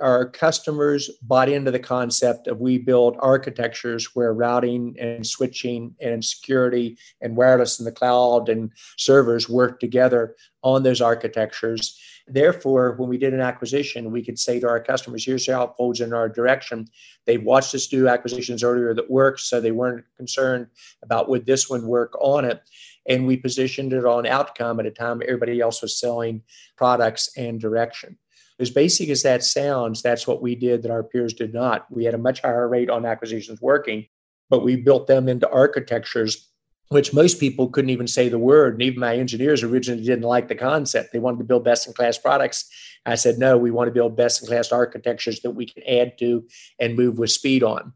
Our 0.00 0.30
customers 0.30 1.10
bought 1.20 1.50
into 1.50 1.70
the 1.70 1.78
concept 1.78 2.46
of 2.46 2.58
we 2.58 2.78
build 2.78 3.18
architectures 3.20 4.14
where 4.14 4.32
routing 4.32 4.96
and 4.98 5.26
switching 5.26 5.94
and 6.00 6.24
security 6.24 6.96
and 7.20 7.36
wireless 7.36 7.78
in 7.78 7.84
the 7.84 7.92
cloud 7.92 8.48
and 8.48 8.72
servers 8.96 9.50
work 9.50 9.78
together 9.78 10.36
on 10.62 10.84
those 10.84 11.02
architectures 11.02 11.98
Therefore, 12.28 12.92
when 12.92 13.08
we 13.08 13.18
did 13.18 13.34
an 13.34 13.40
acquisition, 13.40 14.12
we 14.12 14.24
could 14.24 14.38
say 14.38 14.60
to 14.60 14.68
our 14.68 14.80
customers, 14.80 15.24
here's 15.24 15.50
how 15.50 15.64
it 15.64 15.72
folds 15.76 16.00
in 16.00 16.12
our 16.12 16.28
direction. 16.28 16.88
They've 17.26 17.42
watched 17.42 17.74
us 17.74 17.86
do 17.86 18.08
acquisitions 18.08 18.62
earlier 18.62 18.94
that 18.94 19.10
worked, 19.10 19.40
so 19.40 19.60
they 19.60 19.72
weren't 19.72 20.04
concerned 20.16 20.68
about 21.02 21.28
would 21.28 21.46
this 21.46 21.68
one 21.68 21.86
work 21.86 22.16
on 22.20 22.44
it. 22.44 22.62
And 23.08 23.26
we 23.26 23.36
positioned 23.36 23.92
it 23.92 24.04
on 24.04 24.26
outcome 24.26 24.78
at 24.78 24.86
a 24.86 24.90
time 24.90 25.22
everybody 25.22 25.60
else 25.60 25.82
was 25.82 25.98
selling 25.98 26.42
products 26.76 27.36
and 27.36 27.60
direction. 27.60 28.18
As 28.60 28.70
basic 28.70 29.08
as 29.08 29.22
that 29.22 29.42
sounds, 29.42 30.02
that's 30.02 30.26
what 30.26 30.40
we 30.40 30.54
did 30.54 30.82
that 30.82 30.92
our 30.92 31.02
peers 31.02 31.34
did 31.34 31.52
not. 31.52 31.86
We 31.90 32.04
had 32.04 32.14
a 32.14 32.18
much 32.18 32.42
higher 32.42 32.68
rate 32.68 32.90
on 32.90 33.04
acquisitions 33.04 33.60
working, 33.60 34.06
but 34.50 34.62
we 34.62 34.76
built 34.76 35.08
them 35.08 35.28
into 35.28 35.50
architectures 35.50 36.51
which 36.92 37.14
most 37.14 37.40
people 37.40 37.68
couldn't 37.68 37.90
even 37.90 38.06
say 38.06 38.28
the 38.28 38.38
word. 38.38 38.74
And 38.74 38.82
even 38.82 39.00
my 39.00 39.16
engineers 39.16 39.62
originally 39.62 40.04
didn't 40.04 40.24
like 40.24 40.48
the 40.48 40.54
concept. 40.54 41.12
They 41.12 41.18
wanted 41.18 41.38
to 41.38 41.44
build 41.44 41.64
best 41.64 41.86
in 41.86 41.92
class 41.92 42.18
products. 42.18 42.68
I 43.04 43.16
said, 43.16 43.38
no, 43.38 43.56
we 43.58 43.70
want 43.70 43.88
to 43.88 43.92
build 43.92 44.16
best 44.16 44.42
in 44.42 44.48
class 44.48 44.70
architectures 44.70 45.40
that 45.40 45.52
we 45.52 45.66
can 45.66 45.82
add 45.88 46.18
to 46.18 46.44
and 46.78 46.96
move 46.96 47.18
with 47.18 47.30
speed 47.30 47.62
on. 47.62 47.92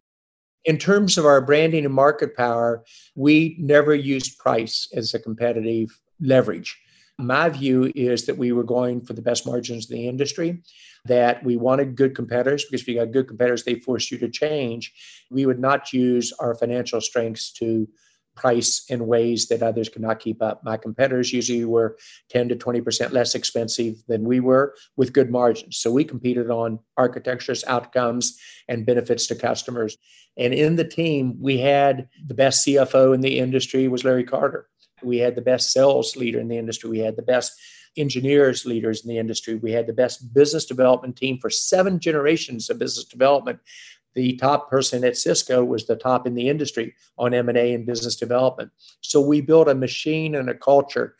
In 0.64 0.78
terms 0.78 1.16
of 1.16 1.24
our 1.24 1.40
branding 1.40 1.84
and 1.84 1.94
market 1.94 2.36
power, 2.36 2.84
we 3.14 3.56
never 3.60 3.94
used 3.94 4.38
price 4.38 4.88
as 4.94 5.14
a 5.14 5.20
competitive 5.20 6.00
leverage. 6.20 6.76
My 7.18 7.48
view 7.48 7.92
is 7.94 8.26
that 8.26 8.36
we 8.36 8.52
were 8.52 8.64
going 8.64 9.00
for 9.00 9.12
the 9.12 9.22
best 9.22 9.46
margins 9.46 9.90
in 9.90 9.96
the 9.96 10.08
industry, 10.08 10.62
that 11.06 11.42
we 11.44 11.56
wanted 11.56 11.96
good 11.96 12.14
competitors 12.14 12.64
because 12.64 12.82
if 12.82 12.88
you 12.88 12.96
got 12.96 13.12
good 13.12 13.28
competitors, 13.28 13.64
they 13.64 13.76
force 13.76 14.10
you 14.10 14.18
to 14.18 14.28
change. 14.28 14.92
We 15.30 15.46
would 15.46 15.60
not 15.60 15.92
use 15.92 16.32
our 16.40 16.54
financial 16.54 17.00
strengths 17.00 17.52
to 17.54 17.88
price 18.36 18.84
in 18.88 19.06
ways 19.06 19.48
that 19.48 19.62
others 19.62 19.88
could 19.88 20.02
not 20.02 20.20
keep 20.20 20.40
up. 20.42 20.62
My 20.62 20.76
competitors 20.76 21.32
usually 21.32 21.64
were 21.64 21.96
10 22.28 22.50
to 22.50 22.56
20% 22.56 23.12
less 23.12 23.34
expensive 23.34 23.96
than 24.06 24.24
we 24.24 24.40
were 24.40 24.74
with 24.96 25.12
good 25.12 25.30
margins. 25.30 25.78
So 25.78 25.90
we 25.90 26.04
competed 26.04 26.50
on 26.50 26.78
architectures, 26.96 27.64
outcomes, 27.66 28.38
and 28.68 28.86
benefits 28.86 29.26
to 29.28 29.34
customers. 29.34 29.96
And 30.36 30.52
in 30.52 30.76
the 30.76 30.84
team, 30.84 31.36
we 31.40 31.58
had 31.58 32.08
the 32.26 32.34
best 32.34 32.66
CFO 32.66 33.14
in 33.14 33.22
the 33.22 33.38
industry 33.38 33.88
was 33.88 34.04
Larry 34.04 34.24
Carter. 34.24 34.68
We 35.02 35.18
had 35.18 35.34
the 35.34 35.42
best 35.42 35.72
sales 35.72 36.16
leader 36.16 36.38
in 36.38 36.48
the 36.48 36.58
industry. 36.58 36.90
We 36.90 36.98
had 37.00 37.16
the 37.16 37.22
best 37.22 37.52
engineers 37.96 38.66
leaders 38.66 39.02
in 39.02 39.08
the 39.08 39.18
industry. 39.18 39.54
We 39.54 39.72
had 39.72 39.86
the 39.86 39.92
best 39.92 40.32
business 40.34 40.64
development 40.64 41.16
team 41.16 41.38
for 41.38 41.50
seven 41.50 41.98
generations 41.98 42.68
of 42.68 42.78
business 42.78 43.04
development 43.04 43.60
the 44.16 44.34
top 44.36 44.68
person 44.70 45.04
at 45.04 45.16
Cisco 45.16 45.62
was 45.62 45.86
the 45.86 45.94
top 45.94 46.26
in 46.26 46.34
the 46.34 46.48
industry 46.48 46.94
on 47.18 47.34
M&A 47.34 47.74
and 47.74 47.86
business 47.86 48.16
development. 48.16 48.72
So 49.02 49.20
we 49.20 49.42
built 49.42 49.68
a 49.68 49.74
machine 49.74 50.34
and 50.34 50.48
a 50.48 50.54
culture 50.54 51.16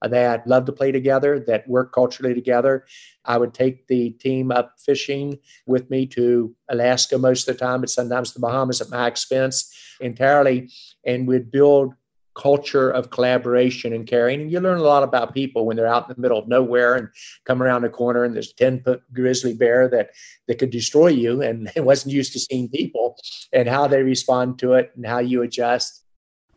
that 0.00 0.46
loved 0.46 0.66
to 0.66 0.72
play 0.72 0.90
together, 0.90 1.38
that 1.40 1.68
worked 1.68 1.94
culturally 1.94 2.34
together. 2.34 2.86
I 3.24 3.36
would 3.36 3.52
take 3.52 3.86
the 3.88 4.10
team 4.10 4.50
up 4.50 4.74
fishing 4.78 5.38
with 5.66 5.90
me 5.90 6.06
to 6.06 6.54
Alaska 6.70 7.18
most 7.18 7.48
of 7.48 7.54
the 7.54 7.64
time, 7.64 7.80
but 7.80 7.90
sometimes 7.90 8.32
the 8.32 8.40
Bahamas 8.40 8.80
at 8.80 8.90
my 8.90 9.06
expense 9.06 9.70
entirely, 10.00 10.70
and 11.04 11.28
we'd 11.28 11.50
build 11.50 11.94
culture 12.38 12.88
of 12.88 13.10
collaboration 13.10 13.92
and 13.92 14.06
caring. 14.06 14.40
And 14.40 14.50
you 14.50 14.60
learn 14.60 14.78
a 14.78 14.82
lot 14.82 15.02
about 15.02 15.34
people 15.34 15.66
when 15.66 15.76
they're 15.76 15.86
out 15.86 16.08
in 16.08 16.14
the 16.14 16.20
middle 16.20 16.38
of 16.38 16.48
nowhere 16.48 16.94
and 16.94 17.08
come 17.44 17.62
around 17.62 17.82
the 17.82 17.88
corner 17.88 18.24
and 18.24 18.34
there's 18.34 18.52
a 18.52 18.54
10 18.54 18.82
foot 18.82 19.02
grizzly 19.12 19.54
bear 19.54 19.88
that, 19.88 20.10
that 20.46 20.58
could 20.58 20.70
destroy 20.70 21.08
you 21.08 21.42
and 21.42 21.70
wasn't 21.76 22.14
used 22.14 22.32
to 22.32 22.38
seeing 22.38 22.68
people 22.68 23.16
and 23.52 23.68
how 23.68 23.86
they 23.86 24.02
respond 24.02 24.58
to 24.60 24.74
it 24.74 24.92
and 24.96 25.04
how 25.04 25.18
you 25.18 25.42
adjust. 25.42 26.04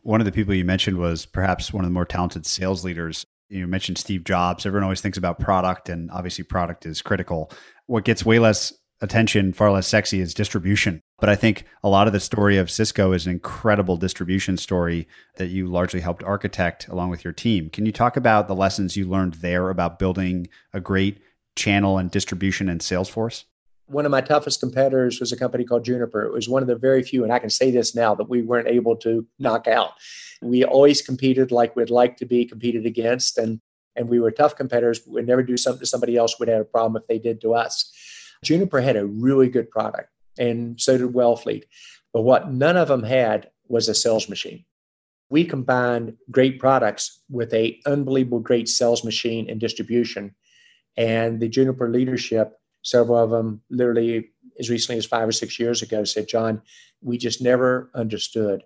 One 0.02 0.20
of 0.20 0.24
the 0.24 0.32
people 0.32 0.54
you 0.54 0.64
mentioned 0.64 0.98
was 0.98 1.26
perhaps 1.26 1.72
one 1.72 1.84
of 1.84 1.90
the 1.90 1.94
more 1.94 2.04
talented 2.04 2.46
sales 2.46 2.84
leaders. 2.84 3.26
You 3.48 3.66
mentioned 3.66 3.98
Steve 3.98 4.24
Jobs. 4.24 4.64
Everyone 4.64 4.84
always 4.84 5.00
thinks 5.00 5.18
about 5.18 5.38
product, 5.38 5.90
and 5.90 6.10
obviously, 6.10 6.42
product 6.42 6.86
is 6.86 7.02
critical. 7.02 7.52
What 7.86 8.04
gets 8.04 8.24
way 8.24 8.38
less 8.38 8.72
attention, 9.02 9.52
far 9.52 9.70
less 9.72 9.88
sexy, 9.88 10.20
is 10.20 10.32
distribution. 10.32 11.02
But 11.18 11.28
I 11.28 11.34
think 11.34 11.64
a 11.82 11.88
lot 11.88 12.06
of 12.06 12.12
the 12.12 12.20
story 12.20 12.56
of 12.56 12.70
Cisco 12.70 13.12
is 13.12 13.26
an 13.26 13.32
incredible 13.32 13.96
distribution 13.96 14.56
story 14.56 15.06
that 15.36 15.48
you 15.48 15.66
largely 15.66 16.00
helped 16.00 16.22
architect 16.22 16.88
along 16.88 17.10
with 17.10 17.24
your 17.24 17.32
team. 17.32 17.68
Can 17.68 17.84
you 17.84 17.92
talk 17.92 18.16
about 18.16 18.48
the 18.48 18.54
lessons 18.54 18.96
you 18.96 19.06
learned 19.06 19.34
there 19.34 19.68
about 19.68 19.98
building 19.98 20.48
a 20.72 20.80
great 20.80 21.20
channel 21.56 21.98
and 21.98 22.10
distribution 22.10 22.68
and 22.68 22.80
sales 22.80 23.08
force? 23.08 23.44
One 23.86 24.06
of 24.06 24.12
my 24.12 24.20
toughest 24.20 24.60
competitors 24.60 25.20
was 25.20 25.32
a 25.32 25.36
company 25.36 25.64
called 25.64 25.84
Juniper. 25.84 26.22
It 26.22 26.32
was 26.32 26.48
one 26.48 26.62
of 26.62 26.68
the 26.68 26.76
very 26.76 27.02
few, 27.02 27.24
and 27.24 27.32
I 27.32 27.40
can 27.40 27.50
say 27.50 27.70
this 27.70 27.94
now, 27.94 28.14
that 28.14 28.28
we 28.28 28.40
weren't 28.40 28.68
able 28.68 28.96
to 28.96 29.26
knock 29.38 29.66
out. 29.66 29.90
We 30.40 30.64
always 30.64 31.02
competed 31.02 31.50
like 31.50 31.76
we'd 31.76 31.90
like 31.90 32.16
to 32.18 32.24
be 32.24 32.46
competed 32.46 32.86
against, 32.86 33.36
and 33.36 33.60
and 33.94 34.08
we 34.08 34.20
were 34.20 34.30
tough 34.30 34.56
competitors. 34.56 35.00
We'd 35.06 35.26
never 35.26 35.42
do 35.42 35.58
something 35.58 35.80
to 35.80 35.86
somebody 35.86 36.16
else 36.16 36.40
We'd 36.40 36.48
have 36.48 36.62
a 36.62 36.64
problem 36.64 37.00
if 37.00 37.06
they 37.08 37.18
did 37.18 37.40
to 37.42 37.54
us. 37.54 37.92
Juniper 38.42 38.80
had 38.80 38.96
a 38.96 39.06
really 39.06 39.48
good 39.48 39.70
product, 39.70 40.10
and 40.38 40.80
so 40.80 40.98
did 40.98 41.12
Wellfleet. 41.12 41.64
But 42.12 42.22
what 42.22 42.50
none 42.50 42.76
of 42.76 42.88
them 42.88 43.02
had 43.02 43.50
was 43.68 43.88
a 43.88 43.94
sales 43.94 44.28
machine. 44.28 44.64
We 45.30 45.44
combined 45.44 46.16
great 46.30 46.58
products 46.58 47.22
with 47.30 47.54
a 47.54 47.80
unbelievable 47.86 48.40
great 48.40 48.68
sales 48.68 49.04
machine 49.04 49.48
and 49.48 49.58
distribution. 49.58 50.34
And 50.96 51.40
the 51.40 51.48
Juniper 51.48 51.88
leadership, 51.88 52.52
several 52.82 53.16
of 53.16 53.30
them 53.30 53.62
literally 53.70 54.30
as 54.58 54.68
recently 54.68 54.98
as 54.98 55.06
five 55.06 55.26
or 55.26 55.32
six 55.32 55.58
years 55.58 55.80
ago, 55.80 56.04
said, 56.04 56.28
John, 56.28 56.60
we 57.00 57.16
just 57.16 57.40
never 57.40 57.90
understood, 57.94 58.64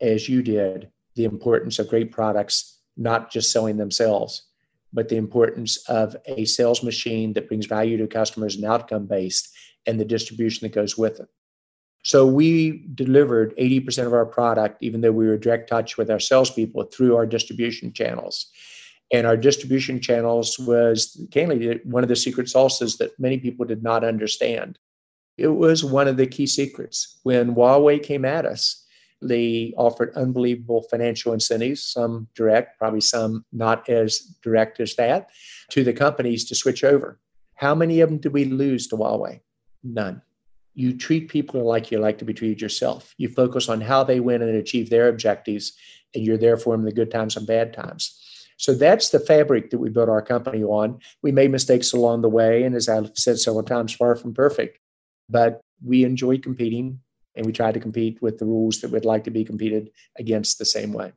as 0.00 0.28
you 0.28 0.42
did, 0.42 0.90
the 1.16 1.24
importance 1.24 1.80
of 1.80 1.88
great 1.88 2.12
products, 2.12 2.78
not 2.96 3.32
just 3.32 3.50
selling 3.50 3.76
themselves 3.76 4.46
but 4.92 5.08
the 5.08 5.16
importance 5.16 5.76
of 5.88 6.16
a 6.26 6.44
sales 6.44 6.82
machine 6.82 7.32
that 7.34 7.48
brings 7.48 7.66
value 7.66 7.96
to 7.98 8.06
customers 8.06 8.56
and 8.56 8.64
outcome 8.64 9.06
based 9.06 9.54
and 9.86 10.00
the 10.00 10.04
distribution 10.04 10.66
that 10.66 10.74
goes 10.74 10.96
with 10.96 11.20
it. 11.20 11.28
So 12.04 12.24
we 12.24 12.86
delivered 12.94 13.56
80% 13.56 14.06
of 14.06 14.14
our 14.14 14.26
product, 14.26 14.80
even 14.80 15.00
though 15.00 15.12
we 15.12 15.26
were 15.26 15.36
direct 15.36 15.68
touch 15.68 15.96
with 15.96 16.08
our 16.10 16.20
salespeople 16.20 16.84
through 16.84 17.16
our 17.16 17.26
distribution 17.26 17.92
channels. 17.92 18.46
And 19.12 19.26
our 19.26 19.36
distribution 19.36 20.00
channels 20.00 20.58
was 20.58 21.20
candidly 21.32 21.80
one 21.84 22.02
of 22.02 22.08
the 22.08 22.16
secret 22.16 22.48
sauces 22.48 22.98
that 22.98 23.18
many 23.18 23.38
people 23.38 23.66
did 23.66 23.82
not 23.82 24.04
understand. 24.04 24.78
It 25.36 25.48
was 25.48 25.84
one 25.84 26.08
of 26.08 26.16
the 26.16 26.26
key 26.26 26.46
secrets. 26.46 27.18
When 27.24 27.54
Huawei 27.54 28.02
came 28.02 28.24
at 28.24 28.46
us, 28.46 28.85
they 29.22 29.72
offered 29.76 30.12
unbelievable 30.14 30.82
financial 30.90 31.32
incentives, 31.32 31.82
some 31.82 32.28
direct, 32.34 32.78
probably 32.78 33.00
some 33.00 33.44
not 33.52 33.88
as 33.88 34.18
direct 34.42 34.78
as 34.80 34.94
that, 34.96 35.30
to 35.70 35.82
the 35.82 35.92
companies 35.92 36.44
to 36.46 36.54
switch 36.54 36.84
over. 36.84 37.18
How 37.54 37.74
many 37.74 38.00
of 38.00 38.10
them 38.10 38.18
did 38.18 38.32
we 38.32 38.44
lose 38.44 38.86
to 38.88 38.96
Huawei? 38.96 39.40
None. 39.82 40.20
you 40.76 40.94
treat 40.94 41.28
people 41.28 41.64
like 41.64 41.90
you 41.90 41.98
like 41.98 42.18
to 42.18 42.24
be 42.24 42.34
treated 42.34 42.60
yourself. 42.60 43.14
You 43.16 43.30
focus 43.30 43.68
on 43.68 43.80
how 43.80 44.04
they 44.04 44.20
win 44.20 44.42
and 44.42 44.54
achieve 44.54 44.90
their 44.90 45.08
objectives, 45.08 45.72
and 46.14 46.22
you're 46.22 46.36
there 46.36 46.58
for 46.58 46.74
them 46.74 46.82
in 46.82 46.86
the 46.86 46.92
good 46.92 47.10
times 47.10 47.36
and 47.36 47.46
bad 47.46 47.72
times. 47.72 48.20
So 48.58 48.74
that's 48.74 49.08
the 49.08 49.18
fabric 49.18 49.70
that 49.70 49.78
we 49.78 49.88
built 49.88 50.10
our 50.10 50.22
company 50.22 50.62
on. 50.62 51.00
We 51.22 51.32
made 51.32 51.50
mistakes 51.50 51.92
along 51.94 52.20
the 52.20 52.28
way, 52.28 52.62
and 52.62 52.74
as 52.74 52.88
I've 52.88 53.10
said 53.14 53.38
several 53.38 53.64
times, 53.64 53.94
far 53.94 54.16
from 54.16 54.34
perfect. 54.34 54.78
But 55.30 55.60
we 55.82 56.04
enjoyed 56.04 56.42
competing, 56.42 57.00
and 57.36 57.46
we 57.46 57.52
tried 57.52 57.74
to 57.74 57.80
compete 57.80 58.20
with 58.22 58.38
the 58.38 58.46
rules 58.46 58.80
that 58.80 58.90
we'd 58.90 59.04
like 59.04 59.24
to 59.24 59.30
be 59.30 59.44
competed 59.44 59.90
against 60.18 60.58
the 60.58 60.64
same 60.64 60.92
way. 60.92 61.12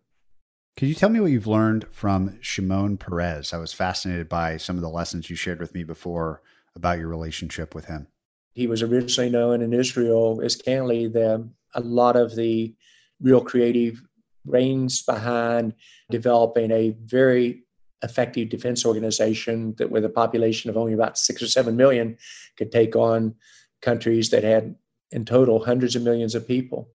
Could 0.77 0.87
you 0.87 0.95
tell 0.95 1.09
me 1.09 1.19
what 1.19 1.31
you've 1.31 1.47
learned 1.47 1.85
from 1.91 2.37
Shimon 2.41 2.97
Peres? 2.97 3.53
I 3.53 3.57
was 3.57 3.73
fascinated 3.73 4.29
by 4.29 4.57
some 4.57 4.75
of 4.75 4.81
the 4.81 4.89
lessons 4.89 5.29
you 5.29 5.35
shared 5.35 5.59
with 5.59 5.73
me 5.73 5.83
before 5.83 6.41
about 6.75 6.99
your 6.99 7.07
relationship 7.07 7.75
with 7.75 7.85
him. 7.85 8.07
He 8.53 8.67
was 8.67 8.81
originally 8.81 9.29
known 9.29 9.61
in 9.61 9.73
Israel 9.73 10.41
as 10.43 10.55
candidly 10.55 11.07
the 11.07 11.49
a 11.75 11.81
lot 11.81 12.15
of 12.15 12.35
the 12.35 12.73
real 13.21 13.41
creative 13.41 14.01
brains 14.45 15.01
behind 15.01 15.73
developing 16.09 16.71
a 16.71 16.95
very 17.03 17.63
effective 18.01 18.49
defense 18.49 18.85
organization 18.85 19.75
that 19.77 19.91
with 19.91 20.05
a 20.05 20.09
population 20.09 20.69
of 20.69 20.77
only 20.77 20.93
about 20.93 21.17
six 21.17 21.41
or 21.41 21.47
seven 21.47 21.75
million 21.75 22.17
could 22.57 22.71
take 22.71 22.95
on 22.95 23.35
countries 23.81 24.29
that 24.29 24.43
had 24.43 24.75
in 25.11 25.25
total 25.25 25.63
hundreds 25.63 25.95
of 25.95 26.03
millions 26.03 26.35
of 26.35 26.47
people. 26.47 26.89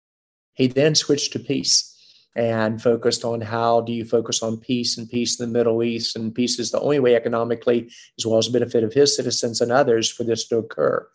He 0.54 0.66
then 0.66 0.94
switched 0.94 1.32
to 1.32 1.38
peace 1.38 1.96
and 2.36 2.80
focused 2.80 3.24
on 3.24 3.40
how 3.40 3.80
do 3.80 3.92
you 3.92 4.04
focus 4.04 4.42
on 4.42 4.58
peace 4.58 4.96
and 4.96 5.08
peace 5.08 5.38
in 5.38 5.46
the 5.46 5.58
Middle 5.58 5.82
East 5.82 6.16
and 6.16 6.34
peace 6.34 6.58
is 6.58 6.70
the 6.70 6.80
only 6.80 7.00
way 7.00 7.16
economically 7.16 7.90
as 8.18 8.26
well 8.26 8.38
as 8.38 8.46
the 8.46 8.52
benefit 8.52 8.84
of 8.84 8.92
his 8.92 9.16
citizens 9.16 9.60
and 9.60 9.72
others 9.72 10.10
for 10.10 10.22
this 10.22 10.46
to 10.48 10.58
occur. 10.58 11.06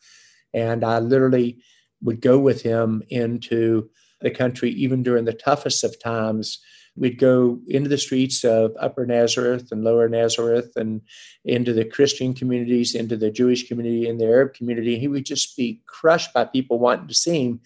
And 0.54 0.84
I 0.84 1.00
literally 1.00 1.62
would 2.02 2.22
go 2.22 2.38
with 2.38 2.62
him 2.62 3.02
into 3.10 3.90
the 4.22 4.32
country 4.32 4.72
even 4.72 5.04
during 5.04 5.26
the 5.26 5.34
toughest 5.34 5.84
of 5.84 6.00
times. 6.00 6.62
We'd 6.98 7.20
go 7.20 7.60
into 7.68 7.90
the 7.90 7.98
streets 7.98 8.44
of 8.46 8.74
Upper 8.80 9.06
Nazareth 9.06 9.72
and 9.72 9.84
Lower 9.84 10.08
Nazareth 10.08 10.72
and 10.76 11.02
into 11.44 11.74
the 11.74 11.84
Christian 11.84 12.34
communities, 12.34 12.96
into 12.96 13.18
the 13.18 13.30
Jewish 13.30 13.68
community, 13.68 14.08
and 14.08 14.20
the 14.20 14.26
Arab 14.26 14.54
community. 14.54 14.98
He 14.98 15.10
would 15.10 15.26
just 15.26 15.58
be 15.58 15.82
crushed 15.86 16.34
by 16.34 16.46
people 16.46 16.80
wanting 16.80 17.08
to 17.08 17.14
see 17.14 17.44
him. 17.44 17.60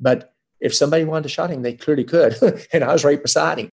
But 0.00 0.34
if 0.60 0.74
somebody 0.74 1.04
wanted 1.04 1.24
to 1.24 1.28
shot 1.28 1.50
him, 1.50 1.62
they 1.62 1.74
clearly 1.74 2.04
could. 2.04 2.36
and 2.72 2.82
I 2.82 2.92
was 2.92 3.04
right 3.04 3.22
beside 3.22 3.58
him. 3.58 3.68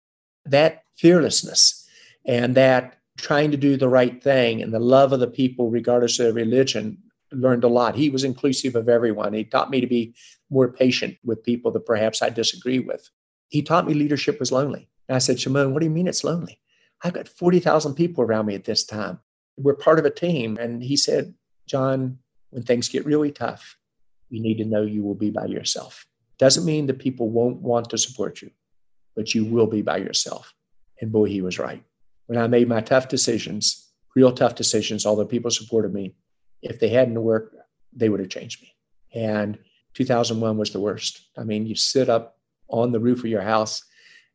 That 0.45 0.83
fearlessness 0.95 1.87
and 2.25 2.55
that 2.55 2.97
trying 3.17 3.51
to 3.51 3.57
do 3.57 3.77
the 3.77 3.89
right 3.89 4.21
thing 4.23 4.61
and 4.61 4.73
the 4.73 4.79
love 4.79 5.11
of 5.11 5.19
the 5.19 5.27
people, 5.27 5.69
regardless 5.69 6.19
of 6.19 6.35
religion, 6.35 6.97
learned 7.31 7.63
a 7.63 7.67
lot. 7.67 7.95
He 7.95 8.09
was 8.09 8.23
inclusive 8.23 8.75
of 8.75 8.89
everyone. 8.89 9.33
He 9.33 9.43
taught 9.43 9.69
me 9.69 9.81
to 9.81 9.87
be 9.87 10.13
more 10.49 10.71
patient 10.71 11.17
with 11.23 11.43
people 11.43 11.71
that 11.71 11.85
perhaps 11.85 12.21
I 12.21 12.29
disagree 12.29 12.79
with. 12.79 13.09
He 13.49 13.61
taught 13.61 13.87
me 13.87 13.93
leadership 13.93 14.39
was 14.39 14.51
lonely. 14.51 14.87
And 15.09 15.15
I 15.15 15.19
said, 15.19 15.39
Shimon, 15.39 15.73
what 15.73 15.79
do 15.79 15.87
you 15.87 15.91
mean 15.91 16.07
it's 16.07 16.23
lonely? 16.23 16.61
I've 17.03 17.13
got 17.13 17.27
40,000 17.27 17.95
people 17.95 18.23
around 18.23 18.45
me 18.45 18.53
at 18.55 18.65
this 18.65 18.85
time. 18.85 19.19
We're 19.57 19.73
part 19.73 19.97
of 19.97 20.05
a 20.05 20.11
team. 20.11 20.57
And 20.57 20.83
he 20.83 20.95
said, 20.95 21.33
John, 21.65 22.19
when 22.51 22.63
things 22.63 22.89
get 22.89 23.05
really 23.05 23.31
tough, 23.31 23.75
you 24.29 24.39
need 24.39 24.59
to 24.59 24.65
know 24.65 24.83
you 24.83 25.03
will 25.03 25.15
be 25.15 25.31
by 25.31 25.45
yourself. 25.45 26.05
Doesn't 26.37 26.65
mean 26.65 26.85
that 26.87 26.99
people 26.99 27.29
won't 27.29 27.61
want 27.61 27.89
to 27.89 27.97
support 27.97 28.41
you, 28.41 28.51
but 29.15 29.33
you 29.33 29.45
will 29.45 29.65
be 29.65 29.81
by 29.81 29.97
yourself. 29.97 30.53
And 31.01 31.11
boy, 31.11 31.25
he 31.25 31.41
was 31.41 31.57
right. 31.57 31.83
When 32.27 32.37
I 32.37 32.47
made 32.47 32.69
my 32.69 32.81
tough 32.81 33.07
decisions, 33.07 33.89
real 34.15 34.31
tough 34.31 34.55
decisions, 34.55 35.05
although 35.05 35.25
people 35.25 35.49
supported 35.49 35.93
me, 35.93 36.15
if 36.61 36.79
they 36.79 36.89
hadn't 36.89 37.19
worked, 37.19 37.55
they 37.93 38.09
would 38.09 38.19
have 38.19 38.29
changed 38.29 38.61
me. 38.61 38.75
And 39.13 39.57
2001 39.95 40.57
was 40.57 40.71
the 40.71 40.79
worst. 40.79 41.27
I 41.35 41.43
mean, 41.43 41.65
you 41.65 41.75
sit 41.75 42.09
up 42.09 42.37
on 42.67 42.91
the 42.91 42.99
roof 42.99 43.19
of 43.19 43.25
your 43.25 43.41
house 43.41 43.83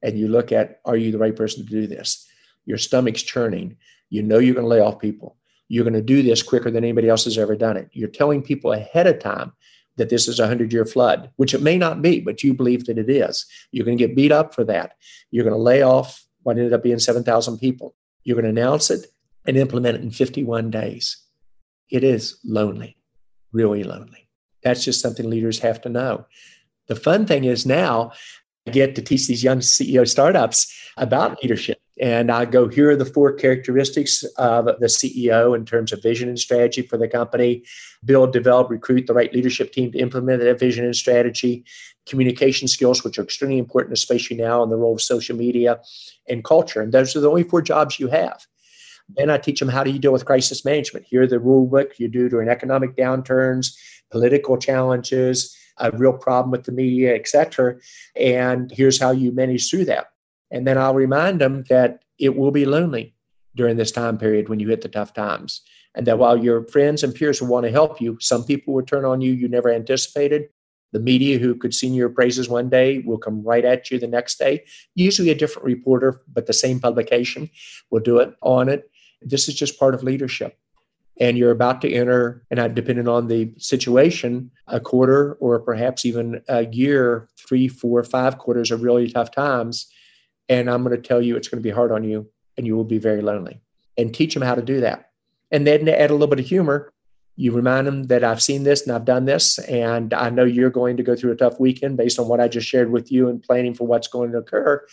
and 0.05 0.19
you 0.19 0.29
look 0.29 0.53
at, 0.53 0.81
are 0.85 0.97
you 0.97 1.11
the 1.11 1.19
right 1.19 1.35
person 1.35 1.65
to 1.65 1.71
do 1.71 1.87
this? 1.87 2.29
Your 2.67 2.79
stomach's 2.79 3.23
churning. 3.23 3.77
You 4.11 4.23
know 4.23 4.39
you're 4.39 4.55
going 4.55 4.67
to 4.67 4.69
lay 4.69 4.81
off 4.81 5.01
people. 5.01 5.37
You're 5.69 5.85
going 5.85 5.95
to 5.95 6.03
do 6.03 6.23
this 6.23 6.43
quicker 6.43 6.71
than 6.71 6.85
anybody 6.85 7.09
else 7.09 7.25
has 7.25 7.39
ever 7.39 7.57
done 7.57 7.79
it. 7.79 7.89
You're 7.93 8.09
telling 8.09 8.43
people 8.43 8.73
ahead 8.73 9.07
of 9.07 9.19
time 9.19 9.53
that 9.97 10.11
this 10.11 10.29
is 10.29 10.39
a 10.39 10.43
100 10.43 10.73
year 10.73 10.85
flood, 10.85 11.31
which 11.37 11.55
it 11.55 11.63
may 11.63 11.79
not 11.79 12.03
be, 12.03 12.21
but 12.21 12.43
you 12.43 12.53
believe 12.53 12.85
that 12.85 12.99
it 12.99 13.09
is. 13.09 13.47
You're 13.73 13.87
going 13.87 13.97
to 13.97 14.07
get 14.07 14.15
beat 14.15 14.31
up 14.31 14.55
for 14.55 14.65
that. 14.65 14.93
You're 15.31 15.45
going 15.45 15.57
to 15.57 15.63
lay 15.63 15.83
off 15.83 16.25
what 16.43 16.59
ended 16.59 16.75
up 16.75 16.83
being 16.83 16.99
7,000 16.99 17.59
people. 17.59 17.95
You're 18.25 18.41
going 18.41 18.55
to 18.55 18.61
announce 18.61 18.91
it 18.91 19.07
and 19.47 19.57
implement 19.57 19.97
it 19.97 20.03
in 20.03 20.11
51 20.11 20.71
days. 20.71 21.17
It 21.91 22.05
is 22.05 22.39
lonely, 22.45 22.99
really 23.53 23.85
lonely. 23.85 24.29
That's 24.63 24.85
just 24.85 25.01
something 25.01 25.29
leaders 25.29 25.61
have 25.61 25.81
to 25.83 25.89
know. 25.89 26.27
The 26.89 26.97
fun 26.97 27.25
thing 27.27 27.45
is 27.45 27.65
now 27.65 28.13
get 28.71 28.95
to 28.95 29.03
teach 29.03 29.27
these 29.27 29.45
young 29.45 29.59
CEO 29.59 30.09
startups 30.09 30.73
about 30.97 31.43
leadership. 31.43 31.81
And 32.01 32.31
I 32.31 32.45
go, 32.45 32.67
here 32.67 32.91
are 32.91 32.97
the 32.97 33.05
four 33.05 33.33
characteristics 33.33 34.25
of 34.37 34.65
the 34.65 34.87
CEO 34.87 35.55
in 35.55 35.65
terms 35.65 35.93
of 35.93 36.03
vision 36.03 36.29
and 36.29 36.39
strategy 36.39 36.83
for 36.83 36.97
the 36.97 37.07
company 37.07 37.63
build, 38.05 38.33
develop, 38.33 38.69
recruit 38.71 39.07
the 39.07 39.15
right 39.15 39.33
leadership 39.33 39.73
team 39.73 39.93
to 39.93 39.99
implement 39.99 40.43
that 40.43 40.59
vision 40.59 40.85
and 40.85 40.97
strategy, 40.97 41.65
communication 42.07 42.67
skills, 42.67 43.05
which 43.05 43.19
are 43.19 43.23
extremely 43.23 43.59
important, 43.59 43.93
especially 43.93 44.37
now 44.37 44.63
in 44.63 44.71
the 44.71 44.77
role 44.77 44.95
of 44.95 45.03
social 45.03 45.37
media, 45.37 45.81
and 46.29 46.43
culture. 46.43 46.81
And 46.81 46.93
those 46.93 47.15
are 47.15 47.21
the 47.21 47.29
only 47.29 47.45
four 47.45 47.63
jobs 47.63 48.01
you 48.01 48.09
have. 48.09 48.45
Then 49.09 49.31
I 49.31 49.39
teach 49.39 49.61
them 49.61 49.69
how 49.69 49.85
do 49.85 49.91
you 49.91 49.99
deal 49.99 50.13
with 50.13 50.25
crisis 50.25 50.65
management. 50.65 51.07
Here 51.09 51.27
the 51.27 51.39
rule 51.39 51.67
book 51.67 51.99
you 51.99 52.09
do 52.09 52.29
during 52.29 52.49
economic 52.49 52.97
downturns, 52.97 53.77
political 54.11 54.57
challenges, 54.57 55.57
a 55.79 55.91
real 55.91 56.13
problem 56.13 56.51
with 56.51 56.65
the 56.65 56.73
media, 56.73 57.15
etc. 57.15 57.77
And 58.17 58.71
here's 58.73 59.01
how 59.01 59.11
you 59.11 59.33
manage 59.33 59.69
through 59.69 59.87
that. 59.87 60.07
And 60.51 60.67
then 60.67 60.79
I'll 60.79 60.95
remind 60.95 61.41
them 61.41 61.65
that 61.69 62.05
it 62.19 62.37
will 62.37 62.53
be 62.53 62.65
lonely 62.65 63.15
during 63.57 63.77
this 63.77 63.93
time 63.93 64.19
period 64.19 64.49
when 64.49 64.61
you 64.61 64.69
hit 64.69 64.83
the 64.83 64.89
tough 64.89 65.13
times. 65.13 65.63
And 65.95 66.07
that 66.07 66.19
while 66.19 66.37
your 66.37 66.67
friends 66.69 67.03
and 67.03 67.15
peers 67.15 67.41
will 67.41 67.49
want 67.49 67.67
to 67.67 67.73
help 67.73 68.01
you, 68.01 68.19
some 68.21 68.45
people 68.45 68.75
will 68.75 68.85
turn 68.85 69.05
on 69.05 69.21
you 69.21 69.33
you 69.33 69.49
never 69.49 69.71
anticipated. 69.71 70.49
The 70.93 71.01
media 71.01 71.39
who 71.39 71.57
could 71.57 71.75
sing 71.75 71.93
your 71.93 72.09
praises 72.09 72.49
one 72.49 72.69
day 72.69 72.99
will 72.99 73.19
come 73.19 73.43
right 73.43 73.65
at 73.65 73.91
you 73.91 73.99
the 73.99 74.07
next 74.07 74.39
day. 74.39 74.65
Usually 74.95 75.31
a 75.31 75.35
different 75.35 75.67
reporter, 75.67 76.21
but 76.33 76.47
the 76.47 76.53
same 76.53 76.79
publication 76.79 77.51
will 77.91 78.01
do 78.01 78.19
it 78.19 78.33
on 78.43 78.69
it. 78.69 78.89
This 79.23 79.49
is 79.49 79.55
just 79.55 79.79
part 79.79 79.95
of 79.95 80.03
leadership 80.03 80.57
and 81.21 81.39
you're 81.39 81.51
about 81.51 81.81
to 81.83 81.93
enter, 81.93 82.45
and 82.51 82.59
I 82.59 82.69
depending 82.69 83.09
on 83.09 83.29
the 83.29 83.53
situation, 83.59 84.51
a 84.67 84.81
quarter 84.81 85.35
or 85.35 85.61
perhaps 85.61 86.05
even 86.05 86.43
a 86.49 86.67
year, 86.67 87.29
three, 87.39 87.69
four, 87.69 88.03
five 88.03 88.39
quarters 88.39 88.71
of 88.71 88.83
really 88.83 89.11
tough 89.11 89.31
times. 89.31 89.87
And 90.49 90.69
I'm 90.69 90.83
going 90.83 90.97
to 90.97 91.09
tell 91.09 91.23
you 91.23 91.37
it's 91.37 91.49
going 91.49 91.63
to 91.63 91.67
be 91.67 91.75
hard 91.75 91.93
on 91.93 92.05
you 92.05 92.29
and 92.57 92.67
you 92.67 92.77
will 92.77 92.85
be 92.85 92.99
very 92.99 93.23
lonely. 93.23 93.61
And 93.97 94.13
teach 94.13 94.35
them 94.35 94.43
how 94.43 94.57
to 94.57 94.63
do 94.63 94.81
that. 94.81 95.11
And 95.51 95.67
then 95.67 95.89
add 95.89 96.11
a 96.11 96.15
little 96.15 96.27
bit 96.27 96.41
of 96.41 96.47
humor. 96.47 96.93
You 97.37 97.53
remind 97.53 97.87
them 97.87 98.05
that 98.05 98.25
I've 98.25 98.43
seen 98.43 98.65
this 98.65 98.85
and 98.87 98.95
I've 98.95 99.05
done 99.05 99.25
this, 99.25 99.59
and 99.59 100.15
I 100.15 100.31
know 100.31 100.45
you're 100.45 100.71
going 100.71 100.97
to 100.97 101.03
go 101.03 101.17
through 101.17 101.33
a 101.33 101.37
tough 101.37 101.59
weekend 101.59 101.97
based 101.97 102.19
on 102.19 102.29
what 102.29 102.41
I 102.41 102.47
just 102.47 102.69
shared 102.69 102.91
with 102.91 103.11
you 103.11 103.29
and 103.29 103.43
planning 103.43 103.75
for 103.75 103.87
what's 103.87 104.07
going 104.07 104.33
to 104.33 104.39
occur. 104.39 104.85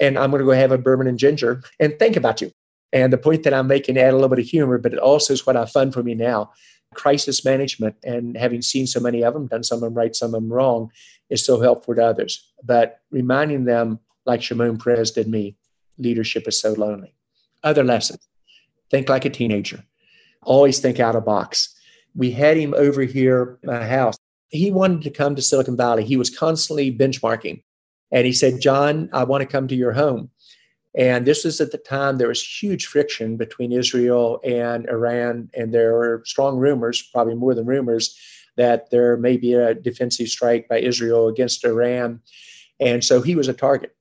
And 0.00 0.18
I'm 0.18 0.30
going 0.30 0.40
to 0.40 0.46
go 0.46 0.52
have 0.52 0.72
a 0.72 0.78
bourbon 0.78 1.06
and 1.06 1.18
ginger 1.18 1.62
and 1.78 1.98
think 1.98 2.16
about 2.16 2.40
you. 2.40 2.50
And 2.92 3.12
the 3.12 3.18
point 3.18 3.44
that 3.44 3.54
I'm 3.54 3.66
making, 3.66 3.96
add 3.96 4.10
a 4.10 4.16
little 4.16 4.28
bit 4.28 4.38
of 4.38 4.44
humor, 4.44 4.78
but 4.78 4.92
it 4.92 4.98
also 4.98 5.32
is 5.32 5.46
what 5.46 5.56
I 5.56 5.64
fun 5.64 5.92
for 5.92 6.02
me 6.02 6.14
now. 6.14 6.52
Crisis 6.94 7.44
management 7.44 7.96
and 8.04 8.36
having 8.36 8.60
seen 8.60 8.86
so 8.86 9.00
many 9.00 9.24
of 9.24 9.32
them, 9.32 9.46
done 9.46 9.64
some 9.64 9.76
of 9.76 9.82
them 9.82 9.94
right, 9.94 10.14
some 10.14 10.34
of 10.34 10.42
them 10.42 10.52
wrong, 10.52 10.90
is 11.30 11.44
so 11.44 11.60
helpful 11.60 11.94
to 11.94 12.04
others. 12.04 12.52
But 12.62 13.00
reminding 13.10 13.64
them, 13.64 13.98
like 14.26 14.42
Shimon 14.42 14.78
Peres 14.78 15.10
did 15.10 15.26
me, 15.26 15.56
leadership 15.98 16.46
is 16.46 16.60
so 16.60 16.72
lonely. 16.72 17.14
Other 17.62 17.82
lessons 17.82 18.20
think 18.90 19.08
like 19.08 19.24
a 19.24 19.30
teenager, 19.30 19.84
always 20.42 20.78
think 20.78 21.00
out 21.00 21.16
of 21.16 21.24
box. 21.24 21.74
We 22.14 22.32
had 22.32 22.58
him 22.58 22.74
over 22.76 23.02
here 23.02 23.58
at 23.62 23.66
my 23.66 23.86
house. 23.86 24.16
He 24.50 24.70
wanted 24.70 25.02
to 25.02 25.10
come 25.10 25.34
to 25.34 25.40
Silicon 25.40 25.78
Valley. 25.78 26.04
He 26.04 26.18
was 26.18 26.28
constantly 26.28 26.94
benchmarking. 26.94 27.62
And 28.10 28.26
he 28.26 28.34
said, 28.34 28.60
John, 28.60 29.08
I 29.14 29.24
want 29.24 29.40
to 29.40 29.46
come 29.46 29.66
to 29.68 29.74
your 29.74 29.92
home. 29.92 30.30
And 30.94 31.26
this 31.26 31.44
was 31.44 31.60
at 31.60 31.72
the 31.72 31.78
time 31.78 32.18
there 32.18 32.28
was 32.28 32.42
huge 32.42 32.86
friction 32.86 33.36
between 33.36 33.72
Israel 33.72 34.40
and 34.44 34.88
Iran, 34.88 35.50
and 35.54 35.72
there 35.72 35.94
were 35.94 36.22
strong 36.26 36.58
rumors, 36.58 37.02
probably 37.02 37.34
more 37.34 37.54
than 37.54 37.66
rumors, 37.66 38.16
that 38.56 38.90
there 38.90 39.16
may 39.16 39.38
be 39.38 39.54
a 39.54 39.74
defensive 39.74 40.28
strike 40.28 40.68
by 40.68 40.78
Israel 40.80 41.28
against 41.28 41.64
Iran. 41.64 42.20
And 42.78 43.02
so 43.02 43.22
he 43.22 43.34
was 43.34 43.48
a 43.48 43.54
target. 43.54 43.96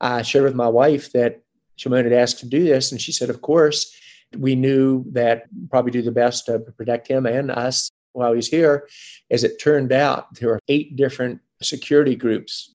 I 0.00 0.22
shared 0.22 0.44
with 0.44 0.54
my 0.54 0.68
wife 0.68 1.12
that 1.12 1.42
Shimon 1.76 2.04
had 2.04 2.12
asked 2.12 2.40
to 2.40 2.46
do 2.46 2.64
this, 2.64 2.90
and 2.90 3.00
she 3.00 3.12
said, 3.12 3.30
Of 3.30 3.40
course, 3.40 3.94
we 4.36 4.56
knew 4.56 5.04
that 5.12 5.44
probably 5.70 5.92
do 5.92 6.02
the 6.02 6.10
best 6.10 6.46
to 6.46 6.58
protect 6.58 7.06
him 7.06 7.26
and 7.26 7.50
us 7.50 7.90
while 8.12 8.32
he's 8.32 8.48
here. 8.48 8.88
As 9.30 9.44
it 9.44 9.60
turned 9.60 9.92
out, 9.92 10.34
there 10.34 10.48
were 10.48 10.60
eight 10.68 10.96
different 10.96 11.40
security 11.62 12.16
groups 12.16 12.74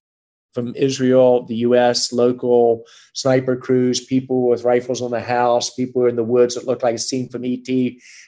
from 0.54 0.74
Israel, 0.76 1.44
the 1.44 1.56
US, 1.56 2.12
local 2.12 2.84
sniper 3.12 3.56
crews, 3.56 4.04
people 4.04 4.48
with 4.48 4.64
rifles 4.64 5.02
on 5.02 5.10
the 5.10 5.20
house, 5.20 5.70
people 5.70 6.06
in 6.06 6.16
the 6.16 6.24
woods 6.24 6.54
that 6.54 6.66
looked 6.66 6.82
like 6.82 6.94
a 6.94 6.98
scene 6.98 7.28
from 7.28 7.44
ET 7.44 7.68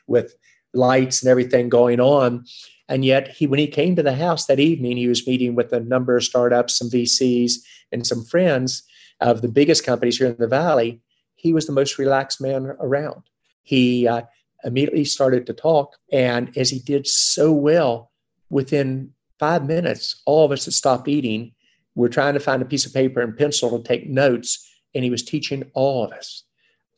with 0.07 0.35
lights 0.75 1.23
and 1.23 1.31
everything 1.31 1.69
going 1.69 2.01
on. 2.01 2.45
And 2.89 3.05
yet, 3.05 3.29
he 3.29 3.47
when 3.47 3.59
he 3.59 3.67
came 3.67 3.97
to 3.97 4.03
the 4.03 4.15
house 4.15 4.47
that 4.47 4.61
evening, 4.61 4.97
he 4.97 5.09
was 5.09 5.27
meeting 5.27 5.55
with 5.55 5.73
a 5.73 5.81
number 5.81 6.17
of 6.17 6.25
startups, 6.25 6.79
some 6.79 6.91
VCs, 6.91 7.55
and 7.91 8.07
some 8.07 8.25
friends 8.25 8.83
of 9.21 9.43
the 9.43 9.49
biggest 9.49 9.85
companies 9.85 10.19
here 10.19 10.29
in 10.29 10.37
the 10.39 10.47
valley. 10.47 11.01
He 11.35 11.53
was 11.53 11.67
the 11.67 11.73
most 11.73 11.99
relaxed 11.99 12.41
man 12.41 12.67
around. 12.81 13.23
He 13.63 14.07
uh, 14.07 14.23
immediately 14.65 15.05
started 15.05 15.47
to 15.47 15.53
talk, 15.53 15.97
and 16.13 16.57
as 16.57 16.71
he 16.71 16.79
did 16.79 17.07
so 17.07 17.53
well, 17.53 18.13
within 18.51 19.13
five 19.39 19.67
minutes, 19.67 20.23
all 20.25 20.45
of 20.45 20.53
us 20.53 20.65
had 20.65 20.75
stopped 20.75 21.09
eating. 21.09 21.53
We're 21.97 22.09
trying 22.09 22.35
to 22.35 22.41
find 22.41 22.63
a 22.63 22.67
piece 22.67 22.85
of 22.85 22.93
paper 22.93 23.21
and 23.23 23.37
pencil 23.37 23.77
to 23.77 23.83
take 23.83 24.07
notes, 24.07 24.71
and 24.95 25.03
he 25.03 25.11
was 25.11 25.23
teaching 25.23 25.65
all 25.73 26.05
of 26.05 26.13
us 26.13 26.45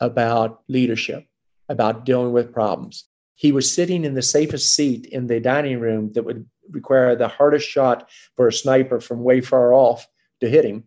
about 0.01 0.63
leadership, 0.69 1.27
about 1.69 2.05
dealing 2.05 2.33
with 2.33 2.53
problems. 2.53 3.05
He 3.37 3.53
was 3.53 3.73
sitting 3.73 4.05
in 4.05 4.15
the 4.15 4.23
safest 4.23 4.75
seat 4.75 5.07
in 5.07 5.29
the 5.29 5.39
dining 5.39 5.79
room 5.79 6.13
that 6.13 6.25
would 6.25 6.47
require 6.69 7.15
the 7.15 7.29
hardest 7.29 7.69
shot 7.69 8.11
for 8.35 8.49
a 8.49 8.53
sniper 8.53 9.01
from 9.01 9.23
way 9.23 9.41
far 9.41 9.73
off 9.73 10.09
to 10.41 10.49
hit 10.49 10.65
him. 10.65 10.85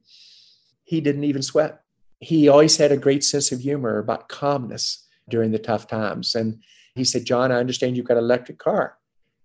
He 0.83 0.99
didn't 0.99 1.23
even 1.23 1.41
sweat. 1.41 1.81
He 2.19 2.49
always 2.49 2.75
had 2.75 2.91
a 2.91 2.97
great 2.97 3.23
sense 3.23 3.53
of 3.53 3.61
humor 3.61 3.97
about 3.97 4.27
calmness 4.27 5.07
during 5.29 5.51
the 5.51 5.59
tough 5.59 5.87
times. 5.87 6.35
And 6.35 6.61
he 6.95 7.05
said, 7.05 7.23
John, 7.23 7.53
I 7.53 7.59
understand 7.59 7.95
you've 7.95 8.05
got 8.05 8.17
an 8.17 8.25
electric 8.25 8.59
car. 8.59 8.97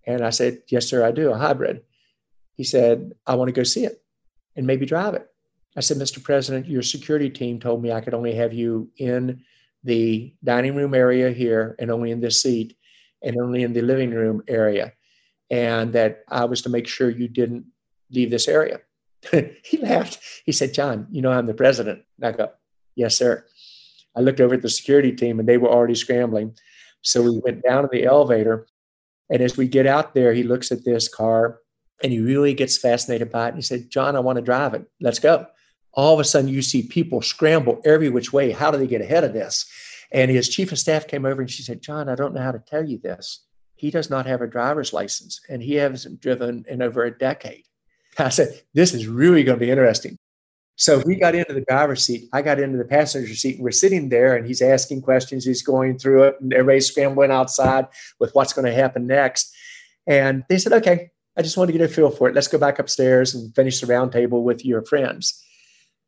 And 0.05 0.21
I 0.21 0.29
said, 0.29 0.59
Yes, 0.67 0.87
sir, 0.87 1.05
I 1.05 1.11
do, 1.11 1.31
a 1.31 1.37
hybrid. 1.37 1.83
He 2.53 2.65
said, 2.65 3.13
I 3.25 3.35
want 3.35 3.47
to 3.47 3.53
go 3.53 3.63
see 3.63 3.85
it 3.85 4.03
and 4.57 4.67
maybe 4.67 4.85
drive 4.85 5.13
it. 5.13 5.29
I 5.77 5.81
said, 5.81 5.97
Mr. 5.97 6.21
President, 6.21 6.67
your 6.67 6.81
security 6.81 7.29
team 7.29 7.59
told 7.59 7.81
me 7.81 7.91
I 7.91 8.01
could 8.01 8.15
only 8.15 8.33
have 8.33 8.51
you 8.51 8.89
in 8.97 9.43
the 9.83 10.33
dining 10.43 10.75
room 10.75 10.95
area 10.95 11.31
here 11.31 11.75
and 11.79 11.91
only 11.91 12.11
in 12.11 12.19
this 12.19 12.41
seat 12.41 12.75
and 13.23 13.39
only 13.39 13.61
in 13.63 13.73
the 13.73 13.81
living 13.81 14.11
room 14.11 14.41
area. 14.47 14.93
And 15.51 15.93
that 15.93 16.23
I 16.27 16.45
was 16.45 16.63
to 16.63 16.69
make 16.69 16.87
sure 16.87 17.09
you 17.09 17.27
didn't 17.27 17.65
leave 18.11 18.31
this 18.31 18.47
area. 18.47 18.81
he 19.63 19.77
laughed. 19.77 20.19
He 20.45 20.51
said, 20.51 20.73
John, 20.73 21.07
you 21.11 21.21
know, 21.21 21.31
I'm 21.31 21.45
the 21.45 21.53
president. 21.53 22.03
And 22.17 22.27
I 22.27 22.37
go, 22.37 22.51
Yes, 22.95 23.15
sir. 23.15 23.45
I 24.15 24.21
looked 24.21 24.41
over 24.41 24.55
at 24.55 24.63
the 24.63 24.69
security 24.69 25.11
team 25.11 25.39
and 25.39 25.47
they 25.47 25.59
were 25.59 25.69
already 25.69 25.93
scrambling. 25.93 26.57
So 27.03 27.21
we 27.21 27.39
went 27.43 27.61
down 27.63 27.83
to 27.83 27.89
the 27.91 28.05
elevator. 28.05 28.67
And 29.29 29.41
as 29.41 29.55
we 29.55 29.67
get 29.67 29.85
out 29.85 30.15
there, 30.15 30.33
he 30.33 30.41
looks 30.41 30.71
at 30.71 30.83
this 30.83 31.07
car 31.07 31.59
and 32.03 32.11
he 32.11 32.19
really 32.19 32.53
gets 32.53 32.77
fascinated 32.77 33.31
by 33.31 33.45
it. 33.45 33.49
And 33.49 33.57
he 33.57 33.61
said, 33.61 33.89
John, 33.89 34.15
I 34.15 34.19
want 34.19 34.37
to 34.37 34.41
drive 34.41 34.73
it. 34.73 34.85
Let's 34.99 35.19
go 35.19 35.47
all 35.97 36.13
of 36.13 36.19
a 36.19 36.23
sudden 36.23 36.47
you 36.47 36.61
see 36.61 36.83
people 36.83 37.21
scramble 37.21 37.81
every 37.83 38.07
which 38.07 38.31
way. 38.31 38.51
How 38.51 38.69
do 38.69 38.77
they 38.77 38.87
get 38.87 39.01
ahead 39.01 39.23
of 39.23 39.33
this? 39.33 39.65
And 40.11 40.31
his 40.31 40.47
chief 40.47 40.71
of 40.71 40.79
staff 40.79 41.07
came 41.07 41.25
over 41.25 41.41
and 41.41 41.51
she 41.51 41.63
said, 41.63 41.81
John, 41.81 42.07
I 42.07 42.15
don't 42.15 42.33
know 42.33 42.41
how 42.41 42.51
to 42.51 42.59
tell 42.59 42.87
you 42.87 42.99
this. 42.99 43.43
He 43.75 43.91
does 43.91 44.09
not 44.09 44.27
have 44.27 44.41
a 44.41 44.47
driver's 44.47 44.93
license 44.93 45.41
and 45.49 45.61
he 45.61 45.73
hasn't 45.73 46.21
driven 46.21 46.63
in 46.69 46.81
over 46.81 47.03
a 47.03 47.17
decade. 47.17 47.63
I 48.17 48.29
said, 48.29 48.61
This 48.73 48.93
is 48.93 49.07
really 49.07 49.43
going 49.43 49.59
to 49.59 49.65
be 49.65 49.71
interesting. 49.71 50.17
So 50.75 51.01
he 51.07 51.15
got 51.15 51.33
into 51.33 51.53
the 51.53 51.65
driver's 51.67 52.03
seat. 52.03 52.29
I 52.31 52.43
got 52.43 52.59
into 52.59 52.77
the 52.77 52.85
passenger 52.85 53.33
seat, 53.33 53.55
and 53.55 53.63
we're 53.63 53.71
sitting 53.71 54.09
there, 54.09 54.35
and 54.35 54.45
he's 54.45 54.61
asking 54.61 55.01
questions. 55.01 55.43
He's 55.43 55.63
going 55.63 55.97
through 55.97 56.25
it, 56.25 56.35
and 56.39 56.53
everybody's 56.53 56.85
scrambling 56.85 57.31
outside 57.31 57.87
with 58.19 58.35
what's 58.35 58.53
going 58.53 58.65
to 58.65 58.73
happen 58.73 59.07
next. 59.07 59.51
And 60.05 60.43
they 60.49 60.59
said, 60.59 60.73
"Okay, 60.73 61.09
I 61.37 61.43
just 61.43 61.55
want 61.55 61.67
to 61.67 61.77
get 61.77 61.81
a 61.81 61.87
feel 61.87 62.09
for 62.09 62.27
it. 62.27 62.35
Let's 62.35 62.47
go 62.47 62.57
back 62.57 62.79
upstairs 62.79 63.35
and 63.35 63.53
finish 63.53 63.79
the 63.79 63.87
roundtable 63.87 64.43
with 64.43 64.65
your 64.65 64.83
friends." 64.83 65.43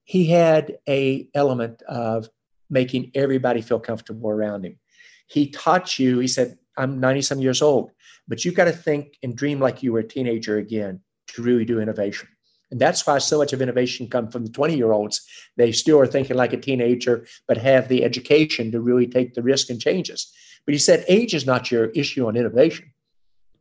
he 0.09 0.25
had 0.25 0.79
a 0.89 1.27
element 1.35 1.83
of 1.83 2.27
making 2.67 3.11
everybody 3.13 3.61
feel 3.61 3.79
comfortable 3.79 4.31
around 4.31 4.65
him. 4.65 4.79
He 5.27 5.51
taught 5.51 5.99
you, 5.99 6.17
he 6.17 6.27
said, 6.27 6.57
I'm 6.75 6.99
90 6.99 7.21
some 7.21 7.39
years 7.41 7.61
old, 7.61 7.91
but 8.27 8.43
you've 8.43 8.55
got 8.55 8.65
to 8.65 8.71
think 8.71 9.19
and 9.21 9.35
dream 9.35 9.59
like 9.59 9.83
you 9.83 9.93
were 9.93 9.99
a 9.99 10.07
teenager 10.07 10.57
again 10.57 11.01
to 11.35 11.43
really 11.43 11.63
do 11.63 11.79
innovation. 11.79 12.27
And 12.71 12.81
that's 12.81 13.05
why 13.05 13.19
so 13.19 13.37
much 13.37 13.53
of 13.53 13.61
innovation 13.61 14.07
comes 14.07 14.33
from 14.33 14.47
the 14.47 14.51
20 14.51 14.75
year 14.75 14.93
olds. 14.93 15.21
They 15.57 15.71
still 15.71 15.99
are 15.99 16.07
thinking 16.07 16.35
like 16.35 16.53
a 16.53 16.57
teenager, 16.57 17.27
but 17.47 17.57
have 17.57 17.87
the 17.87 18.03
education 18.03 18.71
to 18.71 18.81
really 18.81 19.05
take 19.05 19.35
the 19.35 19.43
risk 19.43 19.69
and 19.69 19.79
changes. 19.79 20.33
But 20.65 20.73
he 20.73 20.79
said, 20.79 21.05
age 21.07 21.35
is 21.35 21.45
not 21.45 21.69
your 21.69 21.89
issue 21.89 22.25
on 22.25 22.35
innovation. 22.35 22.91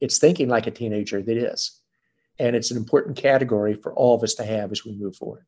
It's 0.01 0.19
thinking 0.19 0.49
like 0.49 0.67
a 0.67 0.71
teenager 0.71 1.23
that 1.23 1.37
is. 1.37 1.81
And 2.39 2.55
it's 2.55 2.71
an 2.71 2.77
important 2.77 3.17
category 3.17 3.75
for 3.75 3.93
all 3.95 4.15
of 4.15 4.23
us 4.23 4.35
to 4.35 4.45
have 4.45 4.71
as 4.71 4.85
we 4.85 4.93
move 4.93 5.17
forward. 5.17 5.45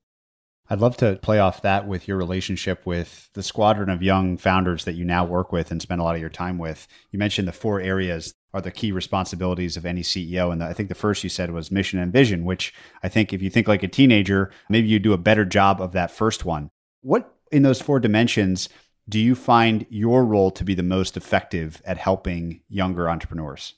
I'd 0.72 0.78
love 0.78 0.96
to 0.98 1.16
play 1.16 1.40
off 1.40 1.62
that 1.62 1.88
with 1.88 2.06
your 2.06 2.16
relationship 2.16 2.86
with 2.86 3.28
the 3.34 3.42
squadron 3.42 3.90
of 3.90 4.04
young 4.04 4.36
founders 4.36 4.84
that 4.84 4.94
you 4.94 5.04
now 5.04 5.24
work 5.24 5.50
with 5.50 5.72
and 5.72 5.82
spend 5.82 6.00
a 6.00 6.04
lot 6.04 6.14
of 6.14 6.20
your 6.20 6.30
time 6.30 6.58
with. 6.58 6.86
You 7.10 7.18
mentioned 7.18 7.48
the 7.48 7.52
four 7.52 7.80
areas 7.80 8.34
are 8.54 8.60
the 8.60 8.70
key 8.70 8.92
responsibilities 8.92 9.76
of 9.76 9.84
any 9.84 10.02
CEO. 10.02 10.52
And 10.52 10.62
I 10.62 10.72
think 10.72 10.88
the 10.88 10.94
first 10.94 11.24
you 11.24 11.30
said 11.30 11.50
was 11.50 11.72
mission 11.72 11.98
and 11.98 12.12
vision, 12.12 12.44
which 12.44 12.72
I 13.02 13.08
think 13.08 13.32
if 13.32 13.42
you 13.42 13.50
think 13.50 13.66
like 13.66 13.82
a 13.82 13.88
teenager, 13.88 14.52
maybe 14.68 14.86
you 14.86 15.00
do 15.00 15.12
a 15.12 15.18
better 15.18 15.44
job 15.44 15.80
of 15.80 15.90
that 15.92 16.12
first 16.12 16.44
one. 16.44 16.70
What 17.00 17.34
in 17.50 17.62
those 17.62 17.80
four 17.80 17.98
dimensions 17.98 18.68
do 19.08 19.18
you 19.18 19.34
find 19.34 19.86
your 19.90 20.24
role 20.24 20.52
to 20.52 20.62
be 20.62 20.74
the 20.74 20.84
most 20.84 21.16
effective 21.16 21.82
at 21.84 21.98
helping 21.98 22.60
younger 22.68 23.10
entrepreneurs? 23.10 23.74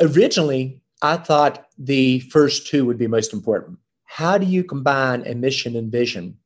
Originally, 0.00 0.80
I 1.02 1.16
thought 1.16 1.66
the 1.76 2.20
first 2.20 2.66
two 2.66 2.84
would 2.86 2.98
be 2.98 3.06
most 3.06 3.32
important 3.32 3.78
how 4.10 4.38
do 4.38 4.46
you 4.46 4.64
combine 4.64 5.22
a 5.26 5.34
mission 5.34 5.76
and 5.76 5.92
vision 5.92 6.38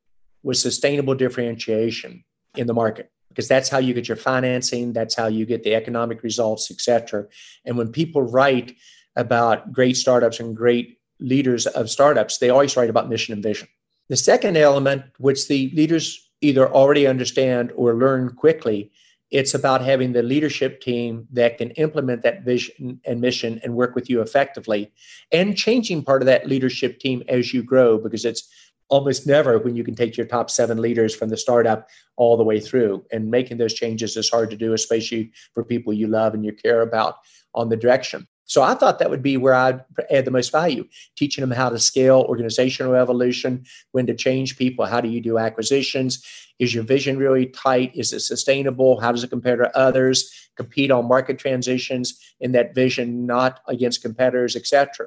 with 0.42 0.56
sustainable 0.56 1.14
differentiation 1.14 2.24
in 2.56 2.66
the 2.66 2.74
market? 2.74 3.10
Because 3.28 3.46
that's 3.46 3.68
how 3.68 3.78
you 3.78 3.94
get 3.94 4.08
your 4.08 4.16
financing, 4.16 4.92
that's 4.92 5.14
how 5.14 5.28
you 5.28 5.46
get 5.46 5.62
the 5.62 5.74
economic 5.74 6.24
results, 6.24 6.70
et 6.72 6.80
cetera. 6.80 7.24
And 7.64 7.78
when 7.78 7.92
people 7.92 8.22
write 8.22 8.74
about 9.14 9.72
great 9.72 9.96
startups 9.96 10.40
and 10.40 10.56
great 10.56 10.98
leaders 11.20 11.66
of 11.68 11.88
startups, 11.88 12.38
they 12.38 12.50
always 12.50 12.76
write 12.76 12.90
about 12.90 13.08
mission 13.08 13.32
and 13.32 13.42
vision. 13.42 13.68
The 14.08 14.16
second 14.16 14.56
element, 14.56 15.04
which 15.18 15.46
the 15.46 15.70
leaders 15.72 16.28
either 16.40 16.68
already 16.68 17.06
understand 17.06 17.72
or 17.76 17.94
learn 17.94 18.34
quickly, 18.34 18.90
it's 19.32 19.54
about 19.54 19.80
having 19.80 20.12
the 20.12 20.22
leadership 20.22 20.80
team 20.82 21.26
that 21.32 21.56
can 21.56 21.70
implement 21.72 22.22
that 22.22 22.44
vision 22.44 23.00
and 23.06 23.20
mission 23.20 23.58
and 23.64 23.74
work 23.74 23.94
with 23.94 24.10
you 24.10 24.20
effectively 24.20 24.92
and 25.32 25.56
changing 25.56 26.04
part 26.04 26.20
of 26.20 26.26
that 26.26 26.46
leadership 26.46 27.00
team 27.00 27.22
as 27.28 27.52
you 27.52 27.62
grow 27.62 27.98
because 27.98 28.26
it's 28.26 28.46
almost 28.90 29.26
never 29.26 29.58
when 29.58 29.74
you 29.74 29.82
can 29.82 29.94
take 29.94 30.18
your 30.18 30.26
top 30.26 30.50
seven 30.50 30.80
leaders 30.80 31.14
from 31.14 31.30
the 31.30 31.36
startup 31.36 31.88
all 32.16 32.36
the 32.36 32.44
way 32.44 32.60
through. 32.60 33.02
And 33.10 33.30
making 33.30 33.56
those 33.56 33.72
changes 33.72 34.18
is 34.18 34.28
hard 34.28 34.50
to 34.50 34.56
do 34.56 34.74
especially 34.74 35.32
for 35.54 35.64
people 35.64 35.94
you 35.94 36.08
love 36.08 36.34
and 36.34 36.44
you 36.44 36.52
care 36.52 36.82
about 36.82 37.16
on 37.54 37.70
the 37.70 37.76
direction 37.76 38.28
so 38.52 38.60
I 38.62 38.74
thought 38.74 38.98
that 38.98 39.08
would 39.08 39.22
be 39.22 39.38
where 39.38 39.54
I'd 39.54 39.82
add 40.10 40.26
the 40.26 40.30
most 40.30 40.52
value, 40.52 40.86
teaching 41.16 41.40
them 41.40 41.52
how 41.52 41.70
to 41.70 41.78
scale 41.78 42.26
organizational 42.28 42.94
evolution, 42.94 43.64
when 43.92 44.06
to 44.08 44.14
change 44.14 44.58
people, 44.58 44.84
how 44.84 45.00
do 45.00 45.08
you 45.08 45.22
do 45.22 45.38
acquisitions? 45.38 46.22
Is 46.58 46.74
your 46.74 46.84
vision 46.84 47.16
really 47.16 47.46
tight? 47.46 47.92
Is 47.94 48.12
it 48.12 48.20
sustainable? 48.20 49.00
How 49.00 49.10
does 49.10 49.24
it 49.24 49.30
compare 49.30 49.56
to 49.56 49.74
others? 49.74 50.50
Compete 50.54 50.90
on 50.90 51.08
market 51.08 51.38
transitions 51.38 52.20
in 52.40 52.52
that 52.52 52.74
vision, 52.74 53.24
not 53.24 53.60
against 53.68 54.02
competitors, 54.02 54.54
etc. 54.54 55.06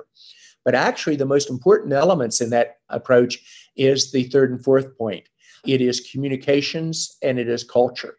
But 0.64 0.74
actually, 0.74 1.16
the 1.16 1.28
most 1.28 1.48
important 1.48 1.93
elements 1.93 2.41
in 2.41 2.50
that 2.50 2.78
approach 2.89 3.70
is 3.76 4.12
the 4.12 4.24
third 4.24 4.50
and 4.50 4.64
fourth 4.64 4.98
point. 4.98 5.30
It 5.68 5.82
is 5.82 6.10
communications 6.12 7.16
and 7.22 7.38
it 7.38 7.48
is 7.48 7.64
culture. 7.64 8.16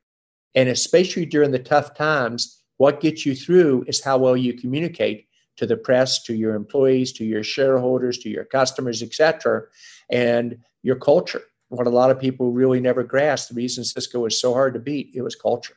And 0.54 0.68
especially 0.68 1.26
during 1.26 1.50
the 1.50 1.58
tough 1.58 1.94
times, 1.94 2.55
what 2.76 3.00
gets 3.00 3.24
you 3.24 3.34
through 3.34 3.84
is 3.86 4.02
how 4.02 4.18
well 4.18 4.36
you 4.36 4.54
communicate 4.54 5.26
to 5.56 5.66
the 5.66 5.76
press, 5.76 6.22
to 6.24 6.34
your 6.34 6.54
employees, 6.54 7.12
to 7.12 7.24
your 7.24 7.42
shareholders, 7.42 8.18
to 8.18 8.28
your 8.28 8.44
customers, 8.44 9.02
etc., 9.02 9.62
and 10.10 10.58
your 10.82 10.96
culture. 10.96 11.42
What 11.68 11.86
a 11.86 11.90
lot 11.90 12.10
of 12.10 12.20
people 12.20 12.52
really 12.52 12.80
never 12.80 13.02
grasp, 13.02 13.48
the 13.48 13.54
reason 13.54 13.82
Cisco 13.82 14.20
was 14.20 14.40
so 14.40 14.52
hard 14.52 14.74
to 14.74 14.80
beat, 14.80 15.10
it 15.14 15.22
was 15.22 15.34
culture. 15.34 15.76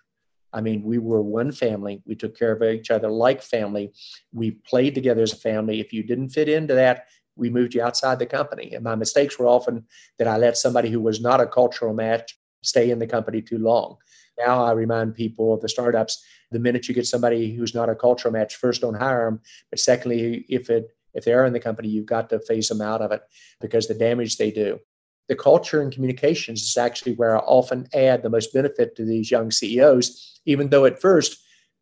I 0.52 0.62
mean, 0.62 0.84
we 0.84 0.98
were 0.98 1.22
one 1.22 1.52
family. 1.52 2.02
We 2.06 2.16
took 2.16 2.38
care 2.38 2.52
of 2.52 2.64
each 2.64 2.90
other 2.90 3.10
like 3.10 3.42
family. 3.42 3.94
We 4.34 4.52
played 4.52 4.96
together 4.96 5.22
as 5.22 5.34
a 5.34 5.38
family. 5.38 5.80
If 5.80 5.94
you 5.94 6.04
didn't 6.04 6.30
fit 6.30 6.50
into 6.50 6.74
that, 6.74 7.06
we 7.36 7.50
moved 7.50 7.76
you 7.76 7.84
outside 7.84 8.20
the 8.20 8.26
company. 8.26 8.74
And 8.74 8.84
my 8.84 8.96
mistakes 8.96 9.38
were 9.38 9.48
often 9.48 9.86
that 10.18 10.28
I 10.28 10.38
let 10.38 10.58
somebody 10.58 10.90
who 10.90 11.00
was 11.00 11.22
not 11.22 11.40
a 11.40 11.46
cultural 11.46 11.94
match 11.94 12.38
stay 12.64 12.90
in 12.90 13.00
the 13.00 13.08
company 13.08 13.42
too 13.42 13.60
long. 13.60 13.98
Now 14.40 14.64
I 14.64 14.72
remind 14.72 15.16
people 15.16 15.54
of 15.54 15.62
the 15.62 15.70
startups 15.70 16.24
the 16.52 16.60
minute 16.60 16.88
you 16.88 16.96
get 16.96 17.06
somebody 17.06 17.54
who's 17.54 17.76
not 17.76 17.90
a 17.90 17.96
cultural 17.96 18.32
match, 18.32 18.56
first 18.56 18.82
don't 18.82 18.96
hire 18.96 19.26
them. 19.26 19.42
But 19.70 19.80
secondly, 19.80 20.46
if 20.50 20.70
it 20.70 20.96
if 21.14 21.26
they 21.26 21.34
are 21.34 21.46
in 21.46 21.54
the 21.54 21.60
company, 21.60 21.88
you've 21.90 22.06
got 22.06 22.30
to 22.30 22.40
phase 22.40 22.70
them 22.70 22.82
out 22.82 23.02
of 23.02 23.12
it 23.12 23.22
because 23.60 23.88
the 23.88 23.96
damage 23.96 24.38
they 24.38 24.52
do. 24.52 24.80
The 25.28 25.36
culture 25.36 25.82
and 25.82 25.92
communications 25.92 26.62
is 26.62 26.78
actually 26.78 27.14
where 27.16 27.36
I 27.36 27.40
often 27.40 27.88
add 27.94 28.22
the 28.22 28.30
most 28.30 28.54
benefit 28.54 28.96
to 28.96 29.06
these 29.06 29.32
young 29.32 29.52
CEOs, 29.52 30.40
even 30.46 30.70
though 30.70 30.86
at 30.86 31.02
first 31.02 31.40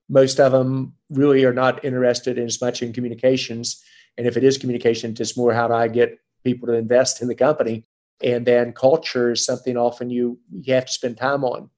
most 0.10 0.40
of 0.40 0.54
them 0.54 0.94
really 1.10 1.44
are 1.44 1.54
not 1.54 1.84
interested 1.84 2.38
in 2.38 2.46
as 2.46 2.62
much 2.62 2.82
in 2.82 2.94
communications. 2.94 3.84
And 4.18 4.26
if 4.26 4.38
it 4.38 4.44
is 4.44 4.58
communication, 4.58 5.16
it's 5.18 5.38
more 5.38 5.54
how 5.54 5.68
do 5.68 5.74
I 5.74 5.88
get 5.90 6.20
people 6.44 6.68
to 6.68 6.74
invest 6.74 7.22
in 7.22 7.28
the 7.28 7.36
company. 7.36 7.86
And 8.22 8.46
then 8.46 8.74
culture 8.74 9.32
is 9.32 9.46
something 9.46 9.78
often 9.78 10.10
you 10.10 10.40
you 10.50 10.74
have 10.74 10.86
to 10.86 10.94
spend 10.94 11.18
time 11.18 11.44
on. 11.44 11.70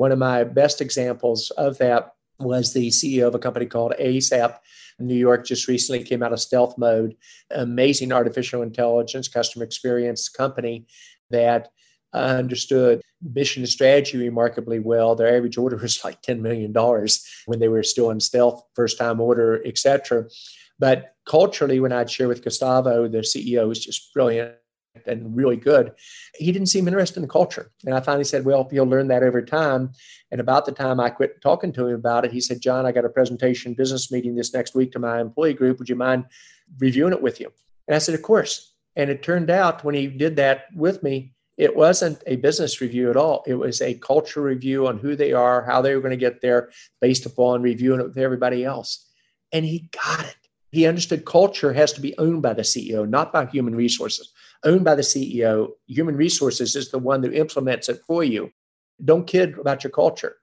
One 0.00 0.12
of 0.12 0.18
my 0.18 0.44
best 0.44 0.80
examples 0.80 1.50
of 1.58 1.76
that 1.76 2.14
was 2.38 2.72
the 2.72 2.88
CEO 2.88 3.26
of 3.26 3.34
a 3.34 3.38
company 3.38 3.66
called 3.66 3.92
ASAPP. 4.00 4.56
New 4.98 5.14
York 5.14 5.44
just 5.44 5.68
recently 5.68 6.02
came 6.02 6.22
out 6.22 6.32
of 6.32 6.40
stealth 6.40 6.78
mode. 6.78 7.16
Amazing 7.50 8.10
artificial 8.10 8.62
intelligence 8.62 9.28
customer 9.28 9.62
experience 9.62 10.30
company 10.30 10.86
that 11.28 11.68
understood 12.14 13.02
mission 13.22 13.62
and 13.62 13.68
strategy 13.68 14.16
remarkably 14.16 14.78
well. 14.78 15.14
Their 15.14 15.36
average 15.36 15.58
order 15.58 15.76
was 15.76 16.02
like 16.02 16.22
$10 16.22 16.40
million 16.40 16.72
when 17.44 17.58
they 17.58 17.68
were 17.68 17.82
still 17.82 18.08
in 18.08 18.20
stealth, 18.20 18.62
first 18.74 18.96
time 18.96 19.20
order, 19.20 19.60
etc. 19.66 20.24
But 20.78 21.14
culturally, 21.26 21.78
when 21.78 21.92
I'd 21.92 22.10
share 22.10 22.26
with 22.26 22.42
Gustavo, 22.42 23.06
the 23.06 23.18
CEO 23.18 23.68
was 23.68 23.84
just 23.84 24.14
brilliant 24.14 24.54
and 25.06 25.36
really 25.36 25.56
good. 25.56 25.92
He 26.36 26.52
didn't 26.52 26.68
seem 26.68 26.88
interested 26.88 27.16
in 27.16 27.22
the 27.22 27.28
culture. 27.28 27.70
And 27.84 27.94
I 27.94 28.00
finally 28.00 28.24
said, 28.24 28.44
Well, 28.44 28.68
you'll 28.72 28.86
learn 28.86 29.08
that 29.08 29.22
over 29.22 29.42
time. 29.42 29.92
And 30.30 30.40
about 30.40 30.66
the 30.66 30.72
time 30.72 31.00
I 31.00 31.10
quit 31.10 31.40
talking 31.40 31.72
to 31.74 31.86
him 31.86 31.94
about 31.94 32.24
it, 32.24 32.32
he 32.32 32.40
said, 32.40 32.60
John, 32.60 32.86
I 32.86 32.92
got 32.92 33.04
a 33.04 33.08
presentation 33.08 33.74
business 33.74 34.10
meeting 34.10 34.34
this 34.34 34.52
next 34.54 34.74
week 34.74 34.92
to 34.92 34.98
my 34.98 35.20
employee 35.20 35.54
group. 35.54 35.78
Would 35.78 35.88
you 35.88 35.96
mind 35.96 36.24
reviewing 36.78 37.12
it 37.12 37.22
with 37.22 37.40
you? 37.40 37.52
And 37.88 37.94
I 37.94 37.98
said, 37.98 38.14
Of 38.14 38.22
course. 38.22 38.74
And 38.96 39.10
it 39.10 39.22
turned 39.22 39.50
out 39.50 39.84
when 39.84 39.94
he 39.94 40.08
did 40.08 40.36
that 40.36 40.64
with 40.74 41.02
me, 41.02 41.32
it 41.56 41.76
wasn't 41.76 42.22
a 42.26 42.36
business 42.36 42.80
review 42.80 43.10
at 43.10 43.16
all. 43.16 43.44
It 43.46 43.54
was 43.54 43.80
a 43.80 43.94
culture 43.94 44.42
review 44.42 44.86
on 44.86 44.98
who 44.98 45.14
they 45.14 45.32
are, 45.32 45.64
how 45.64 45.82
they 45.82 45.94
were 45.94 46.00
going 46.00 46.10
to 46.10 46.16
get 46.16 46.40
there 46.40 46.70
based 47.00 47.26
upon 47.26 47.62
reviewing 47.62 48.00
it 48.00 48.08
with 48.08 48.18
everybody 48.18 48.64
else. 48.64 49.06
And 49.52 49.64
he 49.64 49.90
got 49.92 50.24
it. 50.24 50.36
He 50.72 50.86
understood 50.86 51.24
culture 51.24 51.72
has 51.72 51.92
to 51.94 52.00
be 52.00 52.16
owned 52.16 52.42
by 52.42 52.54
the 52.54 52.62
CEO, 52.62 53.08
not 53.08 53.32
by 53.32 53.46
human 53.46 53.74
resources. 53.74 54.32
Owned 54.64 54.84
by 54.84 54.94
the 54.94 55.02
CEO, 55.02 55.70
human 55.86 56.16
resources 56.16 56.76
is 56.76 56.90
the 56.90 56.98
one 56.98 57.22
that 57.22 57.34
implements 57.34 57.88
it 57.88 58.00
for 58.06 58.22
you. 58.22 58.52
Don't 59.02 59.26
kid 59.26 59.58
about 59.58 59.82
your 59.82 59.90
culture. 59.90 60.36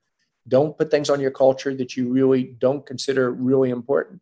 Don't 0.48 0.78
put 0.78 0.90
things 0.90 1.10
on 1.10 1.20
your 1.20 1.32
culture 1.32 1.76
that 1.76 1.96
you 1.96 2.12
really 2.12 2.56
don't 2.58 2.86
consider 2.86 3.32
really 3.32 3.70
important. 3.70 4.22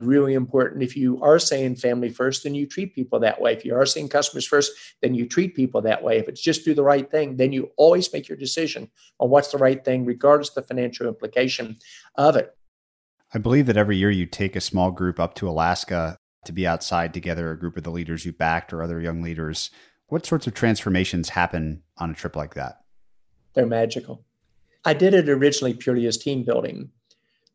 Really 0.00 0.34
important. 0.34 0.82
If 0.82 0.96
you 0.96 1.22
are 1.22 1.38
saying 1.38 1.76
family 1.76 2.08
first, 2.08 2.44
then 2.44 2.54
you 2.54 2.66
treat 2.66 2.94
people 2.94 3.20
that 3.20 3.40
way. 3.40 3.52
If 3.52 3.64
you 3.64 3.74
are 3.74 3.84
saying 3.84 4.08
customers 4.08 4.46
first, 4.46 4.72
then 5.02 5.14
you 5.14 5.28
treat 5.28 5.54
people 5.54 5.82
that 5.82 6.02
way. 6.02 6.18
If 6.18 6.28
it's 6.28 6.40
just 6.40 6.64
do 6.64 6.74
the 6.74 6.82
right 6.82 7.10
thing, 7.10 7.36
then 7.36 7.52
you 7.52 7.70
always 7.76 8.12
make 8.12 8.28
your 8.28 8.38
decision 8.38 8.90
on 9.20 9.30
what's 9.30 9.52
the 9.52 9.58
right 9.58 9.84
thing, 9.84 10.04
regardless 10.04 10.50
of 10.50 10.54
the 10.54 10.62
financial 10.62 11.06
implication 11.06 11.76
of 12.14 12.36
it. 12.36 12.56
I 13.32 13.38
believe 13.38 13.66
that 13.66 13.76
every 13.76 13.96
year 13.96 14.10
you 14.10 14.26
take 14.26 14.54
a 14.56 14.60
small 14.60 14.90
group 14.90 15.18
up 15.18 15.34
to 15.36 15.48
Alaska 15.48 16.18
to 16.46 16.52
be 16.52 16.66
outside 16.66 17.14
together, 17.14 17.50
a 17.50 17.58
group 17.58 17.76
of 17.76 17.82
the 17.82 17.90
leaders 17.90 18.24
you 18.24 18.32
backed 18.32 18.72
or 18.72 18.82
other 18.82 19.00
young 19.00 19.22
leaders. 19.22 19.70
What 20.08 20.26
sorts 20.26 20.46
of 20.46 20.54
transformations 20.54 21.30
happen 21.30 21.82
on 21.98 22.10
a 22.10 22.14
trip 22.14 22.36
like 22.36 22.54
that? 22.54 22.80
They're 23.54 23.66
magical. 23.66 24.24
I 24.84 24.94
did 24.94 25.14
it 25.14 25.28
originally 25.28 25.74
purely 25.74 26.06
as 26.06 26.18
team 26.18 26.44
building. 26.44 26.90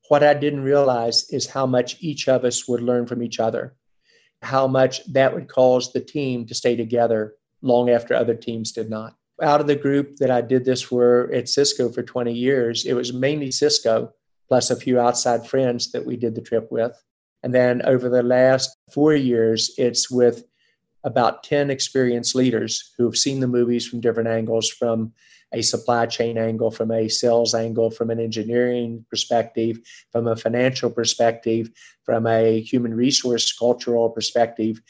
What 0.07 0.23
I 0.23 0.33
didn't 0.33 0.63
realize 0.63 1.29
is 1.29 1.47
how 1.47 1.67
much 1.67 2.01
each 2.01 2.27
of 2.27 2.43
us 2.43 2.67
would 2.67 2.81
learn 2.81 3.05
from 3.05 3.21
each 3.21 3.39
other, 3.39 3.75
how 4.41 4.65
much 4.65 5.05
that 5.13 5.33
would 5.33 5.47
cause 5.47 5.93
the 5.93 5.99
team 5.99 6.47
to 6.47 6.55
stay 6.55 6.75
together 6.75 7.35
long 7.61 7.89
after 7.89 8.15
other 8.15 8.33
teams 8.33 8.71
did 8.71 8.89
not. 8.89 9.15
Out 9.41 9.61
of 9.61 9.67
the 9.67 9.75
group 9.75 10.17
that 10.17 10.31
I 10.31 10.41
did 10.41 10.65
this 10.65 10.81
for 10.81 11.31
at 11.31 11.47
Cisco 11.47 11.89
for 11.89 12.01
20 12.01 12.33
years, 12.33 12.85
it 12.85 12.93
was 12.93 13.13
mainly 13.13 13.51
Cisco 13.51 14.13
plus 14.47 14.71
a 14.71 14.75
few 14.75 14.99
outside 14.99 15.47
friends 15.47 15.91
that 15.91 16.05
we 16.05 16.17
did 16.17 16.35
the 16.35 16.41
trip 16.41 16.71
with. 16.71 16.91
And 17.43 17.53
then 17.53 17.81
over 17.85 18.09
the 18.09 18.23
last 18.23 18.75
four 18.91 19.13
years, 19.13 19.71
it's 19.77 20.11
with 20.11 20.43
about 21.03 21.43
10 21.43 21.69
experienced 21.69 22.35
leaders 22.35 22.93
who 22.97 23.05
have 23.05 23.15
seen 23.15 23.39
the 23.39 23.47
movies 23.47 23.87
from 23.87 24.01
different 24.01 24.29
angles 24.29 24.69
from 24.69 25.13
a 25.53 25.61
supply 25.61 26.05
chain 26.05 26.37
angle, 26.37 26.69
from 26.69 26.91
a 26.91 27.07
sales 27.07 27.55
angle, 27.55 27.89
from 27.89 28.09
an 28.09 28.19
engineering 28.19 29.05
perspective, 29.09 29.79
from 30.11 30.27
a 30.27 30.35
financial 30.35 30.89
perspective, 30.89 31.71
from 32.03 32.27
a 32.27 32.61
human 32.61 32.93
resource 32.93 33.51
cultural 33.51 34.09
perspective, 34.09 34.81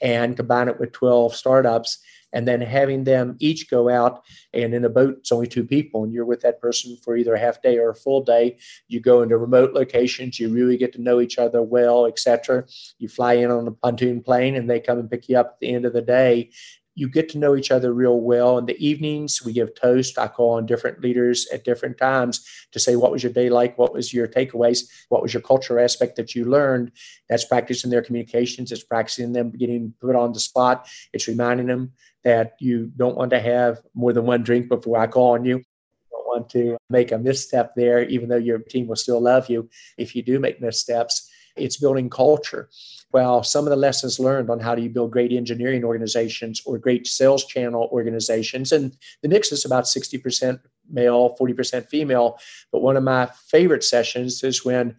and 0.00 0.36
combine 0.36 0.68
it 0.68 0.80
with 0.80 0.92
12 0.92 1.34
startups 1.34 1.98
and 2.32 2.46
then 2.46 2.60
having 2.60 3.04
them 3.04 3.36
each 3.38 3.70
go 3.70 3.88
out 3.88 4.22
and 4.52 4.74
in 4.74 4.84
a 4.84 4.88
boat 4.88 5.16
it's 5.18 5.32
only 5.32 5.46
two 5.46 5.64
people 5.64 6.04
and 6.04 6.12
you're 6.12 6.24
with 6.24 6.40
that 6.40 6.60
person 6.60 6.96
for 7.02 7.16
either 7.16 7.34
a 7.34 7.38
half 7.38 7.62
day 7.62 7.78
or 7.78 7.90
a 7.90 7.94
full 7.94 8.22
day 8.22 8.56
you 8.88 9.00
go 9.00 9.22
into 9.22 9.36
remote 9.36 9.72
locations 9.72 10.38
you 10.38 10.48
really 10.48 10.76
get 10.76 10.92
to 10.92 11.02
know 11.02 11.20
each 11.20 11.38
other 11.38 11.62
well 11.62 12.06
etc 12.06 12.64
you 12.98 13.08
fly 13.08 13.34
in 13.34 13.50
on 13.50 13.66
a 13.66 13.72
pontoon 13.72 14.22
plane 14.22 14.56
and 14.56 14.68
they 14.68 14.80
come 14.80 14.98
and 14.98 15.10
pick 15.10 15.28
you 15.28 15.38
up 15.38 15.52
at 15.54 15.60
the 15.60 15.74
end 15.74 15.84
of 15.84 15.92
the 15.92 16.02
day 16.02 16.50
you 16.98 17.08
get 17.08 17.28
to 17.28 17.38
know 17.38 17.54
each 17.54 17.70
other 17.70 17.94
real 17.94 18.20
well. 18.20 18.58
In 18.58 18.66
the 18.66 18.76
evenings, 18.84 19.40
we 19.44 19.52
give 19.52 19.72
toast. 19.76 20.18
I 20.18 20.26
call 20.26 20.54
on 20.54 20.66
different 20.66 21.00
leaders 21.00 21.46
at 21.52 21.62
different 21.62 21.96
times 21.96 22.44
to 22.72 22.80
say, 22.80 22.96
what 22.96 23.12
was 23.12 23.22
your 23.22 23.32
day 23.32 23.50
like? 23.50 23.78
What 23.78 23.92
was 23.94 24.12
your 24.12 24.26
takeaways? 24.26 24.80
What 25.08 25.22
was 25.22 25.32
your 25.32 25.40
cultural 25.40 25.82
aspect 25.82 26.16
that 26.16 26.34
you 26.34 26.44
learned? 26.44 26.90
That's 27.28 27.44
practicing 27.44 27.92
their 27.92 28.02
communications. 28.02 28.72
It's 28.72 28.82
practicing 28.82 29.32
them 29.32 29.52
getting 29.52 29.94
put 30.00 30.16
on 30.16 30.32
the 30.32 30.40
spot. 30.40 30.88
It's 31.12 31.28
reminding 31.28 31.68
them 31.68 31.92
that 32.28 32.56
you 32.60 32.92
don't 32.96 33.16
want 33.16 33.30
to 33.30 33.40
have 33.40 33.80
more 33.94 34.12
than 34.12 34.26
one 34.26 34.42
drink 34.42 34.68
before 34.68 34.98
I 34.98 35.06
call 35.06 35.34
on 35.34 35.44
you. 35.44 35.56
You 35.58 35.64
don't 36.12 36.26
want 36.26 36.50
to 36.50 36.76
make 36.90 37.10
a 37.12 37.18
misstep 37.18 37.74
there, 37.74 38.02
even 38.04 38.28
though 38.28 38.36
your 38.36 38.58
team 38.58 38.86
will 38.86 38.96
still 38.96 39.20
love 39.20 39.48
you 39.48 39.68
if 39.96 40.14
you 40.14 40.22
do 40.22 40.38
make 40.38 40.60
missteps. 40.60 41.30
It's 41.56 41.76
building 41.76 42.08
culture 42.08 42.68
well, 43.12 43.42
some 43.42 43.64
of 43.64 43.70
the 43.70 43.76
lessons 43.76 44.20
learned 44.20 44.50
on 44.50 44.60
how 44.60 44.74
do 44.74 44.82
you 44.82 44.90
build 44.90 45.12
great 45.12 45.32
engineering 45.32 45.82
organizations 45.82 46.62
or 46.66 46.78
great 46.78 47.06
sales 47.06 47.44
channel 47.44 47.88
organizations. 47.90 48.70
And 48.70 48.96
the 49.22 49.28
mix 49.28 49.50
is 49.50 49.64
about 49.64 49.84
60% 49.84 50.60
male, 50.90 51.34
40% 51.40 51.88
female. 51.88 52.38
But 52.70 52.82
one 52.82 52.96
of 52.96 53.02
my 53.02 53.26
favorite 53.46 53.84
sessions 53.84 54.42
is 54.42 54.64
when 54.64 54.96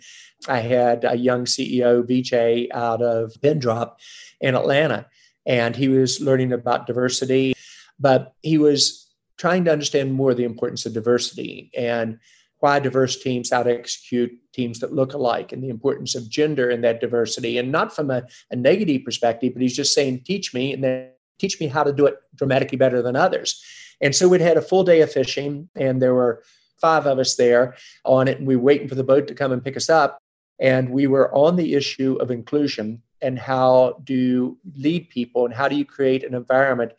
I 0.48 0.60
had 0.60 1.06
a 1.06 1.16
young 1.16 1.46
CEO, 1.46 2.04
VJ, 2.04 2.72
out 2.74 3.02
of 3.02 3.34
Pindrop 3.42 4.00
in 4.42 4.56
Atlanta. 4.56 5.06
And 5.50 5.76
he 5.76 5.90
was 5.90 6.22
learning 6.22 6.54
about 6.54 6.88
diversity, 6.88 7.54
but 8.00 8.36
he 8.42 8.58
was 8.58 9.12
trying 9.38 9.66
to 9.66 9.72
understand 9.72 10.14
more 10.14 10.34
the 10.34 10.46
importance 10.46 10.86
of 10.86 10.94
diversity. 10.94 11.72
And 11.76 12.20
why 12.60 12.80
diverse 12.80 13.22
teams, 13.22 13.50
to 13.50 13.58
execute 13.58 14.32
teams 14.54 14.80
that 14.80 14.94
look 14.94 15.14
alike, 15.14 15.52
and 15.52 15.64
the 15.64 15.70
importance 15.70 16.14
of 16.14 16.30
gender 16.30 16.70
in 16.70 16.82
that 16.82 17.00
diversity. 17.00 17.58
And 17.58 17.72
not 17.72 17.96
from 17.96 18.12
a, 18.12 18.24
a 18.52 18.56
negative 18.56 19.04
perspective, 19.06 19.54
but 19.54 19.62
he's 19.62 19.76
just 19.76 19.94
saying, 19.94 20.22
teach 20.26 20.54
me, 20.54 20.74
and 20.74 20.84
then 20.84 21.10
teach 21.40 21.60
me 21.60 21.68
how 21.68 21.84
to 21.84 21.94
do 21.94 22.06
it 22.06 22.18
dramatically 22.36 22.78
better 22.78 23.02
than 23.02 23.16
others. 23.16 23.64
And 24.02 24.16
so 24.16 24.28
we'd 24.28 24.42
had 24.42 24.58
a 24.58 24.62
full 24.62 24.84
day 24.84 25.02
of 25.02 25.12
fishing, 25.12 25.70
and 25.76 26.02
there 26.02 26.14
were 26.14 26.44
five 26.82 27.06
of 27.06 27.18
us 27.18 27.36
there 27.36 27.76
on 28.06 28.28
it, 28.28 28.38
and 28.38 28.48
we 28.48 28.56
were 28.56 28.64
waiting 28.64 28.88
for 28.88 28.96
the 28.96 29.04
boat 29.04 29.28
to 29.28 29.36
come 29.36 29.52
and 29.52 29.64
pick 29.64 29.78
us 29.78 29.90
up. 29.90 30.20
And 30.60 30.90
we 30.90 31.08
were 31.08 31.34
on 31.34 31.56
the 31.56 31.74
issue 31.76 32.18
of 32.20 32.30
inclusion 32.30 33.02
and 33.22 33.38
how 33.38 34.02
do 34.04 34.14
you 34.14 34.58
lead 34.76 35.10
people 35.10 35.46
and 35.46 35.54
how 35.54 35.68
do 35.68 35.76
you 35.76 35.86
create 35.86 36.24
an 36.24 36.34
environment 36.34 36.94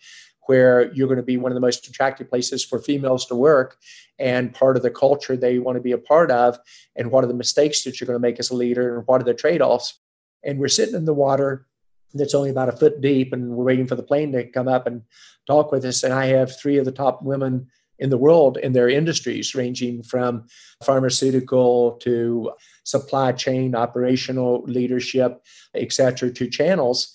where 0.47 0.93
you're 0.93 1.07
going 1.07 1.17
to 1.17 1.23
be 1.23 1.37
one 1.37 1.53
of 1.53 1.55
the 1.55 1.61
most 1.61 1.87
attractive 1.87 2.29
places 2.29 2.65
for 2.65 2.79
females 2.81 3.25
to 3.27 3.35
work 3.35 3.77
and 4.19 4.53
part 4.53 4.77
of 4.77 4.83
the 4.83 4.91
culture 4.91 5.37
they 5.37 5.59
want 5.59 5.77
to 5.77 5.83
be 5.83 5.93
a 5.93 5.99
part 5.99 6.31
of 6.31 6.59
and 6.97 7.11
what 7.11 7.23
are 7.23 7.29
the 7.29 7.35
mistakes 7.35 7.85
that 7.85 8.01
you're 8.01 8.07
going 8.07 8.17
to 8.17 8.21
make 8.21 8.41
as 8.41 8.51
a 8.51 8.57
leader 8.57 8.97
and 8.97 9.07
what 9.07 9.21
are 9.21 9.25
the 9.25 9.35
trade-offs. 9.35 10.01
And 10.43 10.59
we're 10.59 10.69
sitting 10.69 10.95
in 10.95 11.05
the 11.05 11.15
water 11.15 11.67
that's 12.15 12.35
only 12.35 12.51
about 12.51 12.69
a 12.69 12.73
foot 12.73 13.01
deep 13.01 13.33
and 13.33 13.51
we're 13.51 13.65
waiting 13.65 13.87
for 13.87 13.95
the 13.95 14.03
plane 14.03 14.33
to 14.33 14.45
come 14.51 14.67
up 14.67 14.87
and 14.87 15.03
talk 15.47 15.71
with 15.71 15.85
us. 15.85 16.03
And 16.03 16.13
i 16.13 16.27
have 16.27 16.59
three 16.59 16.79
of 16.79 16.85
the 16.85 16.93
top 16.93 17.23
women 17.23 17.69
in 18.01 18.11
the 18.11 18.19
world 18.19 18.57
in 18.57 18.73
their 18.73 18.89
industries 18.89 19.55
ranging 19.55 20.03
from 20.03 20.47
pharmaceutical 20.83 21.93
to 21.99 22.51
supply 22.85 23.33
chain 23.33 23.75
operational 23.75 24.63
leadership 24.67 25.43
et 25.75 25.93
cetera 25.93 26.31
to 26.31 26.49
channels 26.49 27.15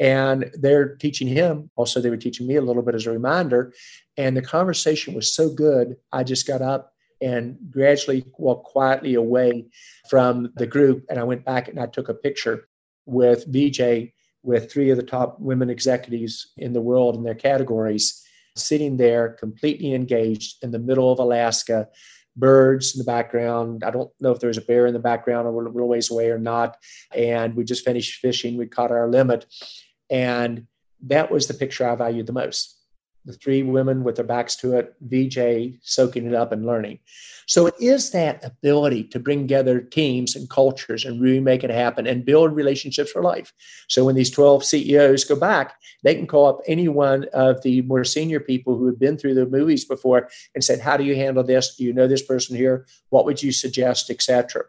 and 0.00 0.50
they're 0.54 0.96
teaching 0.96 1.28
him. 1.28 1.70
Also, 1.76 2.00
they 2.00 2.10
were 2.10 2.16
teaching 2.16 2.46
me 2.46 2.56
a 2.56 2.62
little 2.62 2.82
bit 2.82 2.94
as 2.94 3.06
a 3.06 3.12
reminder. 3.12 3.72
And 4.16 4.36
the 4.36 4.42
conversation 4.42 5.14
was 5.14 5.32
so 5.32 5.48
good, 5.48 5.96
I 6.12 6.24
just 6.24 6.46
got 6.46 6.60
up 6.60 6.92
and 7.20 7.56
gradually 7.70 8.24
walked 8.36 8.66
quietly 8.66 9.14
away 9.14 9.66
from 10.10 10.52
the 10.56 10.66
group. 10.66 11.04
And 11.08 11.20
I 11.20 11.22
went 11.22 11.44
back 11.44 11.68
and 11.68 11.78
I 11.78 11.86
took 11.86 12.08
a 12.08 12.14
picture 12.14 12.68
with 13.06 13.46
VJ 13.46 14.12
with 14.42 14.72
three 14.72 14.90
of 14.90 14.96
the 14.96 15.04
top 15.04 15.38
women 15.38 15.70
executives 15.70 16.50
in 16.56 16.72
the 16.72 16.80
world 16.80 17.14
in 17.14 17.22
their 17.22 17.36
categories, 17.36 18.20
sitting 18.56 18.96
there 18.96 19.28
completely 19.28 19.94
engaged 19.94 20.56
in 20.64 20.72
the 20.72 20.80
middle 20.80 21.12
of 21.12 21.20
Alaska, 21.20 21.88
birds 22.36 22.94
in 22.94 22.98
the 22.98 23.04
background. 23.04 23.84
I 23.84 23.90
don't 23.90 24.10
know 24.20 24.32
if 24.32 24.40
there's 24.40 24.58
a 24.58 24.62
bear 24.62 24.86
in 24.86 24.94
the 24.94 24.98
background 24.98 25.46
or 25.46 25.50
a 25.50 25.70
little 25.70 25.88
ways 25.88 26.10
away 26.10 26.30
or 26.30 26.38
not. 26.38 26.76
And 27.14 27.54
we 27.54 27.64
just 27.64 27.84
finished 27.84 28.20
fishing. 28.20 28.56
We 28.56 28.66
caught 28.66 28.90
our 28.90 29.08
limit. 29.08 29.46
And 30.10 30.66
that 31.06 31.30
was 31.30 31.46
the 31.46 31.54
picture 31.54 31.88
I 31.88 31.94
valued 31.94 32.26
the 32.26 32.32
most. 32.32 32.78
The 33.24 33.32
three 33.32 33.62
women 33.62 34.02
with 34.02 34.16
their 34.16 34.24
backs 34.24 34.56
to 34.56 34.76
it, 34.76 34.94
VJ 35.00 35.78
soaking 35.82 36.26
it 36.26 36.34
up 36.34 36.52
and 36.52 36.66
learning. 36.66 36.98
So 37.46 37.66
it 37.66 37.74
is 37.80 38.10
that 38.10 38.44
ability 38.44 39.04
to 39.04 39.20
bring 39.20 39.40
together 39.40 39.80
teams 39.80 40.34
and 40.34 40.48
cultures 40.48 41.04
and 41.04 41.20
really 41.20 41.40
make 41.40 41.62
it 41.62 41.70
happen 41.70 42.06
and 42.06 42.24
build 42.24 42.54
relationships 42.54 43.12
for 43.12 43.22
life. 43.22 43.52
So 43.88 44.04
when 44.04 44.14
these 44.14 44.30
12 44.30 44.64
CEOs 44.64 45.24
go 45.24 45.36
back, 45.36 45.74
they 46.02 46.14
can 46.14 46.26
call 46.26 46.46
up 46.46 46.60
any 46.66 46.88
one 46.88 47.26
of 47.32 47.62
the 47.62 47.82
more 47.82 48.04
senior 48.04 48.40
people 48.40 48.76
who 48.76 48.86
have 48.86 48.98
been 48.98 49.16
through 49.16 49.34
the 49.34 49.46
movies 49.46 49.84
before 49.84 50.28
and 50.54 50.64
said, 50.64 50.80
How 50.80 50.96
do 50.96 51.04
you 51.04 51.14
handle 51.14 51.44
this? 51.44 51.76
Do 51.76 51.84
you 51.84 51.92
know 51.92 52.08
this 52.08 52.22
person 52.22 52.56
here? 52.56 52.86
What 53.10 53.24
would 53.24 53.42
you 53.42 53.52
suggest, 53.52 54.10
etc. 54.10 54.64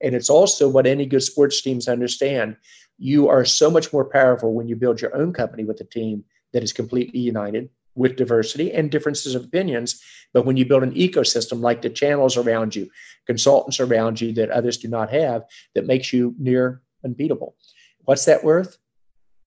And 0.00 0.14
it's 0.14 0.30
also 0.30 0.68
what 0.68 0.86
any 0.86 1.06
good 1.06 1.22
sports 1.22 1.62
teams 1.62 1.88
understand. 1.88 2.56
You 2.98 3.28
are 3.28 3.44
so 3.44 3.70
much 3.70 3.92
more 3.92 4.04
powerful 4.04 4.52
when 4.52 4.68
you 4.68 4.76
build 4.76 5.00
your 5.00 5.14
own 5.16 5.32
company 5.32 5.64
with 5.64 5.80
a 5.80 5.84
team 5.84 6.24
that 6.52 6.62
is 6.62 6.72
completely 6.72 7.20
united 7.20 7.68
with 7.94 8.16
diversity 8.16 8.72
and 8.72 8.90
differences 8.90 9.34
of 9.34 9.44
opinions. 9.44 10.02
But 10.32 10.46
when 10.46 10.56
you 10.56 10.64
build 10.64 10.82
an 10.82 10.94
ecosystem 10.94 11.60
like 11.60 11.82
the 11.82 11.90
channels 11.90 12.36
around 12.36 12.74
you, 12.74 12.90
consultants 13.26 13.80
around 13.80 14.20
you 14.20 14.32
that 14.34 14.50
others 14.50 14.78
do 14.78 14.88
not 14.88 15.10
have, 15.10 15.44
that 15.74 15.86
makes 15.86 16.12
you 16.12 16.34
near 16.38 16.82
unbeatable. 17.04 17.56
What's 18.04 18.24
that 18.24 18.44
worth? 18.44 18.78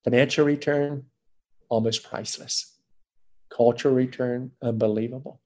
Financial 0.04 0.46
return, 0.46 1.06
almost 1.70 2.04
priceless. 2.04 2.78
Cultural 3.50 3.96
return, 3.96 4.52
unbelievable. 4.62 5.42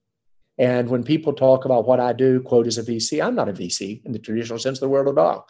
And 0.58 0.90
when 0.90 1.04
people 1.04 1.32
talk 1.32 1.64
about 1.64 1.86
what 1.86 2.00
I 2.00 2.12
do, 2.12 2.40
quote, 2.42 2.66
as 2.66 2.76
a 2.76 2.82
VC, 2.82 3.24
I'm 3.24 3.34
not 3.34 3.48
a 3.48 3.52
VC 3.52 4.04
in 4.04 4.12
the 4.12 4.18
traditional 4.18 4.58
sense 4.58 4.76
of 4.76 4.80
the 4.80 4.88
word 4.90 5.08
at 5.08 5.16
all. 5.16 5.48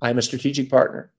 I'm 0.00 0.18
a 0.18 0.22
strategic 0.22 0.70
partner, 0.70 1.12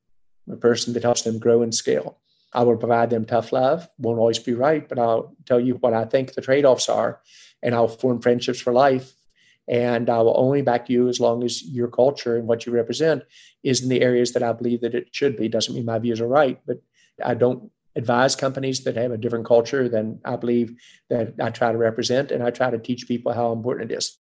a 0.50 0.56
person 0.56 0.94
that 0.94 1.04
helps 1.04 1.24
them 1.24 1.38
grow 1.38 1.62
and 1.62 1.76
scale. 1.76 2.21
I 2.54 2.64
will 2.64 2.78
provide 2.78 3.10
them 3.10 3.26
tough 3.26 3.52
love. 3.52 3.88
Won't 3.98 4.20
always 4.20 4.40
be 4.40 4.54
right, 4.54 4.88
but 4.88 5.00
I'll 5.00 5.36
tell 5.46 5.60
you 5.60 5.76
what 5.76 5.94
I 5.94 6.06
think 6.06 6.34
the 6.34 6.42
trade 6.42 6.66
offs 6.66 6.90
are, 6.90 7.22
and 7.64 7.74
I'll 7.74 7.88
form 7.88 8.22
friendships 8.22 8.60
for 8.60 8.74
life. 8.74 9.14
And 9.68 10.10
I 10.10 10.20
will 10.22 10.38
only 10.38 10.62
back 10.62 10.90
you 10.90 11.08
as 11.08 11.20
long 11.20 11.44
as 11.44 11.64
your 11.64 11.88
culture 11.88 12.36
and 12.36 12.48
what 12.48 12.66
you 12.66 12.74
represent 12.74 13.24
is 13.64 13.82
in 13.82 13.90
the 13.90 14.02
areas 14.02 14.34
that 14.34 14.44
I 14.44 14.52
believe 14.52 14.82
that 14.82 14.96
it 14.96 15.10
should 15.12 15.38
be. 15.38 15.48
Doesn't 15.48 15.74
mean 15.74 15.86
my 15.86 16.00
views 16.00 16.20
are 16.20 16.28
right, 16.28 16.60
but 16.66 16.82
I 17.24 17.36
don't 17.36 17.72
advise 17.96 18.36
companies 18.36 18.84
that 18.84 18.98
have 18.98 19.12
a 19.12 19.18
different 19.18 19.46
culture 19.46 19.88
than 19.88 20.20
I 20.26 20.36
believe 20.36 20.76
that 21.10 21.36
I 21.42 21.52
try 21.52 21.72
to 21.72 21.78
represent, 21.78 22.32
and 22.32 22.44
I 22.44 22.50
try 22.50 22.70
to 22.70 22.80
teach 22.80 23.08
people 23.08 23.34
how 23.34 23.54
important 23.54 23.92
it 23.92 23.98
is. 23.98 24.18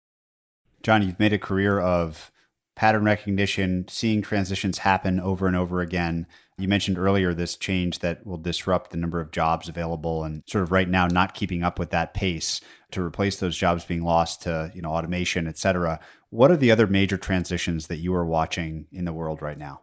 John, 0.81 1.03
you've 1.03 1.19
made 1.19 1.33
a 1.33 1.39
career 1.39 1.79
of 1.79 2.31
pattern 2.75 3.05
recognition, 3.05 3.85
seeing 3.87 4.21
transitions 4.21 4.79
happen 4.79 5.19
over 5.19 5.47
and 5.47 5.55
over 5.55 5.81
again. 5.81 6.27
You 6.57 6.67
mentioned 6.67 6.97
earlier 6.97 7.33
this 7.33 7.55
change 7.57 7.99
that 7.99 8.25
will 8.25 8.37
disrupt 8.37 8.91
the 8.91 8.97
number 8.97 9.19
of 9.19 9.31
jobs 9.31 9.67
available 9.67 10.23
and 10.23 10.43
sort 10.47 10.63
of 10.63 10.71
right 10.71 10.87
now 10.87 11.07
not 11.07 11.33
keeping 11.33 11.63
up 11.63 11.79
with 11.79 11.89
that 11.89 12.13
pace 12.13 12.61
to 12.91 13.01
replace 13.01 13.39
those 13.39 13.57
jobs 13.57 13.83
being 13.85 14.03
lost 14.03 14.41
to, 14.43 14.71
you 14.73 14.81
know, 14.81 14.91
automation, 14.91 15.47
et 15.47 15.57
cetera. 15.57 15.99
What 16.29 16.51
are 16.51 16.57
the 16.57 16.71
other 16.71 16.87
major 16.87 17.17
transitions 17.17 17.87
that 17.87 17.97
you 17.97 18.13
are 18.13 18.25
watching 18.25 18.87
in 18.91 19.05
the 19.05 19.13
world 19.13 19.41
right 19.41 19.57
now? 19.57 19.81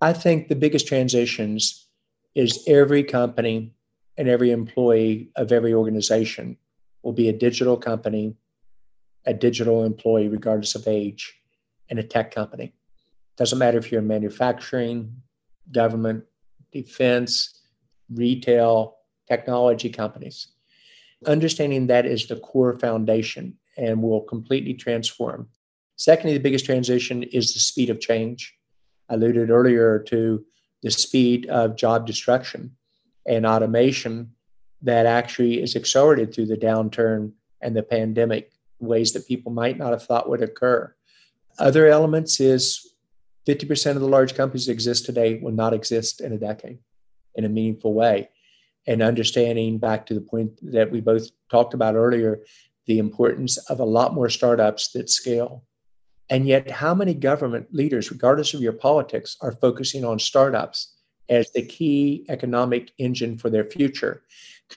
I 0.00 0.12
think 0.12 0.48
the 0.48 0.56
biggest 0.56 0.86
transitions 0.88 1.86
is 2.34 2.64
every 2.66 3.04
company 3.04 3.72
and 4.16 4.28
every 4.28 4.50
employee 4.50 5.30
of 5.36 5.52
every 5.52 5.72
organization 5.72 6.56
will 7.02 7.12
be 7.12 7.28
a 7.28 7.32
digital 7.32 7.76
company, 7.76 8.36
a 9.24 9.34
digital 9.34 9.84
employee, 9.84 10.28
regardless 10.28 10.74
of 10.74 10.86
age, 10.86 11.40
and 11.92 12.00
a 12.00 12.02
tech 12.02 12.34
company. 12.34 12.72
Doesn't 13.36 13.58
matter 13.58 13.76
if 13.76 13.92
you're 13.92 14.00
in 14.00 14.06
manufacturing, 14.06 15.14
government, 15.70 16.24
defense, 16.72 17.60
retail, 18.10 18.96
technology 19.28 19.90
companies. 19.90 20.48
Understanding 21.26 21.88
that 21.88 22.06
is 22.06 22.26
the 22.26 22.36
core 22.36 22.78
foundation 22.78 23.58
and 23.76 24.02
will 24.02 24.22
completely 24.22 24.72
transform. 24.72 25.48
Secondly, 25.96 26.32
the 26.32 26.42
biggest 26.42 26.64
transition 26.64 27.24
is 27.24 27.52
the 27.52 27.60
speed 27.60 27.90
of 27.90 28.00
change. 28.00 28.54
I 29.10 29.14
alluded 29.14 29.50
earlier 29.50 29.98
to 30.08 30.42
the 30.82 30.90
speed 30.90 31.46
of 31.50 31.76
job 31.76 32.06
destruction 32.06 32.74
and 33.26 33.44
automation 33.44 34.32
that 34.80 35.04
actually 35.04 35.62
is 35.62 35.76
accelerated 35.76 36.32
through 36.32 36.46
the 36.46 36.56
downturn 36.56 37.32
and 37.60 37.76
the 37.76 37.82
pandemic, 37.82 38.50
ways 38.80 39.12
that 39.12 39.28
people 39.28 39.52
might 39.52 39.76
not 39.76 39.90
have 39.90 40.04
thought 40.04 40.30
would 40.30 40.42
occur. 40.42 40.94
Other 41.58 41.86
elements 41.86 42.40
is 42.40 42.94
50% 43.46 43.92
of 43.92 44.00
the 44.00 44.08
large 44.08 44.34
companies 44.34 44.66
that 44.66 44.72
exist 44.72 45.04
today 45.04 45.38
will 45.42 45.52
not 45.52 45.74
exist 45.74 46.20
in 46.20 46.32
a 46.32 46.38
decade 46.38 46.78
in 47.34 47.44
a 47.44 47.48
meaningful 47.48 47.94
way. 47.94 48.28
And 48.86 49.02
understanding 49.02 49.78
back 49.78 50.06
to 50.06 50.14
the 50.14 50.20
point 50.20 50.58
that 50.72 50.90
we 50.90 51.00
both 51.00 51.30
talked 51.50 51.74
about 51.74 51.94
earlier, 51.94 52.40
the 52.86 52.98
importance 52.98 53.58
of 53.70 53.80
a 53.80 53.84
lot 53.84 54.14
more 54.14 54.28
startups 54.28 54.90
that 54.92 55.08
scale. 55.08 55.64
And 56.28 56.46
yet, 56.46 56.70
how 56.70 56.94
many 56.94 57.14
government 57.14 57.68
leaders, 57.72 58.10
regardless 58.10 58.54
of 58.54 58.60
your 58.60 58.72
politics, 58.72 59.36
are 59.40 59.52
focusing 59.52 60.04
on 60.04 60.18
startups 60.18 60.94
as 61.28 61.50
the 61.52 61.62
key 61.62 62.24
economic 62.28 62.90
engine 62.98 63.38
for 63.38 63.50
their 63.50 63.64
future, 63.64 64.22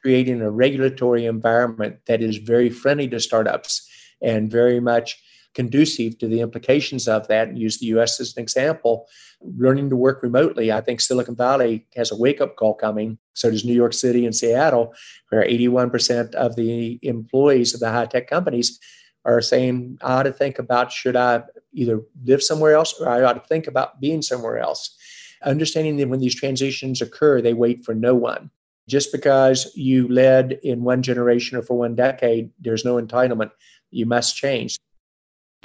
creating 0.01 0.41
a 0.41 0.51
regulatory 0.51 1.25
environment 1.25 1.97
that 2.07 2.21
is 2.21 2.37
very 2.37 2.69
friendly 2.69 3.07
to 3.07 3.19
startups 3.19 3.89
and 4.21 4.51
very 4.51 4.79
much 4.79 5.21
conducive 5.55 6.17
to 6.19 6.27
the 6.27 6.41
implications 6.41 7.07
of 7.07 7.27
that 7.29 7.47
and 7.47 7.57
use 7.57 7.79
the 7.79 7.87
US 7.87 8.19
as 8.19 8.35
an 8.35 8.43
example. 8.43 9.07
Learning 9.41 9.89
to 9.89 9.95
work 9.95 10.21
remotely, 10.21 10.71
I 10.71 10.81
think 10.81 11.01
Silicon 11.01 11.35
Valley 11.35 11.87
has 11.95 12.11
a 12.11 12.15
wake 12.15 12.41
up 12.41 12.55
call 12.57 12.73
coming. 12.75 13.17
So 13.33 13.49
does 13.49 13.65
New 13.65 13.73
York 13.73 13.93
City 13.93 14.25
and 14.25 14.35
Seattle, 14.35 14.93
where 15.29 15.43
81% 15.43 16.35
of 16.35 16.55
the 16.55 16.99
employees 17.01 17.73
of 17.73 17.79
the 17.79 17.89
high 17.89 18.05
tech 18.05 18.27
companies 18.27 18.79
are 19.23 19.41
saying, 19.41 19.97
I 20.01 20.19
ought 20.19 20.23
to 20.23 20.31
think 20.31 20.59
about 20.59 20.91
should 20.91 21.15
I 21.15 21.43
either 21.73 22.01
live 22.23 22.43
somewhere 22.43 22.75
else 22.75 22.93
or 22.99 23.09
I 23.09 23.23
ought 23.23 23.33
to 23.33 23.47
think 23.47 23.67
about 23.67 23.99
being 23.99 24.21
somewhere 24.21 24.59
else. 24.59 24.95
Understanding 25.43 25.97
that 25.97 26.09
when 26.09 26.19
these 26.19 26.35
transitions 26.35 27.01
occur, 27.01 27.41
they 27.41 27.53
wait 27.53 27.83
for 27.83 27.93
no 27.95 28.13
one. 28.13 28.51
Just 28.87 29.11
because 29.11 29.71
you 29.75 30.07
led 30.07 30.59
in 30.63 30.83
one 30.83 31.01
generation 31.01 31.57
or 31.57 31.63
for 31.63 31.77
one 31.77 31.95
decade, 31.95 32.51
there's 32.59 32.85
no 32.85 32.95
entitlement. 33.01 33.51
You 33.89 34.05
must 34.05 34.35
change. 34.35 34.77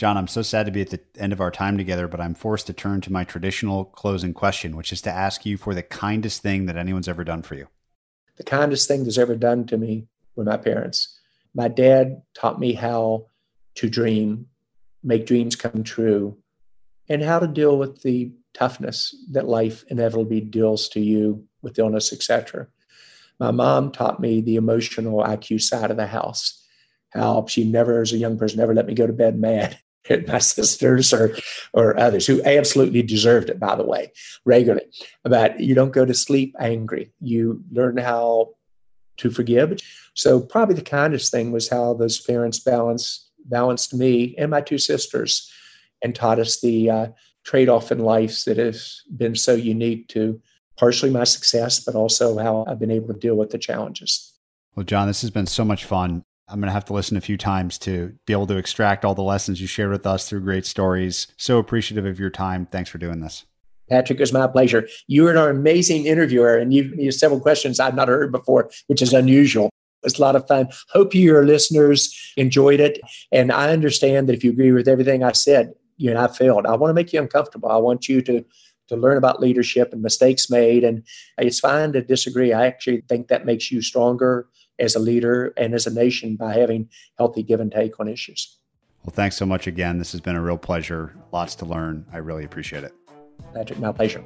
John, 0.01 0.17
I'm 0.17 0.29
so 0.29 0.41
sad 0.41 0.65
to 0.65 0.73
be 0.73 0.81
at 0.81 0.89
the 0.89 1.01
end 1.19 1.35
of 1.35 1.43
our 1.43 1.51
time 1.51 1.77
together, 1.77 2.09
but 2.09 2.23
I'm 2.23 2.33
forced 2.33 2.67
to 2.69 2.73
turn 2.73 3.03
to 3.03 3.13
my 3.13 3.23
traditional 3.23 3.85
closing 3.85 4.33
question, 4.33 4.75
which 4.75 4.95
is 4.95 5.03
to 5.03 5.11
ask 5.11 5.45
you 5.45 5.59
for 5.59 5.75
the 5.75 5.83
kindest 5.83 6.41
thing 6.41 6.65
that 6.65 6.77
anyone's 6.79 7.07
ever 7.07 7.23
done 7.23 7.43
for 7.43 7.55
you. 7.55 7.69
The 8.39 8.45
kindest 8.45 8.89
thing 8.89 9.05
that's 9.05 9.19
ever 9.19 9.37
done 9.37 9.67
to 9.67 9.77
me 9.77 10.07
were 10.35 10.45
my 10.45 10.57
parents. 10.57 11.21
My 11.53 11.69
dad 11.69 12.23
taught 12.33 12.59
me 12.59 12.73
how 12.73 13.27
to 13.75 13.91
dream, 13.91 14.47
make 15.05 15.27
dreams 15.27 15.55
come 15.55 15.85
true, 15.85 16.39
and 17.11 17.23
how 17.23 17.39
to 17.39 17.47
deal 17.47 17.77
with 17.77 18.01
the 18.01 18.33
toughness 18.55 19.15
that 19.33 19.49
life 19.49 19.85
inevitably 19.89 20.41
deals 20.41 20.89
to 20.89 21.01
you 21.01 21.45
with 21.61 21.79
illness, 21.79 22.11
etc. 22.11 22.69
My 23.39 23.51
mom 23.51 23.93
taught 23.93 24.19
me 24.19 24.41
the 24.41 24.57
emotional 24.57 25.19
IQ 25.23 25.61
side 25.61 25.91
of 25.91 25.99
the 25.99 26.07
house. 26.07 26.67
How 27.11 27.45
she 27.47 27.71
never, 27.71 28.01
as 28.01 28.15
a 28.15 28.17
young 28.17 28.39
person, 28.39 28.61
never 28.61 28.73
let 28.73 28.87
me 28.87 28.95
go 28.95 29.07
to 29.07 29.13
bed 29.13 29.39
mad. 29.39 29.79
my 30.27 30.39
sisters 30.39 31.13
or 31.13 31.37
or 31.73 31.99
others 31.99 32.27
who 32.27 32.43
absolutely 32.45 33.03
deserved 33.03 33.51
it 33.51 33.61
by 33.61 33.75
the 33.75 33.85
way 33.85 34.13
regularly. 34.45 34.87
But 35.25 35.61
you 35.61 35.75
don't 35.75 35.93
go 35.93 36.05
to 36.05 36.15
sleep 36.15 36.55
angry. 36.59 37.13
You 37.21 37.63
learn 37.71 37.97
how 37.97 38.55
to 39.19 39.31
forgive. 39.31 39.79
So 40.15 40.41
probably 40.41 40.75
the 40.75 40.83
kindest 40.83 41.31
thing 41.31 41.53
was 41.53 41.69
how 41.69 41.95
those 41.95 42.21
parents 42.21 42.59
balanced 42.59 43.31
balanced 43.47 43.95
me 43.95 44.35
and 44.39 44.51
my 44.51 44.61
two 44.61 44.79
sisters 44.79 45.51
and 46.03 46.15
taught 46.15 46.39
us 46.39 46.61
the 46.61 46.91
uh, 46.91 47.07
trade-off 47.45 47.91
in 47.91 47.99
life 47.99 48.45
that 48.45 48.59
has 48.59 49.03
been 49.17 49.35
so 49.35 49.55
unique 49.55 50.09
to 50.09 50.41
partially 50.77 51.11
my 51.11 51.25
success 51.25 51.81
but 51.81 51.95
also 51.95 52.39
how 52.39 52.65
i've 52.69 52.79
been 52.79 52.91
able 52.91 53.09
to 53.09 53.19
deal 53.19 53.35
with 53.35 53.51
the 53.51 53.59
challenges. 53.59 54.35
Well 54.77 54.85
john 54.85 55.07
this 55.07 55.23
has 55.23 55.31
been 55.31 55.47
so 55.47 55.65
much 55.65 55.87
fun 55.87 56.23
I'm 56.51 56.61
going 56.61 56.69
to 56.69 56.73
have 56.73 56.85
to 56.87 56.93
listen 56.93 57.17
a 57.17 57.21
few 57.21 57.37
times 57.37 57.79
to 57.79 58.15
be 58.27 58.33
able 58.33 58.47
to 58.49 58.57
extract 58.57 59.05
all 59.05 59.15
the 59.15 59.23
lessons 59.23 59.61
you 59.61 59.67
shared 59.67 59.91
with 59.91 60.07
us 60.07 60.29
through 60.29 60.41
great 60.41 60.67
stories. 60.67 61.29
So 61.37 61.59
appreciative 61.59 62.05
of 62.05 62.19
your 62.19 62.31
time. 62.31 62.67
Thanks 62.67 62.91
for 62.91 62.99
doing 62.99 63.21
this. 63.21 63.45
Patrick, 63.89 64.21
it's 64.21 64.33
my 64.33 64.47
pleasure. 64.47 64.89
You 65.07 65.27
are 65.27 65.33
an 65.33 65.57
amazing 65.57 66.07
interviewer, 66.07 66.57
and 66.57 66.73
you've 66.73 66.95
you 66.95 67.11
several 67.11 67.41
questions 67.41 67.81
I've 67.81 67.95
not 67.95 68.09
heard 68.09 68.31
before, 68.31 68.71
which 68.87 69.03
is 69.03 69.13
unusual. 69.13 69.71
It's 70.03 70.19
a 70.19 70.23
lot 70.23 70.37
of 70.37 70.47
fun. 70.47 70.69
Hope 70.91 71.15
your 71.15 71.45
listeners 71.45 72.33
enjoyed 72.37 72.81
it. 72.81 73.01
And 73.33 73.53
I 73.53 73.71
understand 73.71 74.29
that 74.29 74.35
if 74.35 74.45
you 74.45 74.51
agree 74.51 74.73
with 74.73 74.89
everything 74.89 75.23
I 75.23 75.33
said, 75.33 75.73
you 75.97 76.11
and 76.11 76.19
I 76.19 76.29
failed. 76.29 76.67
I 76.67 76.77
want 76.77 76.91
to 76.91 76.95
make 76.95 77.13
you 77.13 77.21
uncomfortable. 77.21 77.69
I 77.69 77.77
want 77.77 78.09
you 78.09 78.23
to 78.23 78.45
to 78.91 78.97
learn 78.97 79.17
about 79.17 79.41
leadership 79.41 79.93
and 79.93 80.03
mistakes 80.03 80.51
made. 80.51 80.83
And 80.85 81.05
it's 81.39 81.61
fine 81.61 81.93
to 81.93 82.03
disagree. 82.03 82.53
I 82.53 82.67
actually 82.67 83.03
think 83.09 83.29
that 83.29 83.47
makes 83.47 83.71
you 83.71 83.81
stronger 83.81 84.49
as 84.81 84.95
a 84.95 84.99
leader 84.99 85.53
and 85.57 85.75
as 85.75 85.87
a 85.87 85.93
nation 85.93 86.37
by 86.37 86.55
having 86.55 86.89
healthy 87.19 87.43
give 87.43 87.61
and 87.61 87.71
take 87.71 88.01
on 88.01 88.09
issues. 88.09 88.57
Well, 89.05 89.13
thanks 89.15 89.37
so 89.37 89.47
much 89.47 89.67
again. 89.67 89.99
This 89.99 90.13
has 90.13 90.21
been 90.21 90.37
a 90.37 90.43
real 90.43 90.59
pleasure. 90.59 91.15
Lots 91.33 91.55
to 91.57 91.65
learn. 91.65 92.07
I 92.13 92.19
really 92.19 92.45
appreciate 92.45 92.85
it. 92.85 92.93
Patrick, 93.55 93.79
my 93.79 93.93
pleasure. 93.93 94.23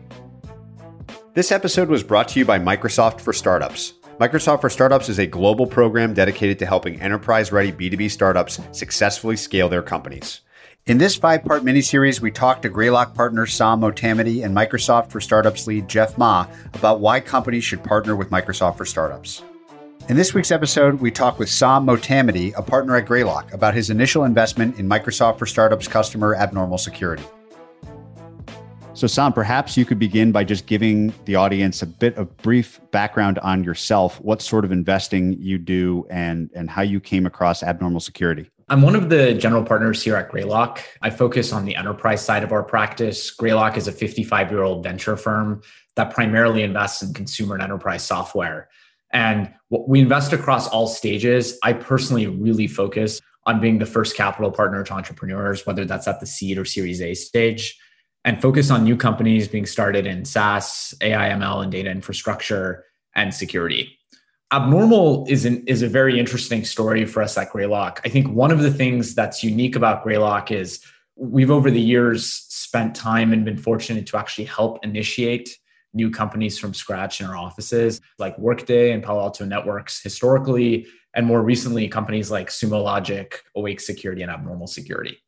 This 1.34 1.52
episode 1.52 1.88
was 1.88 2.02
brought 2.02 2.28
to 2.28 2.38
you 2.38 2.44
by 2.44 2.59
Microsoft 2.59 3.20
for 3.20 3.32
Startups. 3.32 3.94
Microsoft 4.20 4.61
for 4.61 4.70
Startups 4.70 5.09
is 5.09 5.18
a 5.18 5.26
global 5.26 5.66
program 5.66 6.14
dedicated 6.14 6.59
to 6.61 6.66
helping 6.66 7.00
enterprise 7.00 7.50
ready 7.50 7.72
B2B 7.72 8.11
startups 8.11 8.61
successfully 8.70 9.36
scale 9.36 9.68
their 9.68 9.82
companies. 9.82 10.40
In 10.86 10.98
this 10.98 11.16
five 11.16 11.42
part 11.44 11.64
miniseries, 11.64 12.20
we 12.20 12.30
talked 12.30 12.62
to 12.62 12.68
Greylock 12.68 13.14
partner 13.14 13.46
Sam 13.46 13.80
Motamedi 13.80 14.44
and 14.44 14.55
Microsoft 14.55 15.11
for 15.11 15.20
Startups 15.20 15.66
lead 15.66 15.88
Jeff 15.88 16.18
Ma 16.18 16.46
about 16.74 17.00
why 17.00 17.20
companies 17.20 17.64
should 17.64 17.82
partner 17.82 18.14
with 18.14 18.30
Microsoft 18.30 18.76
for 18.76 18.84
Startups. 18.84 19.42
In 20.07 20.16
this 20.16 20.34
week's 20.34 20.50
episode, 20.50 21.00
we 21.00 21.11
talk 21.11 21.38
with 21.38 21.48
Sam 21.48 21.86
Motamedi, 21.86 22.52
a 22.59 22.62
partner 22.62 22.94
at 22.96 23.07
Greylock, 23.07 23.50
about 23.55 23.72
his 23.72 23.88
initial 23.88 24.24
investment 24.24 24.78
in 24.78 24.86
Microsoft 24.86 25.38
for 25.38 25.46
Startups 25.46 25.88
customer 25.88 26.34
Abnormal 26.34 26.76
Security. 26.76 27.24
So, 28.92 29.07
Sam, 29.07 29.32
perhaps 29.32 29.78
you 29.78 29.86
could 29.86 29.98
begin 29.98 30.30
by 30.30 30.44
just 30.44 30.66
giving 30.66 31.14
the 31.24 31.36
audience 31.36 31.80
a 31.80 31.86
bit 31.86 32.14
of 32.18 32.36
brief 32.36 32.82
background 32.90 33.38
on 33.38 33.64
yourself, 33.64 34.20
what 34.20 34.42
sort 34.42 34.66
of 34.66 34.72
investing 34.72 35.40
you 35.40 35.57
do, 35.57 36.07
and, 36.11 36.50
and 36.55 36.68
how 36.68 36.82
you 36.82 37.00
came 37.00 37.24
across 37.24 37.62
abnormal 37.62 38.00
security. 38.00 38.50
I'm 38.68 38.82
one 38.82 38.94
of 38.94 39.09
the 39.09 39.32
general 39.32 39.62
partners 39.62 40.02
here 40.02 40.16
at 40.16 40.28
Greylock. 40.28 40.82
I 41.00 41.09
focus 41.09 41.50
on 41.50 41.64
the 41.64 41.76
enterprise 41.76 42.22
side 42.22 42.42
of 42.42 42.52
our 42.52 42.62
practice. 42.62 43.30
Greylock 43.30 43.78
is 43.78 43.88
a 43.88 43.92
55 43.92 44.50
year 44.50 44.62
old 44.64 44.84
venture 44.84 45.16
firm 45.16 45.62
that 45.96 46.12
primarily 46.12 46.62
invests 46.62 47.02
in 47.02 47.14
consumer 47.14 47.55
and 47.55 47.62
enterprise 47.62 48.02
software. 48.02 48.68
And 49.14 49.50
we 49.70 50.00
invest 50.00 50.32
across 50.32 50.68
all 50.68 50.86
stages. 50.86 51.56
I 51.62 51.72
personally 51.72 52.26
really 52.26 52.66
focus 52.66 53.20
on 53.46 53.60
being 53.60 53.78
the 53.78 53.86
first 53.86 54.16
capital 54.16 54.50
partner 54.50 54.82
to 54.84 54.92
entrepreneurs, 54.92 55.64
whether 55.64 55.84
that's 55.84 56.08
at 56.08 56.20
the 56.20 56.26
seed 56.26 56.58
or 56.58 56.64
series 56.64 57.00
A 57.00 57.14
stage 57.14 57.78
and 58.24 58.40
focus 58.40 58.70
on 58.70 58.84
new 58.84 58.96
companies 58.96 59.48
being 59.48 59.66
started 59.66 60.06
in 60.06 60.24
SaaS, 60.24 60.94
AI, 61.00 61.28
ML, 61.30 61.62
and 61.62 61.70
data 61.70 61.90
infrastructure 61.90 62.84
and 63.14 63.32
security. 63.34 63.98
Abnormal 64.52 65.26
is, 65.28 65.44
an, 65.44 65.64
is 65.66 65.82
a 65.82 65.88
very 65.88 66.18
interesting 66.18 66.64
story 66.64 67.04
for 67.04 67.22
us 67.22 67.36
at 67.36 67.50
Greylock. 67.50 68.00
I 68.04 68.08
think 68.08 68.28
one 68.28 68.50
of 68.50 68.60
the 68.60 68.72
things 68.72 69.14
that's 69.14 69.44
unique 69.44 69.76
about 69.76 70.02
Greylock 70.02 70.50
is 70.50 70.82
we've 71.16 71.50
over 71.50 71.70
the 71.70 71.80
years 71.80 72.30
spent 72.48 72.94
time 72.94 73.32
and 73.32 73.44
been 73.44 73.56
fortunate 73.56 74.06
to 74.06 74.16
actually 74.16 74.44
help 74.44 74.84
initiate 74.84 75.58
new 75.95 76.11
companies 76.11 76.59
from 76.59 76.74
scratch 76.74 77.20
in 77.20 77.26
our 77.26 77.36
offices, 77.36 78.01
like 78.18 78.38
Workday 78.38 78.92
and 78.92 79.03
Palo 79.03 79.20
Alto 79.20 79.45
Networks 79.45 80.03
historically, 80.03 80.86
and 81.14 81.26
more 81.26 81.42
recently, 81.42 81.88
companies 81.88 82.30
like 82.30 82.49
Sumo 82.49 82.82
Logic, 82.82 83.40
Awake 83.57 83.80
Security, 83.80 84.22
and 84.22 84.30
Abnormal 84.30 84.66
Security. 84.66 85.18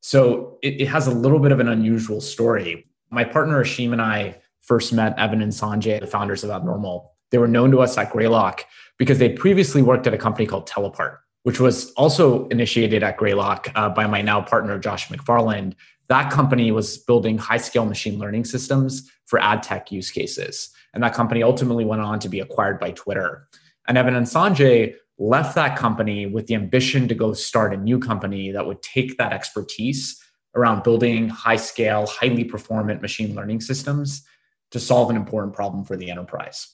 So 0.00 0.58
it, 0.62 0.80
it, 0.80 0.88
has 0.88 1.06
a 1.06 1.12
little 1.12 1.38
bit 1.38 1.52
of 1.52 1.60
an 1.60 1.68
unusual 1.68 2.20
story. 2.20 2.88
My 3.10 3.22
partner 3.22 3.62
Asheem 3.62 3.92
and 3.92 4.02
I 4.02 4.40
first 4.60 4.92
met 4.92 5.16
Evan 5.18 5.42
and 5.42 5.52
Sanjay, 5.52 6.00
the 6.00 6.08
founders 6.08 6.42
of 6.42 6.50
Abnormal. 6.50 7.12
They 7.30 7.38
were 7.38 7.48
known 7.48 7.70
to 7.70 7.80
us 7.80 7.96
at 7.96 8.10
Greylock 8.10 8.64
because 8.98 9.18
they 9.18 9.28
previously 9.28 9.80
worked 9.80 10.06
at 10.08 10.14
a 10.14 10.18
company 10.18 10.46
called 10.46 10.68
TellApart, 10.68 11.18
which 11.44 11.60
was 11.60 11.92
also 11.92 12.48
initiated 12.48 13.04
at 13.04 13.16
Greylock 13.16 13.68
uh, 13.76 13.88
by 13.90 14.06
my 14.06 14.22
now 14.22 14.42
partner 14.42 14.76
Josh 14.78 15.08
McFarland. 15.08 15.74
That 16.08 16.32
company 16.32 16.72
was 16.72 16.98
building 16.98 17.38
high 17.38 17.56
scale 17.58 17.86
machine 17.86 18.18
learning 18.18 18.44
systems 18.44 19.08
for 19.32 19.40
ad 19.40 19.62
tech 19.62 19.90
use 19.90 20.10
cases. 20.10 20.68
And 20.92 21.02
that 21.02 21.14
company 21.14 21.42
ultimately 21.42 21.86
went 21.86 22.02
on 22.02 22.18
to 22.18 22.28
be 22.28 22.40
acquired 22.40 22.78
by 22.78 22.90
Twitter. 22.90 23.48
And 23.88 23.96
Evan 23.96 24.14
and 24.14 24.26
Sanjay 24.26 24.94
left 25.18 25.54
that 25.54 25.78
company 25.78 26.26
with 26.26 26.48
the 26.48 26.54
ambition 26.54 27.08
to 27.08 27.14
go 27.14 27.32
start 27.32 27.72
a 27.72 27.78
new 27.78 27.98
company 27.98 28.50
that 28.50 28.66
would 28.66 28.82
take 28.82 29.16
that 29.16 29.32
expertise 29.32 30.22
around 30.54 30.82
building 30.82 31.30
high 31.30 31.56
scale, 31.56 32.06
highly 32.06 32.44
performant 32.44 33.00
machine 33.00 33.34
learning 33.34 33.62
systems 33.62 34.22
to 34.70 34.78
solve 34.78 35.08
an 35.08 35.16
important 35.16 35.54
problem 35.54 35.82
for 35.82 35.96
the 35.96 36.10
enterprise. 36.10 36.68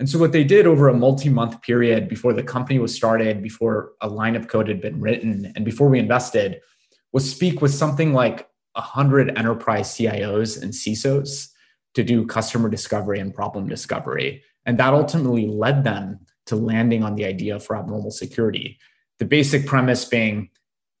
And 0.00 0.10
so, 0.10 0.18
what 0.18 0.32
they 0.32 0.42
did 0.42 0.66
over 0.66 0.88
a 0.88 0.94
multi 0.94 1.28
month 1.28 1.62
period 1.62 2.08
before 2.08 2.32
the 2.32 2.42
company 2.42 2.80
was 2.80 2.92
started, 2.92 3.40
before 3.40 3.92
a 4.00 4.08
line 4.08 4.34
of 4.34 4.48
code 4.48 4.66
had 4.66 4.80
been 4.80 5.00
written, 5.00 5.52
and 5.54 5.64
before 5.64 5.88
we 5.88 6.00
invested, 6.00 6.60
was 7.12 7.30
speak 7.30 7.62
with 7.62 7.72
something 7.72 8.12
like 8.12 8.48
100 8.72 9.38
enterprise 9.38 9.94
CIOs 9.94 10.60
and 10.60 10.72
CISOs 10.72 11.50
to 11.94 12.02
do 12.02 12.26
customer 12.26 12.68
discovery 12.68 13.18
and 13.18 13.34
problem 13.34 13.68
discovery. 13.68 14.42
And 14.66 14.78
that 14.78 14.94
ultimately 14.94 15.46
led 15.46 15.84
them 15.84 16.20
to 16.46 16.56
landing 16.56 17.02
on 17.02 17.14
the 17.14 17.24
idea 17.24 17.58
for 17.58 17.76
abnormal 17.76 18.10
security. 18.10 18.78
The 19.18 19.24
basic 19.24 19.66
premise 19.66 20.04
being 20.04 20.50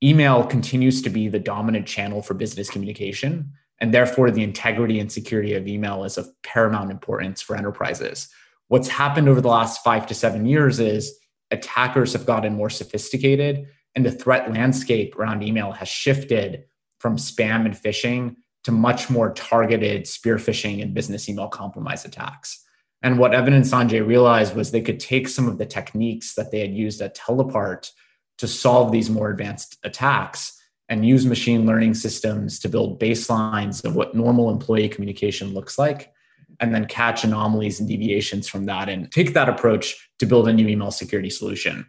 email 0.02 0.44
continues 0.44 1.02
to 1.02 1.10
be 1.10 1.28
the 1.28 1.38
dominant 1.38 1.86
channel 1.86 2.22
for 2.22 2.34
business 2.34 2.70
communication, 2.70 3.52
and 3.78 3.92
therefore 3.92 4.30
the 4.30 4.42
integrity 4.42 4.98
and 4.98 5.10
security 5.10 5.54
of 5.54 5.66
email 5.66 6.04
is 6.04 6.18
of 6.18 6.28
paramount 6.42 6.90
importance 6.90 7.42
for 7.42 7.56
enterprises. 7.56 8.28
What's 8.68 8.88
happened 8.88 9.28
over 9.28 9.40
the 9.40 9.48
last 9.48 9.82
five 9.82 10.06
to 10.06 10.14
seven 10.14 10.46
years 10.46 10.80
is 10.80 11.18
attackers 11.50 12.12
have 12.12 12.26
gotten 12.26 12.54
more 12.54 12.70
sophisticated, 12.70 13.66
and 13.94 14.06
the 14.06 14.12
threat 14.12 14.50
landscape 14.50 15.18
around 15.18 15.42
email 15.42 15.72
has 15.72 15.88
shifted 15.88 16.64
from 16.98 17.16
spam 17.16 17.64
and 17.64 17.74
phishing 17.74 18.36
to 18.64 18.72
much 18.72 19.08
more 19.10 19.32
targeted 19.32 20.06
spear 20.06 20.36
phishing 20.36 20.82
and 20.82 20.94
business 20.94 21.28
email 21.28 21.48
compromise 21.48 22.04
attacks. 22.04 22.64
And 23.02 23.18
what 23.18 23.34
Evan 23.34 23.54
and 23.54 23.64
Sanjay 23.64 24.06
realized 24.06 24.54
was 24.54 24.70
they 24.70 24.82
could 24.82 25.00
take 25.00 25.28
some 25.28 25.48
of 25.48 25.58
the 25.58 25.66
techniques 25.66 26.34
that 26.34 26.50
they 26.50 26.60
had 26.60 26.74
used 26.74 27.00
at 27.00 27.16
TellApart 27.16 27.90
to 28.38 28.46
solve 28.46 28.92
these 28.92 29.10
more 29.10 29.30
advanced 29.30 29.78
attacks 29.84 30.58
and 30.88 31.06
use 31.06 31.24
machine 31.24 31.66
learning 31.66 31.94
systems 31.94 32.58
to 32.58 32.68
build 32.68 33.00
baselines 33.00 33.84
of 33.84 33.94
what 33.94 34.14
normal 34.14 34.50
employee 34.50 34.88
communication 34.88 35.54
looks 35.54 35.78
like 35.78 36.12
and 36.58 36.74
then 36.74 36.84
catch 36.84 37.24
anomalies 37.24 37.80
and 37.80 37.88
deviations 37.88 38.48
from 38.48 38.66
that 38.66 38.88
and 38.88 39.10
take 39.10 39.32
that 39.34 39.48
approach 39.48 40.10
to 40.18 40.26
build 40.26 40.48
a 40.48 40.52
new 40.52 40.68
email 40.68 40.90
security 40.90 41.30
solution. 41.30 41.88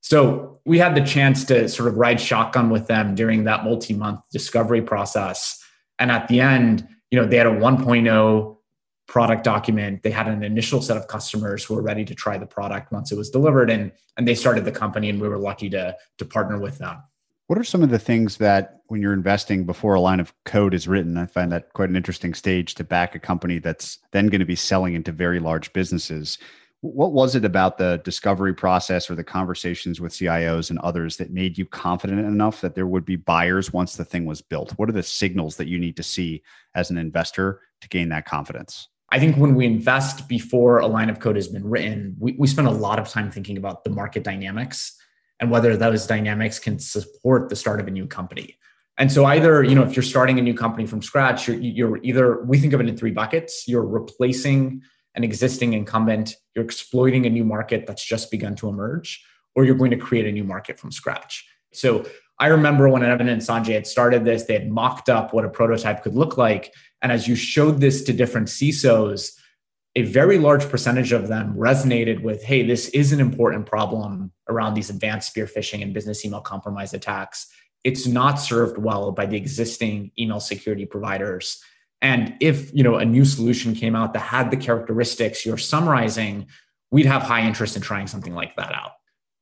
So 0.00 0.60
we 0.64 0.78
had 0.78 0.94
the 0.94 1.00
chance 1.00 1.44
to 1.46 1.68
sort 1.68 1.88
of 1.88 1.96
ride 1.96 2.20
shotgun 2.20 2.70
with 2.70 2.86
them 2.86 3.14
during 3.14 3.44
that 3.44 3.64
multi-month 3.64 4.20
discovery 4.30 4.80
process. 4.80 5.62
And 5.98 6.10
at 6.10 6.28
the 6.28 6.40
end, 6.40 6.86
you 7.10 7.20
know, 7.20 7.26
they 7.26 7.36
had 7.36 7.46
a 7.46 7.50
1.0 7.50 8.56
product 9.06 9.44
document. 9.44 10.02
They 10.02 10.10
had 10.10 10.26
an 10.26 10.42
initial 10.42 10.82
set 10.82 10.96
of 10.96 11.06
customers 11.06 11.64
who 11.64 11.74
were 11.74 11.82
ready 11.82 12.04
to 12.04 12.14
try 12.14 12.38
the 12.38 12.46
product 12.46 12.92
once 12.92 13.12
it 13.12 13.16
was 13.16 13.30
delivered 13.30 13.70
and 13.70 13.92
and 14.16 14.26
they 14.26 14.34
started 14.34 14.64
the 14.64 14.72
company 14.72 15.08
and 15.08 15.20
we 15.20 15.28
were 15.28 15.38
lucky 15.38 15.70
to 15.70 15.96
to 16.18 16.24
partner 16.24 16.58
with 16.58 16.78
them. 16.78 17.02
What 17.46 17.58
are 17.58 17.64
some 17.64 17.82
of 17.82 17.90
the 17.90 17.98
things 18.00 18.38
that 18.38 18.80
when 18.88 19.00
you're 19.00 19.12
investing 19.12 19.64
before 19.64 19.94
a 19.94 20.00
line 20.00 20.20
of 20.20 20.32
code 20.44 20.74
is 20.74 20.88
written 20.88 21.16
i 21.16 21.26
find 21.26 21.50
that 21.52 21.72
quite 21.72 21.88
an 21.88 21.96
interesting 21.96 22.34
stage 22.34 22.74
to 22.74 22.84
back 22.84 23.14
a 23.14 23.18
company 23.18 23.58
that's 23.58 23.98
then 24.12 24.28
going 24.28 24.40
to 24.40 24.46
be 24.46 24.56
selling 24.56 24.94
into 24.94 25.12
very 25.12 25.40
large 25.40 25.72
businesses 25.72 26.38
what 26.86 27.12
was 27.12 27.34
it 27.34 27.44
about 27.44 27.78
the 27.78 28.00
discovery 28.04 28.54
process 28.54 29.10
or 29.10 29.14
the 29.14 29.24
conversations 29.24 30.00
with 30.00 30.12
cios 30.12 30.70
and 30.70 30.78
others 30.80 31.16
that 31.16 31.30
made 31.30 31.58
you 31.58 31.66
confident 31.66 32.20
enough 32.20 32.60
that 32.60 32.74
there 32.74 32.86
would 32.86 33.04
be 33.04 33.16
buyers 33.16 33.72
once 33.72 33.96
the 33.96 34.04
thing 34.04 34.24
was 34.24 34.40
built 34.40 34.72
what 34.72 34.88
are 34.88 34.92
the 34.92 35.02
signals 35.02 35.56
that 35.56 35.68
you 35.68 35.78
need 35.78 35.96
to 35.96 36.02
see 36.02 36.42
as 36.74 36.90
an 36.90 36.98
investor 36.98 37.60
to 37.80 37.88
gain 37.88 38.08
that 38.08 38.24
confidence 38.24 38.88
I 39.10 39.20
think 39.20 39.36
when 39.36 39.54
we 39.54 39.66
invest 39.66 40.28
before 40.28 40.78
a 40.78 40.86
line 40.86 41.08
of 41.08 41.20
code 41.20 41.36
has 41.36 41.46
been 41.46 41.68
written, 41.68 42.16
we, 42.18 42.32
we 42.38 42.48
spend 42.48 42.66
a 42.66 42.72
lot 42.72 42.98
of 42.98 43.08
time 43.08 43.30
thinking 43.30 43.56
about 43.56 43.84
the 43.84 43.90
market 43.90 44.24
dynamics 44.24 45.00
and 45.38 45.50
whether 45.50 45.76
those 45.76 46.06
dynamics 46.06 46.58
can 46.58 46.78
support 46.78 47.48
the 47.48 47.56
start 47.56 47.78
of 47.78 47.86
a 47.86 47.90
new 47.90 48.06
company. 48.06 48.56
And 48.98 49.12
so 49.12 49.26
either, 49.26 49.62
you 49.62 49.74
know, 49.74 49.82
if 49.82 49.94
you're 49.94 50.02
starting 50.02 50.38
a 50.38 50.42
new 50.42 50.54
company 50.54 50.86
from 50.86 51.02
scratch, 51.02 51.46
you're, 51.46 51.58
you're 51.58 51.98
either, 52.02 52.42
we 52.44 52.58
think 52.58 52.72
of 52.72 52.80
it 52.80 52.88
in 52.88 52.96
three 52.96 53.10
buckets. 53.10 53.68
You're 53.68 53.86
replacing 53.86 54.82
an 55.16 55.24
existing 55.24 55.72
incumbent, 55.72 56.36
you're 56.54 56.64
exploiting 56.64 57.26
a 57.26 57.30
new 57.30 57.44
market 57.44 57.86
that's 57.86 58.04
just 58.04 58.30
begun 58.30 58.54
to 58.56 58.68
emerge, 58.68 59.24
or 59.54 59.64
you're 59.64 59.74
going 59.74 59.90
to 59.90 59.96
create 59.96 60.26
a 60.26 60.32
new 60.32 60.44
market 60.44 60.78
from 60.78 60.92
scratch. 60.92 61.44
So 61.72 62.06
I 62.38 62.48
remember 62.48 62.88
when 62.88 63.02
Evan 63.02 63.28
and 63.28 63.40
Sanjay 63.40 63.74
had 63.74 63.86
started 63.86 64.24
this, 64.24 64.44
they 64.44 64.52
had 64.52 64.70
mocked 64.70 65.08
up 65.08 65.32
what 65.32 65.44
a 65.44 65.48
prototype 65.48 66.02
could 66.02 66.14
look 66.14 66.36
like. 66.36 66.72
And 67.00 67.10
as 67.10 67.26
you 67.26 67.34
showed 67.34 67.80
this 67.80 68.02
to 68.04 68.12
different 68.12 68.48
CISOs, 68.48 69.32
a 69.94 70.02
very 70.02 70.38
large 70.38 70.68
percentage 70.68 71.12
of 71.12 71.28
them 71.28 71.54
resonated 71.56 72.22
with 72.22 72.42
hey, 72.42 72.62
this 72.62 72.88
is 72.90 73.12
an 73.12 73.20
important 73.20 73.64
problem 73.64 74.30
around 74.48 74.74
these 74.74 74.90
advanced 74.90 75.28
spear 75.28 75.46
phishing 75.46 75.82
and 75.82 75.94
business 75.94 76.24
email 76.24 76.42
compromise 76.42 76.92
attacks. 76.92 77.46
It's 77.82 78.06
not 78.06 78.34
served 78.34 78.76
well 78.76 79.12
by 79.12 79.24
the 79.24 79.36
existing 79.36 80.10
email 80.18 80.40
security 80.40 80.84
providers. 80.84 81.62
And 82.06 82.36
if 82.38 82.72
you 82.72 82.84
know 82.84 82.94
a 82.94 83.04
new 83.04 83.24
solution 83.24 83.74
came 83.74 83.96
out 83.96 84.12
that 84.12 84.20
had 84.20 84.52
the 84.52 84.56
characteristics 84.56 85.44
you're 85.44 85.58
summarizing, 85.58 86.46
we'd 86.92 87.06
have 87.06 87.22
high 87.22 87.44
interest 87.44 87.74
in 87.74 87.82
trying 87.82 88.06
something 88.06 88.32
like 88.32 88.54
that 88.54 88.72
out. 88.72 88.92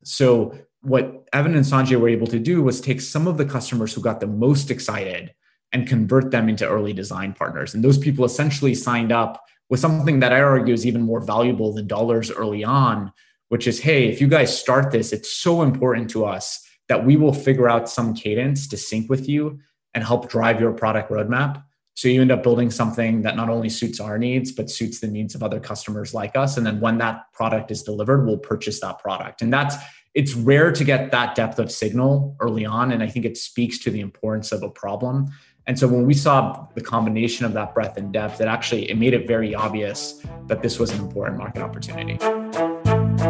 So 0.03 0.59
what 0.81 1.29
Evan 1.35 1.57
and 1.57 1.67
Sanjay 1.67 2.01
were 2.01 2.09
able 2.09 2.27
to 2.29 2.39
do 2.39 2.63
was 2.63 2.81
take 2.81 3.03
some 3.03 3.29
of 3.29 3.37
the 3.37 3.45
customers 3.45 3.93
who 3.93 4.01
got 4.01 4.21
the 4.21 4.27
most 4.27 4.71
excited 4.71 5.35
and 5.73 5.87
convert 5.87 6.31
them 6.31 6.49
into 6.49 6.67
early 6.67 6.95
design 6.95 7.35
partners. 7.35 7.75
And 7.75 7.85
those 7.85 7.99
people 7.99 8.25
essentially 8.25 8.75
signed 8.75 9.13
up 9.13 9.45
with 9.69 9.81
something 9.81 10.21
that 10.21 10.33
I 10.33 10.41
argue 10.41 10.73
is 10.73 10.87
even 10.87 11.03
more 11.03 11.21
valuable 11.21 11.75
than 11.75 11.87
dollars 11.87 12.31
early 12.31 12.65
on, 12.65 13.13
which 13.51 13.67
is 13.67 13.79
hey, 13.79 14.09
if 14.09 14.23
you 14.23 14.27
guys 14.27 14.59
start 14.59 14.91
this, 14.91 15.13
it's 15.13 15.31
so 15.31 15.61
important 15.61 16.09
to 16.13 16.25
us 16.25 16.67
that 16.89 17.05
we 17.05 17.19
will 17.19 17.35
figure 17.35 17.69
out 17.69 17.91
some 17.91 18.15
cadence 18.15 18.67
to 18.69 18.79
sync 18.79 19.11
with 19.11 19.29
you 19.29 19.59
and 19.93 20.03
help 20.03 20.31
drive 20.31 20.63
your 20.63 20.73
product 20.73 21.11
roadmap 21.11 21.63
So 21.95 22.09
you 22.09 22.21
end 22.21 22.33
up 22.33 22.43
building 22.43 22.71
something 22.71 23.23
that 23.23 23.37
not 23.37 23.49
only 23.49 23.69
suits 23.69 24.01
our 24.01 24.19
needs, 24.19 24.51
but 24.51 24.69
suits 24.69 25.01
the 25.01 25.07
needs 25.07 25.35
of 25.35 25.43
other 25.43 25.61
customers 25.61 26.13
like 26.13 26.37
us. 26.37 26.57
And 26.57 26.67
then 26.67 26.81
when 26.81 26.99
that 26.99 27.33
product 27.33 27.71
is 27.71 27.83
delivered, 27.83 28.27
we'll 28.27 28.39
purchase 28.39 28.81
that 28.81 28.99
product. 28.99 29.43
And 29.43 29.53
that's 29.53 29.77
it's 30.15 30.35
rare 30.35 30.71
to 30.71 30.85
get 30.85 31.11
that 31.11 31.35
depth 31.35 31.59
of 31.59 31.71
signal 31.71 32.37
early 32.41 32.65
on. 32.65 32.93
And 32.93 33.03
I 33.03 33.09
think 33.09 33.25
it 33.25 33.37
speaks 33.37 33.79
to 33.81 33.91
the 33.91 34.01
importance 34.01 34.53
of 34.53 34.63
a 34.63 34.71
problem. 34.71 35.29
And 35.67 35.79
so 35.79 35.89
when 35.89 36.05
we 36.07 36.15
saw 36.15 36.67
the 36.75 36.81
combination 36.81 37.47
of 37.47 37.53
that 37.55 37.75
breadth 37.75 37.97
and 37.97 38.13
depth, 38.13 38.41
it 38.41 38.49
actually 38.49 38.91
it 38.91 38.99
made 38.99 39.15
it 39.15 39.27
very 39.27 39.55
obvious 39.55 40.21
that 40.47 40.63
this 40.63 40.79
was 40.79 40.93
an 40.93 41.01
important 41.01 41.39
market 41.39 41.63
opportunity. 41.63 42.19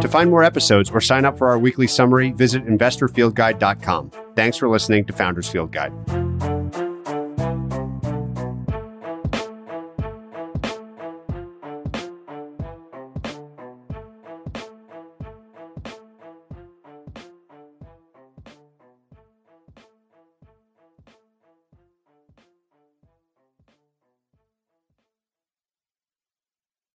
To 0.00 0.08
find 0.08 0.30
more 0.30 0.42
episodes 0.42 0.90
or 0.90 1.00
sign 1.00 1.24
up 1.24 1.38
for 1.38 1.48
our 1.48 1.58
weekly 1.58 1.86
summary, 1.86 2.32
visit 2.32 2.66
investorfieldguide.com. 2.66 4.10
Thanks 4.34 4.56
for 4.56 4.68
listening 4.68 5.04
to 5.06 5.12
Founders 5.12 5.48
Field 5.48 5.70
Guide. 5.70 5.92